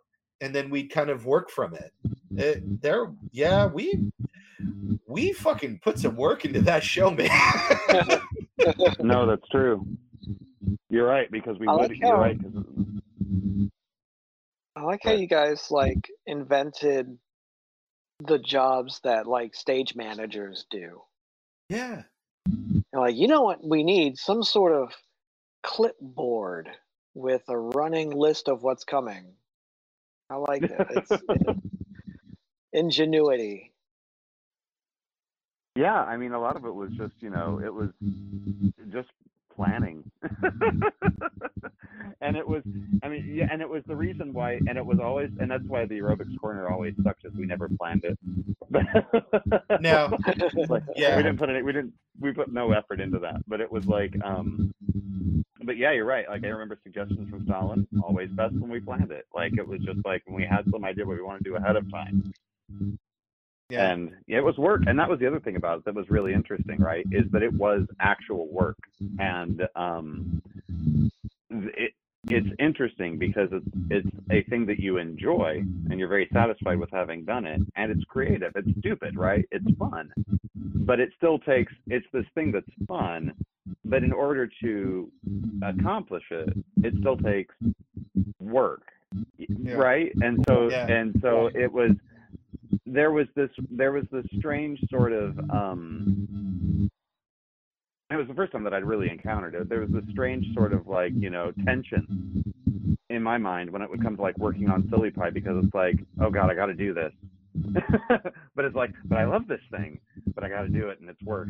[0.41, 1.91] and then we'd kind of work from it
[2.37, 4.11] it, there, yeah, we
[5.07, 7.29] we fucking put some work into that show, man.
[8.99, 9.85] no, that's true.
[10.89, 11.89] You're right because we I would.
[11.89, 12.65] like you're how- right 'cause-
[14.75, 17.17] I like how you guys like invented
[18.25, 21.01] the jobs that like stage managers do.
[21.69, 22.03] yeah,
[22.45, 24.17] And like, you know what we need?
[24.17, 24.93] Some sort of
[25.63, 26.69] clipboard
[27.13, 29.25] with a running list of what's coming.
[30.29, 30.87] I like it.
[30.91, 31.53] It's it, eh,
[32.73, 33.68] ingenuity.
[35.79, 37.87] Yeah, I mean, a lot of it was just, you know, it was
[38.91, 39.07] just
[39.55, 40.03] planning.
[42.21, 42.63] and it was,
[43.01, 45.63] I mean, yeah, and it was the reason why, and it was always, and that's
[45.67, 48.19] why the aerobics corner always sucks is we never planned it.
[49.81, 50.17] No.
[50.67, 51.15] like, Yeah.
[51.15, 53.37] we didn't put any, we didn't, we put no effort into that.
[53.47, 54.73] But it was like, um,
[55.63, 56.27] but yeah, you're right.
[56.27, 59.27] Like I remember suggestions from Stalin, always best when we planned it.
[59.33, 61.55] Like it was just like when we had some idea what we want to do
[61.55, 62.33] ahead of time.
[63.69, 64.81] Yeah, And yeah, it was work.
[64.87, 67.05] And that was the other thing about it that was really interesting, right?
[67.11, 68.77] Is that it was actual work.
[69.19, 70.41] And um,
[71.51, 71.93] it,
[72.27, 76.89] it's interesting because it's, it's a thing that you enjoy and you're very satisfied with
[76.91, 77.61] having done it.
[77.75, 78.53] And it's creative.
[78.55, 79.45] It's stupid, right?
[79.51, 80.11] It's fun.
[80.55, 83.33] But it still takes, it's this thing that's fun.
[83.85, 85.11] But in order to
[85.61, 86.49] accomplish it,
[86.83, 87.53] it still takes
[88.39, 88.81] work.
[89.37, 89.73] Yeah.
[89.73, 90.11] Right.
[90.21, 90.87] And so, Yeah.
[90.87, 91.91] and so it was,
[92.85, 96.89] there was this there was this strange sort of um
[98.11, 99.69] it was the first time that I'd really encountered it.
[99.69, 102.43] There was this strange sort of like, you know, tension
[103.11, 105.73] in my mind when it would come to like working on Silly Pie because it's
[105.75, 107.11] like, oh god, I gotta do this.
[108.55, 109.99] but it's like, but I love this thing,
[110.35, 111.47] but I gotta do it and it's work.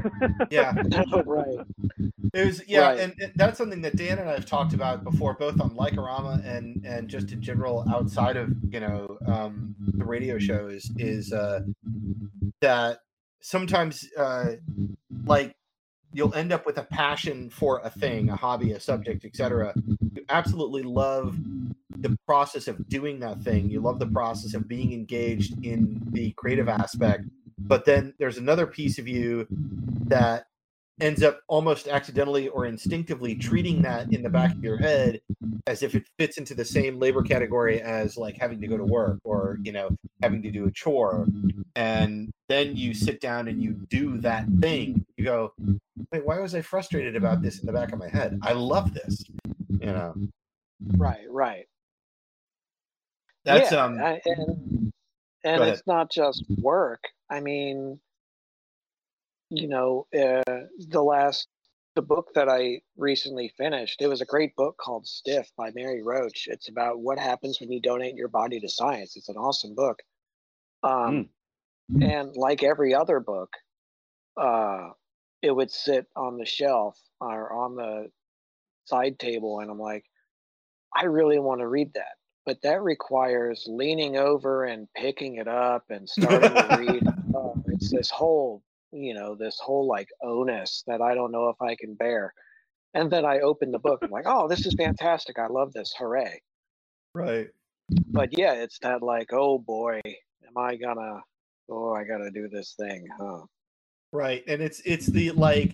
[0.50, 0.72] yeah.
[1.26, 1.58] right.
[2.34, 3.00] It was yeah, Right.
[3.00, 6.42] and and that's something that Dan and I have talked about before, both on Like-O-Rama
[6.44, 10.90] and and just in general outside of you know um, the radio shows.
[10.96, 11.60] Is uh,
[12.60, 12.98] that
[13.40, 14.52] sometimes uh,
[15.26, 15.54] like
[16.12, 19.74] you'll end up with a passion for a thing, a hobby, a subject, etc.
[20.14, 21.36] You absolutely love
[21.90, 23.70] the process of doing that thing.
[23.70, 27.24] You love the process of being engaged in the creative aspect,
[27.58, 29.46] but then there's another piece of you
[30.06, 30.46] that
[31.02, 35.20] ends up almost accidentally or instinctively treating that in the back of your head
[35.66, 38.84] as if it fits into the same labor category as like having to go to
[38.84, 39.90] work or you know
[40.22, 41.26] having to do a chore.
[41.74, 45.04] And then you sit down and you do that thing.
[45.16, 45.52] You go
[46.10, 48.38] wait why was i frustrated about this in the back of my head?
[48.42, 49.24] I love this
[49.80, 50.14] you know?
[50.96, 51.66] Right, right.
[53.44, 54.92] that's yeah, um I- and
[55.44, 57.02] and it's not just work.
[57.28, 57.98] I mean,
[59.54, 60.42] you know, uh,
[60.88, 61.48] the last
[61.94, 66.02] the book that I recently finished, it was a great book called Stiff by Mary
[66.02, 66.48] Roach.
[66.50, 69.14] It's about what happens when you donate your body to science.
[69.16, 69.98] It's an awesome book.
[70.82, 71.28] Um,
[72.00, 73.52] and like every other book,
[74.40, 74.88] uh,
[75.42, 78.10] it would sit on the shelf or on the
[78.86, 80.04] side table, and I'm like,
[80.96, 85.84] I really want to read that but that requires leaning over and picking it up
[85.90, 87.06] and starting to read.
[87.34, 88.62] Uh, it's this whole,
[88.92, 92.32] you know, this whole like onus that I don't know if I can bear.
[92.94, 94.00] And then I open the book.
[94.02, 95.38] I'm like, oh, this is fantastic.
[95.38, 95.94] I love this.
[95.98, 96.40] Hooray.
[97.14, 97.48] right
[98.08, 101.20] But yeah, it's that like, oh boy, am I gonna,
[101.70, 103.40] oh, I gotta do this thing, huh?
[104.12, 104.44] Right.
[104.46, 105.72] And it's it's the like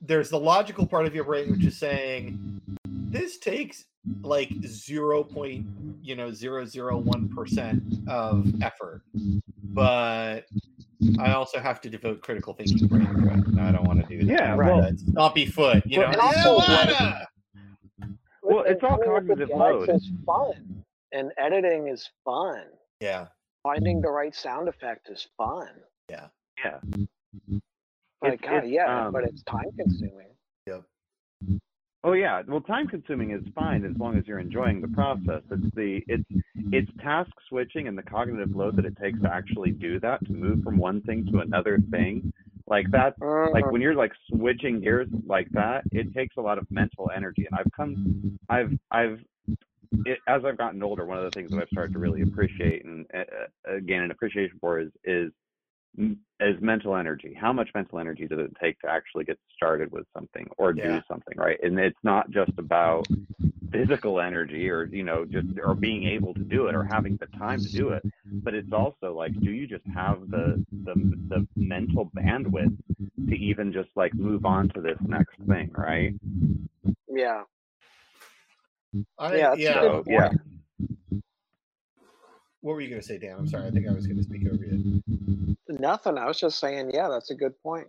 [0.00, 3.84] there's the logical part of your brain which is saying this takes
[4.22, 5.66] like zero point
[6.02, 9.02] you know zero zero one percent of effort.
[9.64, 10.44] But
[11.18, 13.46] I also have to devote critical thinking brain to it.
[13.46, 14.32] And I don't want to do that.
[14.32, 14.72] Yeah, right.
[14.72, 16.18] well- That stompy foot, you Well, know.
[16.20, 17.28] and "Yeah, also, wanna!"
[18.42, 19.88] Well, it's all coming up with cognitive load.
[19.90, 22.64] is fun, and editing is fun.
[23.00, 23.28] yeah.
[23.62, 25.68] Finding the right sound effect is fun.
[26.08, 26.28] Yeah.
[28.22, 30.26] Like, It's- God, it's, yeah, um, but it's time consuming.
[32.02, 35.42] Oh yeah, well, time consuming is fine as long as you're enjoying the process.
[35.50, 36.24] It's the it's
[36.72, 40.32] it's task switching and the cognitive load that it takes to actually do that to
[40.32, 42.32] move from one thing to another thing.
[42.66, 43.16] Like that,
[43.52, 43.70] like Mhm.
[43.70, 47.44] when you're like switching gears like that, it takes a lot of mental energy.
[47.44, 47.98] And I've come,
[48.48, 49.18] I've I've
[50.04, 52.84] it, as I've gotten older, one of the things that I've started to really appreciate
[52.84, 55.32] and uh, uh, gain an appreciation for is is
[55.98, 57.36] is mental energy.
[57.38, 60.88] How much mental energy does it take to actually get started with something or do
[60.88, 61.00] Yeah.
[61.08, 61.58] something, right?
[61.62, 63.08] And it's not just about
[63.72, 67.26] physical energy or you know just or being able to do it or having the
[67.38, 68.04] time to do it,
[68.44, 70.94] but it's also like, do you just have the the
[71.28, 72.76] the mental bandwidth
[73.28, 76.14] to even just like move on to this next thing, right?
[77.08, 77.42] yeah,
[79.18, 79.80] I, Yeah, yeah.
[79.82, 80.28] So yeah,
[82.62, 83.36] what were you going to say, Dan?
[83.38, 83.68] I'm sorry.
[83.68, 85.02] I think I was going to speak over you.
[85.70, 86.18] Nothing.
[86.18, 87.88] I was just saying, yeah, that's a good point.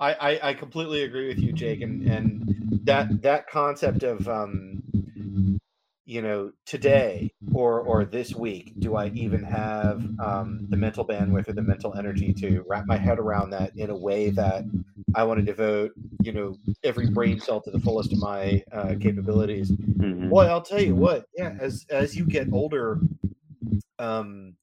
[0.00, 4.82] I, I, I completely agree with you, Jake, and and that that concept of um,
[6.06, 11.48] you know, today or or this week, do I even have um, the mental bandwidth
[11.48, 14.64] or the mental energy to wrap my head around that in a way that
[15.14, 15.92] I want to devote,
[16.22, 19.70] you know, every brain cell to the fullest of my uh, capabilities?
[19.70, 20.30] Mhm.
[20.30, 21.26] Boy, I'll tell you what.
[21.36, 22.98] Yeah, as as you get older,
[23.98, 24.56] um,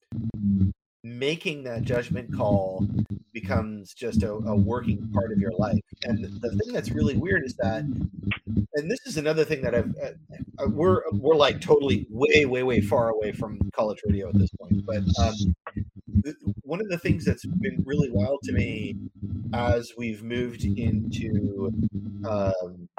[1.07, 2.87] making that judgment call
[3.33, 5.79] becomes just a, a working part of your life.
[6.03, 9.93] And the thing that's really weird is that, and this is another thing that I've,
[10.01, 14.37] uh, uh, we're we're like totally way way way far away from college radio at
[14.37, 14.85] this point.
[14.85, 15.35] But um,
[16.23, 18.95] th- one of the things that's been really wild to me
[19.53, 21.71] as we've moved into
[22.27, 22.89] um,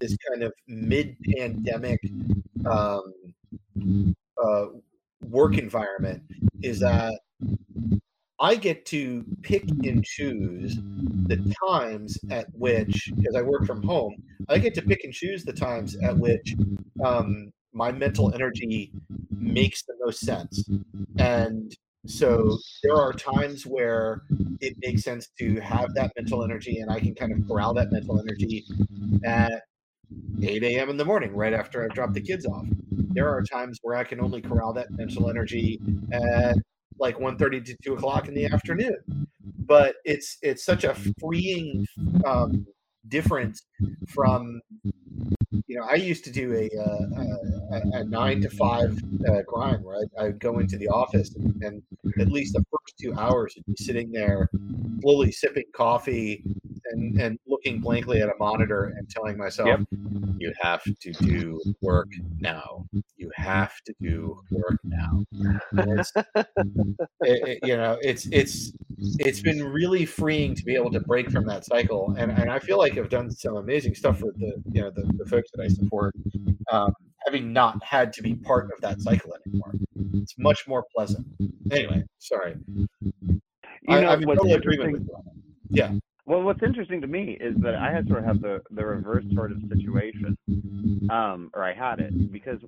[0.00, 2.00] this kind of mid-pandemic
[2.66, 3.12] um,
[4.42, 4.66] uh,
[5.22, 6.22] work environment
[6.62, 7.20] is that
[8.40, 10.78] I get to pick and choose
[11.26, 14.14] the times at which, because I work from home,
[14.48, 16.54] I get to pick and choose the times at which
[17.04, 18.92] um, my mental energy
[19.30, 20.68] makes the most sense.
[21.18, 21.74] And
[22.06, 24.22] so there are times where
[24.60, 27.90] it makes sense to have that mental energy, and I can kind of corral that
[27.90, 28.64] mental energy
[29.24, 29.62] at
[30.42, 30.90] 8 a.m.
[30.90, 32.66] in the morning, right after I've dropped the kids off.
[32.90, 35.80] There are times where I can only corral that mental energy
[36.12, 36.56] at
[36.98, 38.96] like 1.30 to 2 o'clock in the afternoon.
[39.58, 41.86] But it's it's such a freeing
[42.24, 42.66] um,
[43.08, 43.62] difference
[44.08, 44.60] from
[45.66, 47.06] you know I used to do a uh,
[47.72, 48.98] a, a nine to five
[49.28, 51.82] uh, grind where I, I would go into the office and, and
[52.20, 54.50] at least the first two hours would be sitting there
[55.00, 56.42] slowly sipping coffee
[56.92, 59.80] and, and looking blankly at a monitor and telling myself Yep.
[60.38, 62.08] you have to do work
[62.40, 62.86] now.
[63.16, 65.24] You have to do work now.
[65.72, 66.48] It's, it,
[67.22, 68.72] it- you know it's it's
[69.18, 72.14] it's been really freeing to be able to break from that cycle.
[72.18, 75.02] And, and i feel like i've done some amazing stuff for the you know the,
[75.18, 76.14] the folks that i support
[76.70, 76.92] um,
[77.24, 79.72] having not had to be part of that cycle anymore.
[80.14, 81.26] It's much more pleasant.
[81.70, 82.56] Anyway sorry.
[82.68, 83.40] You
[83.88, 85.42] I, know i'm what's total agreement interesting?
[85.70, 85.92] yeah.
[86.26, 89.24] Well, what's interesting to me is that I had sort of have the the reverse
[89.34, 90.36] sort of situation,
[91.10, 92.58] um, or I had it because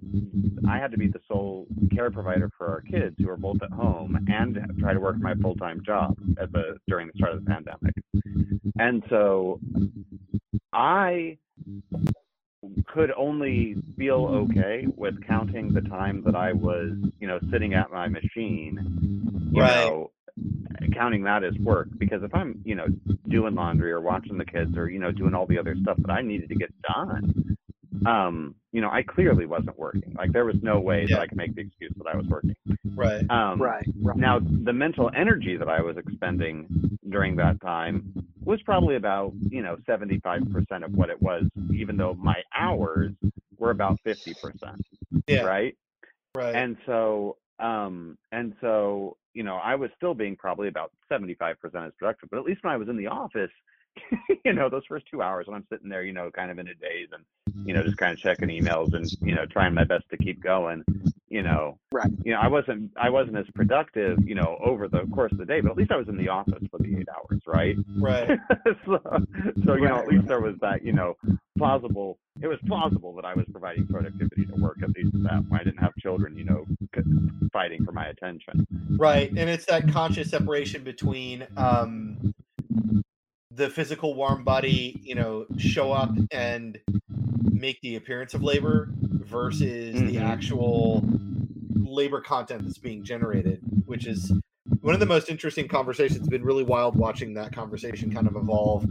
[0.66, 3.70] I had to be the sole care provider for our kids who were both at
[3.70, 7.44] home and try to work my full time job at the during the start of
[7.44, 7.94] the pandemic,
[8.78, 9.60] and so
[10.72, 11.36] I
[12.92, 17.90] could only feel okay with counting the time that I was, you know, sitting at
[17.90, 19.74] my machine, you Right.
[19.74, 20.10] know,
[20.94, 22.86] counting that as work because if I'm, you know,
[23.28, 26.10] doing laundry or watching the kids or, you know, doing all the other stuff that
[26.10, 27.56] I needed to get done,
[28.06, 30.14] um, you know, I clearly wasn't working.
[30.16, 31.16] Like there was no way Yeah.
[31.16, 32.54] that I could make the excuse that I was working.
[32.96, 33.86] right Um, Right.
[34.02, 34.16] Right.
[34.16, 38.14] now, the mental energy that I was expending during that time
[38.50, 43.12] was probably about, you know, 75% of what it was, even though my hours
[43.56, 44.34] were about 50%,
[45.28, 45.42] yeah.
[45.42, 45.76] right?
[46.34, 46.54] right.
[46.54, 51.92] And so, um, and so, you know, I was still being probably about 75% as
[51.96, 53.52] productive, but at least when I was in the office,
[54.44, 56.66] you know, those first two hours when I'm sitting there, you know, kind of in
[56.66, 57.24] a daze and,
[57.66, 60.42] you know, just kind of checking emails and, you know, trying my best to keep
[60.42, 60.84] going,
[61.30, 62.10] you know, Right.
[62.24, 65.44] you know, I wasn't, I wasn't as productive, you know, over the course of the
[65.44, 67.76] day, but at least I was in the office for the eight hours, right?
[67.98, 68.38] right
[68.84, 68.98] so,
[69.64, 71.14] so, you know, at least there was that, you know,
[71.56, 75.60] plausible, it was plausible that I was providing productivity to work, at least that when
[75.60, 76.66] I didn't have children, you know,
[77.52, 78.66] fighting for my attention.
[78.98, 82.34] Right, and it's that conscious separation between um,
[83.52, 86.78] the physical warm body, you know, show up and
[87.52, 88.88] make the appearance of labor
[89.30, 90.20] versus the Mhm.
[90.22, 91.04] actual
[91.74, 94.32] labor content that's being generated, which is
[94.80, 96.18] one of the most interesting conversations.
[96.20, 98.86] It's been really wild watching that conversation kind of evolve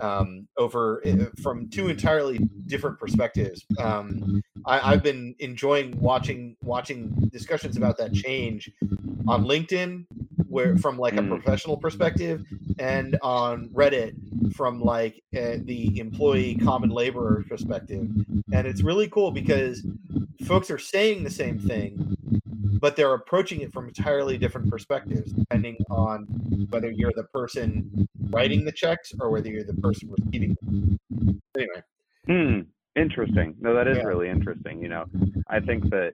[0.00, 3.64] um, over uh, from two entirely different perspectives.
[3.78, 8.70] Um, I, I've been enjoying watching watching discussions about that change
[9.28, 10.04] on LinkedIn,
[10.48, 12.44] where from like a professional perspective,
[12.78, 14.14] and on Reddit
[14.54, 18.08] from like uh, the employee common laborer perspective.
[18.52, 19.84] And it's really cool because
[20.46, 22.16] folks are saying the same thing,
[22.80, 26.24] but they're approaching it from entirely different perspectives, depending on
[26.70, 30.98] whether you're the person writing the checks or whether you're the person receiving them.
[31.56, 31.82] Anyway,
[32.26, 32.60] Hmm.
[32.94, 33.54] Interesting.
[33.58, 34.04] No, that is Yeah.
[34.04, 34.82] really interesting.
[34.82, 35.04] You know,
[35.48, 36.12] I think that,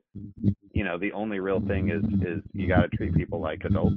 [0.79, 3.97] you know, the only real thing is is you got to treat people like adults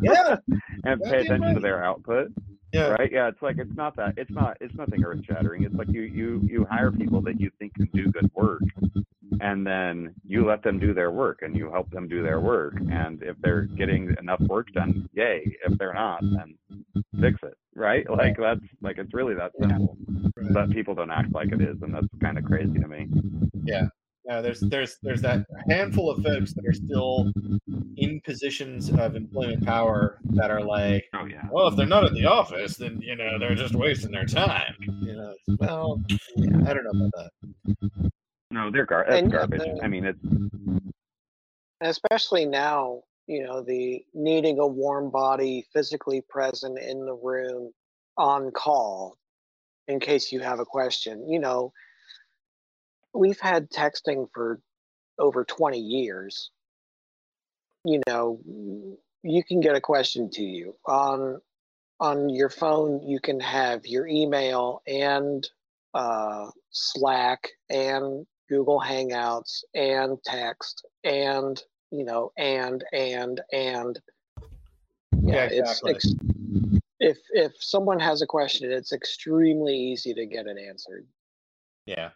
[0.00, 0.36] yeah,
[0.84, 2.28] and pay attention to their output.
[2.72, 3.10] yeah, Right?
[3.10, 3.26] Yeah.
[3.26, 4.14] It's like it's not that.
[4.16, 4.56] It's not.
[4.60, 5.64] It's nothing earth shattering.
[5.64, 8.62] It's like you you you hire people that you think can do good work,
[9.40, 12.74] and then you let them do their work and you help them do their work
[12.92, 16.54] and if they're getting enough work done yay if they're not then
[17.20, 19.96] fix it right like that's like it's really that simple
[20.52, 23.08] but people don't act like it is and that's kind of crazy to me
[24.30, 27.30] Uh, there's there's there's that handful of folks that are still
[27.96, 32.14] in positions of employment power that are like, oh yeah well, if they're not at
[32.14, 34.74] the office, then you know they're just wasting their time.
[34.80, 36.00] You know, well,
[36.66, 38.10] I don't know about that.
[38.50, 40.18] no they're gar- that's And, yeah, garbage the- i mean it's
[41.80, 47.70] especially now, you know, the needing a warm body physically present in the room
[48.16, 49.16] on call
[49.88, 51.28] in case you have a question.
[51.28, 51.72] You know,
[53.14, 54.60] we've had texting for
[55.18, 56.50] over 20 years.
[57.84, 58.40] You know,
[59.22, 61.40] you can get a question to you on
[62.00, 63.02] on your phone.
[63.06, 65.48] You can have your email and
[65.92, 74.00] uh, Slack and Google Hangouts and text and you know and and and
[75.22, 75.94] Yeah, it's exactly.
[75.94, 76.14] ex-
[77.00, 81.06] if if someone has a question, it's extremely easy to get it answered
[81.86, 82.10] Yeah,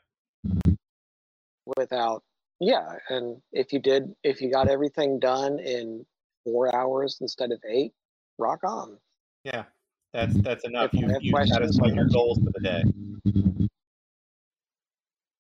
[1.77, 2.23] without
[2.61, 2.95] yeah.
[3.09, 6.05] And if you did, if you got everything done in
[6.45, 7.93] four hours instead of eight,
[8.39, 8.99] rock on.
[9.45, 9.65] yeah,
[10.13, 10.91] that's that's enough.
[10.93, 12.85] If You have you questions, satisfied your goals for the day.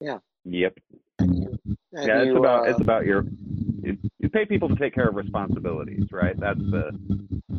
[0.01, 0.19] Yeah.
[0.45, 0.79] Yep
[1.19, 1.59] Have you,
[1.93, 3.25] yeah it's you, about uh, it's about your
[3.83, 6.91] you, you pay people to take care of responsibilities right that's the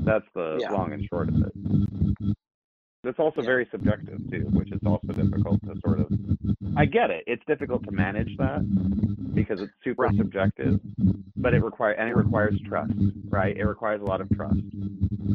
[0.06, 0.72] that's the Yeah.
[0.72, 2.36] long and short of it
[3.04, 3.46] that's also Yeah.
[3.48, 6.12] very subjective too which is also difficult to sort of
[6.78, 7.24] i get it.
[7.28, 8.62] It's difficult to manage that
[9.34, 10.16] because it's super Right.
[10.18, 10.80] subjective
[11.36, 12.92] but it requires and it requires trust
[13.30, 13.56] right?
[13.56, 14.60] It requires a lot of trust.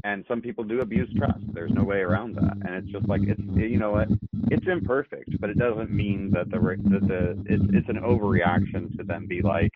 [0.05, 1.41] And some people do abuse trust.
[1.55, 2.57] There's no way around that.
[2.65, 4.09] And it's just like it's you know what?
[4.51, 9.05] It's imperfect but it doesn't mean that the that the it's it's an overreaction to
[9.05, 9.73] then be like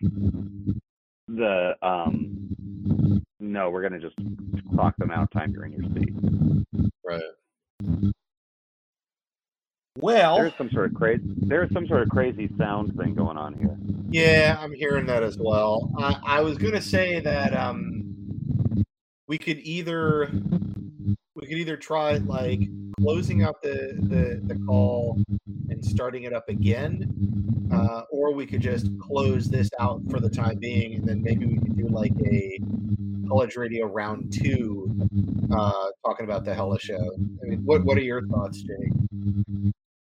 [1.27, 2.45] the um
[3.39, 4.15] no we're gonna just
[4.75, 6.13] clock them out time you're in your seat.
[7.03, 7.21] Right.
[9.97, 13.53] Well, there's some sort of crazy there's some sort of crazy sound thing going on
[13.55, 13.75] here
[14.09, 15.91] Yeah, I'm hearing that as well.
[15.97, 18.85] I, I was gonna say that um,
[19.27, 20.31] we could either
[21.35, 22.61] we could either try like
[22.99, 25.21] closing out the the, the call
[25.69, 30.29] and starting it up again, uh, or we could just close this out for the
[30.29, 32.59] time being, and then maybe we could do like a
[33.29, 34.91] college radio round two,
[35.55, 36.97] uh, talking about the Hella show.
[37.43, 38.91] I mean, what what are your thoughts, Jake?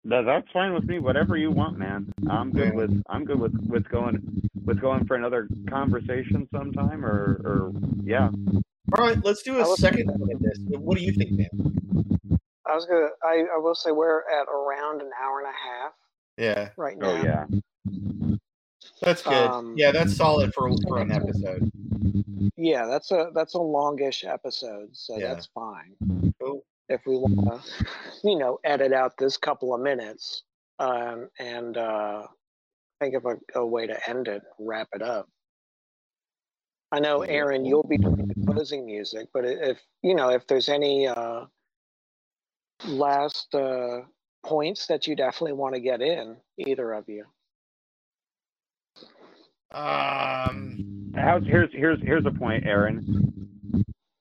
[0.04, 1.00] No, that's fine with me.
[1.00, 2.12] Whatever you want, man.
[2.30, 2.76] I'm good Yeah.
[2.76, 7.72] with I'm good with with going with going for another conversation sometime or or
[8.04, 8.30] yeah.
[8.98, 10.58] All right, let's do a was- second one of this.
[10.70, 11.50] What do you think, man?
[12.66, 13.08] I was gonna.
[13.24, 15.94] I, I will say we're at around an hour and a half
[16.38, 16.70] Yeah.
[16.78, 17.08] right now.
[17.10, 17.46] Oh yeah.
[19.02, 19.50] That's good.
[19.50, 21.72] Um, yeah, that's solid for for an episode.
[22.56, 25.28] Yeah, that's a that's a longish episode, so Yeah.
[25.28, 25.96] that's fine.
[26.42, 26.64] Cool.
[26.90, 27.86] If we want to,
[28.24, 30.44] you know, edit out this couple of minutes,
[30.80, 32.28] um, and uh,
[33.00, 35.30] think of a, a way to end it, wrap it up.
[36.92, 40.70] I know, Aaron, you'll be doing the closing music, but if you know, if there's
[40.70, 41.46] any uh,
[42.86, 44.02] last uh,
[44.46, 47.26] points that you definitely want to get in, either of you.
[49.72, 53.46] Um, How's, here's here's here's a point, Aaron.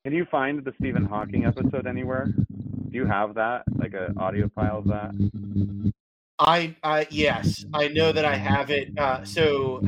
[0.05, 2.27] Can you find the Stephen Hawking episode anywhere?
[2.27, 5.93] Do you have that, like a audio file of that?
[6.39, 8.97] I, I, yes, I know that I have it.
[8.99, 9.83] Uh, so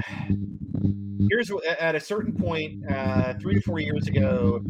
[1.28, 4.60] here's at a certain point, uh, three to four years ago,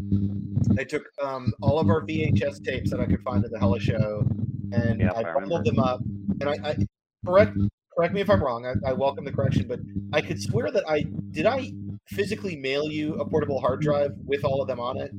[0.78, 3.81] I took um, all of our VHS tapes that I could find of the Hella
[3.81, 4.27] Show,
[4.73, 6.01] and I I bundled them up.
[6.40, 6.77] And I, I
[7.24, 7.56] correct
[7.99, 8.45] correct me if I'm mm-hmm.
[8.45, 8.81] wrong.
[8.87, 9.81] I, I welcome the correction, but
[10.12, 11.73] I could swear that I did I
[12.07, 15.11] physically mail you a portable hard drive with all of them on it.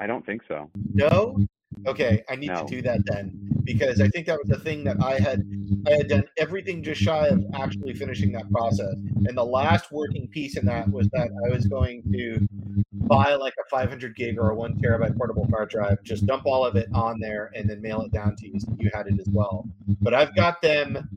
[0.00, 0.70] I don't think so.
[0.94, 1.38] No.
[1.86, 2.64] Okay, I need No.
[2.64, 3.32] to do that then
[3.64, 5.42] because I think that was the thing that I had
[5.86, 8.94] I had done everything just shy of actually finishing that process.
[9.26, 12.46] And the last working piece in that was that I was going to
[12.92, 16.64] buy like a 500 gig or a one terabyte portable hard drive, just dump all
[16.64, 19.20] of it on there, and then mail it down to you so you had it
[19.20, 19.68] as well.
[20.00, 21.08] But I've got them.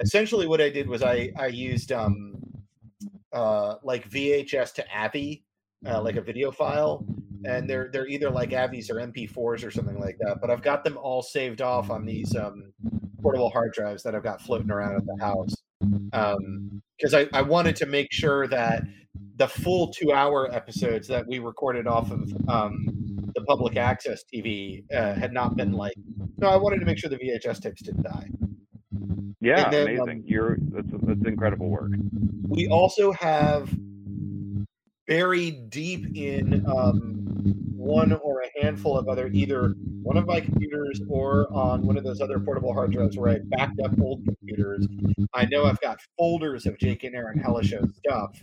[0.00, 2.34] Essentially, what I did was I I used um
[3.32, 5.44] uh like VHS to AVI,
[5.86, 7.04] uh, like a video file,
[7.44, 10.38] and they're they're either like Avis or MP4s or something like that.
[10.40, 12.72] But I've got them all saved off on these um,
[13.22, 15.54] portable hard drives that I've got floating around at the house.
[16.98, 18.82] Because I, I wanted to make sure that
[19.36, 24.84] the full two hour episodes that we recorded off of um, the public access TV
[24.94, 25.94] uh, had not been like.
[26.38, 28.28] No, I wanted to make sure the VHS tapes didn't die.
[29.40, 30.08] Yeah, then, amazing.
[30.08, 31.92] um, You're that's that's incredible work.
[32.48, 33.70] we also have
[35.06, 37.20] buried deep in um,
[37.74, 42.04] one or a handful of other either one of my computers or on one of
[42.04, 44.86] those other portable hard drives where I backed up old computers.
[45.34, 48.38] I know I've got folders of Jake and Aaron Hella Show stuff.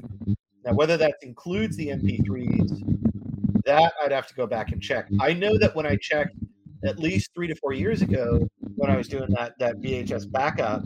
[0.66, 5.08] Now, whether that includes the MP3s, that I'd have to go back and check.
[5.22, 6.36] I know that when I checked
[6.86, 10.84] at least three to four years ago, when I was doing that that VHS backup,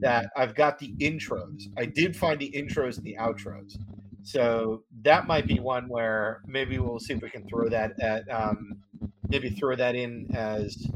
[0.00, 1.64] that I've got the intros.
[1.76, 3.76] I did find the intros and the outros.
[4.22, 8.28] So that might be one where maybe we'll see if we can throw that at
[8.30, 8.76] um,
[9.28, 10.86] maybe throw that in as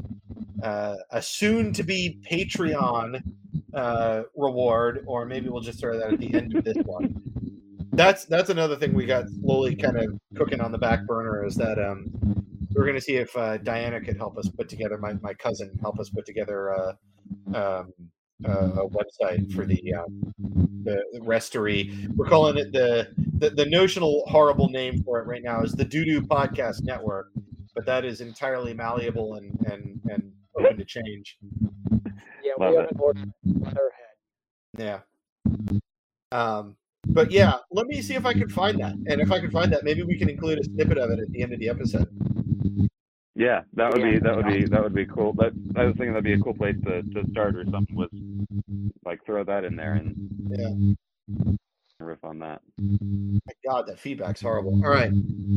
[0.63, 3.21] uh, a soon to be Patreon
[3.73, 7.21] uh, reward, or maybe we'll just throw that at the end of this one.
[7.91, 11.55] That's that's another thing we got slowly kind of cooking on the back burner is
[11.55, 12.09] that um,
[12.73, 15.71] we're going to see if uh, Diana could help us put together my, my cousin
[15.81, 16.93] help us put together uh,
[17.53, 17.93] um,
[18.47, 20.33] uh, a website for the um,
[20.83, 22.07] the, the restory.
[22.15, 25.85] We're calling it the, the the notional horrible name for it right now is the
[25.85, 27.31] Doodoo Podcast Network,
[27.75, 31.37] but that is entirely malleable and and and open to change.
[32.43, 32.81] Yeah, Love we it.
[32.81, 33.89] haven't ordered letterhead.
[34.77, 34.99] Yeah.
[36.31, 36.77] Um,
[37.07, 39.71] but yeah, let me see if I can find that, and if I can find
[39.73, 42.07] that, maybe we can include a snippet of it at the end of the episode.
[43.39, 44.11] Yeah, that would Yeah.
[44.11, 45.31] be that would be that would be cool.
[45.35, 48.09] That I was thinking that'd be a cool place to, to start or something was
[49.05, 50.13] like throw that in there and
[50.49, 51.53] Yeah.
[52.01, 52.61] riff on that.
[52.77, 54.73] My God, that feedback's horrible.
[54.83, 55.13] All right.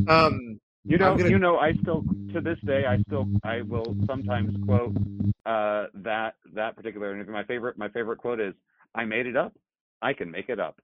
[0.07, 3.97] Um, You know, gonna- you know, I still to this day I still I will
[4.05, 4.95] sometimes quote
[5.45, 7.33] uh, that that particular interview.
[7.33, 8.53] My favorite my favorite quote is
[8.95, 9.53] I made it up.
[10.01, 10.79] I can make it up.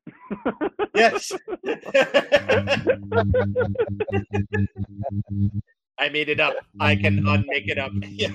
[0.95, 1.31] yes.
[6.09, 6.55] I made it up.
[6.79, 7.91] I can unmake it up.
[8.09, 8.31] Yeah.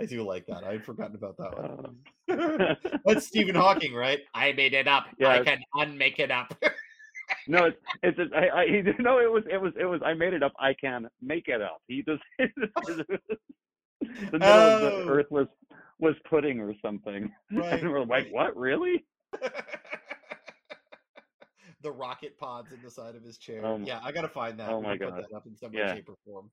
[0.00, 0.64] I do like that.
[0.64, 1.96] I'd forgotten about that one.
[2.30, 4.18] Um, That's Stephen Hawking, right?
[4.34, 5.04] I made it up.
[5.10, 5.44] I Yeah.
[5.44, 6.52] can unmake it up.
[7.46, 10.14] no, it's it's just, I, I he, no it was it was it was I
[10.14, 10.52] made it up.
[10.58, 11.80] I can make it up.
[11.86, 12.48] He just the
[14.32, 15.04] middle of Oh.
[15.04, 15.46] the earth was
[16.00, 17.30] was pudding or something.
[17.52, 19.04] Right, and we're like, what really?
[21.82, 23.62] The rocket pods in the side of his chair.
[23.62, 24.68] My- yeah, I gotta find that.
[24.70, 25.26] oh my gonna Put God.
[25.30, 25.94] that up in some Yeah.
[25.94, 26.50] shape, or form.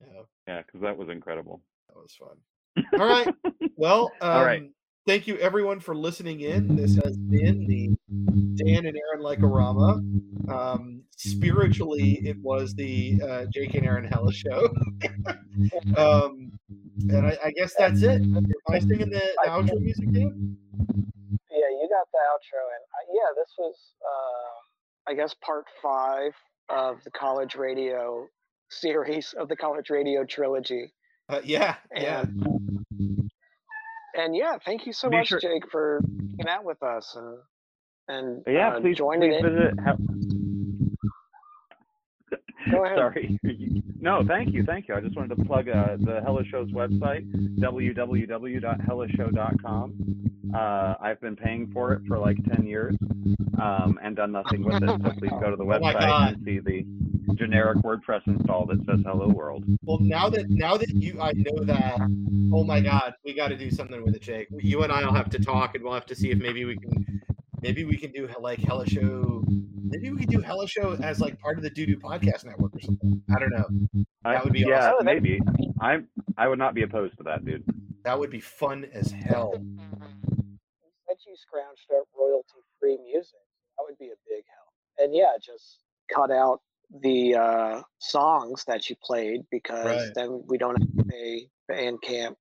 [0.00, 1.62] Yeah, Yeah, because that was incredible.
[1.88, 2.36] that was fun.
[3.00, 3.28] All right.
[3.78, 4.62] Well, um, All right.
[5.06, 6.76] thank you everyone for listening in.
[6.76, 7.88] This has been the
[8.64, 10.02] Dan and Aaron Like-O-Rama.
[10.48, 14.68] Um, spiritually, it was the uh, Jake and Aaron Hella show.
[15.98, 16.52] um,
[17.10, 18.22] and I, I guess that's it.
[18.22, 20.56] Am I singing the, the outro music, Dan?
[21.96, 23.74] Yeah, got the outro, and uh, yeah, this was,
[24.04, 26.32] uh, I guess, part five
[26.68, 28.26] of the college radio
[28.70, 30.92] series of the college radio trilogy.
[31.28, 32.20] Uh, yeah, yeah.
[32.22, 33.30] And,
[34.16, 36.00] and yeah, thank you so Be much, sure- Jake, for
[36.38, 37.38] hanging out with us and
[38.08, 39.52] and Yeah, uh, please, joining please in.
[39.54, 39.74] visit.
[39.84, 40.35] Ha- Go ahead.
[42.70, 43.38] Sorry.
[44.00, 44.94] No, thank you, thank you.
[44.94, 47.24] I just wanted to plug uh, the Hella Show's website,
[47.58, 49.94] www.hellashow.com.
[50.54, 52.96] Uh, I've been paying for it for like 10 years
[53.60, 54.88] um, and done nothing with it.
[55.04, 56.34] So please go to the Oh website God.
[56.34, 56.84] and see the
[57.34, 61.64] generic WordPress install that says "Hello World." Well, now that now that you, I know
[61.64, 61.96] that.
[62.54, 64.48] Oh my God, we got to do something with it, Jake.
[64.60, 66.76] You and I will have to talk, and we'll have to see if maybe we
[66.76, 67.20] can,
[67.62, 69.44] maybe we can do like Hella Show.
[69.88, 72.74] Maybe we can do Hella Show as like part of the Doo Doo Podcast Network
[72.74, 73.22] or something.
[73.34, 74.04] I don't know.
[74.24, 75.04] That would be yeah, awesome.
[75.06, 75.40] maybe.
[75.80, 75.98] I
[76.36, 77.64] I would not be opposed to that, dude.
[78.04, 79.52] That would be fun as hell.
[79.54, 79.78] You
[81.08, 83.40] said you scrounged up royalty-free music.
[83.78, 84.72] That would be a big help.
[84.98, 85.80] And yeah, just
[86.12, 86.60] cut out
[87.02, 90.10] the uh, songs that you played because Right.
[90.14, 92.36] then we don't have to pay Bandcamp,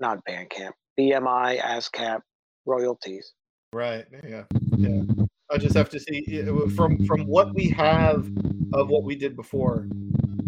[0.00, 2.20] not Bandcamp, BMI, ASCAP
[2.64, 3.32] royalties.
[3.72, 4.06] Right.
[4.26, 4.44] Yeah.
[4.76, 5.02] Yeah.
[5.50, 8.30] I just have to see uh, from from what we have
[8.72, 9.86] of what we did before.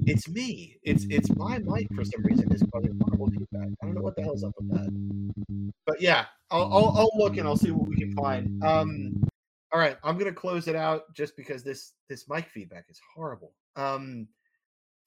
[0.06, 0.78] It's me.
[0.82, 3.68] It's it's my mic for some reason is causing horrible feedback.
[3.82, 5.72] I don't know what the hell's up with that.
[5.86, 8.62] But yeah, I'll, I'll I'll look and I'll see what we can find.
[8.64, 9.24] Um,
[9.72, 13.52] all right, I'm gonna close it out just because this this mic feedback is horrible.
[13.76, 14.28] Um,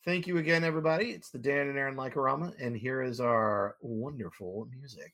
[0.06, 1.12] thank you again, everybody.
[1.12, 5.14] It's the Dan and Aaron Like-O-Rama, and here is our wonderful music.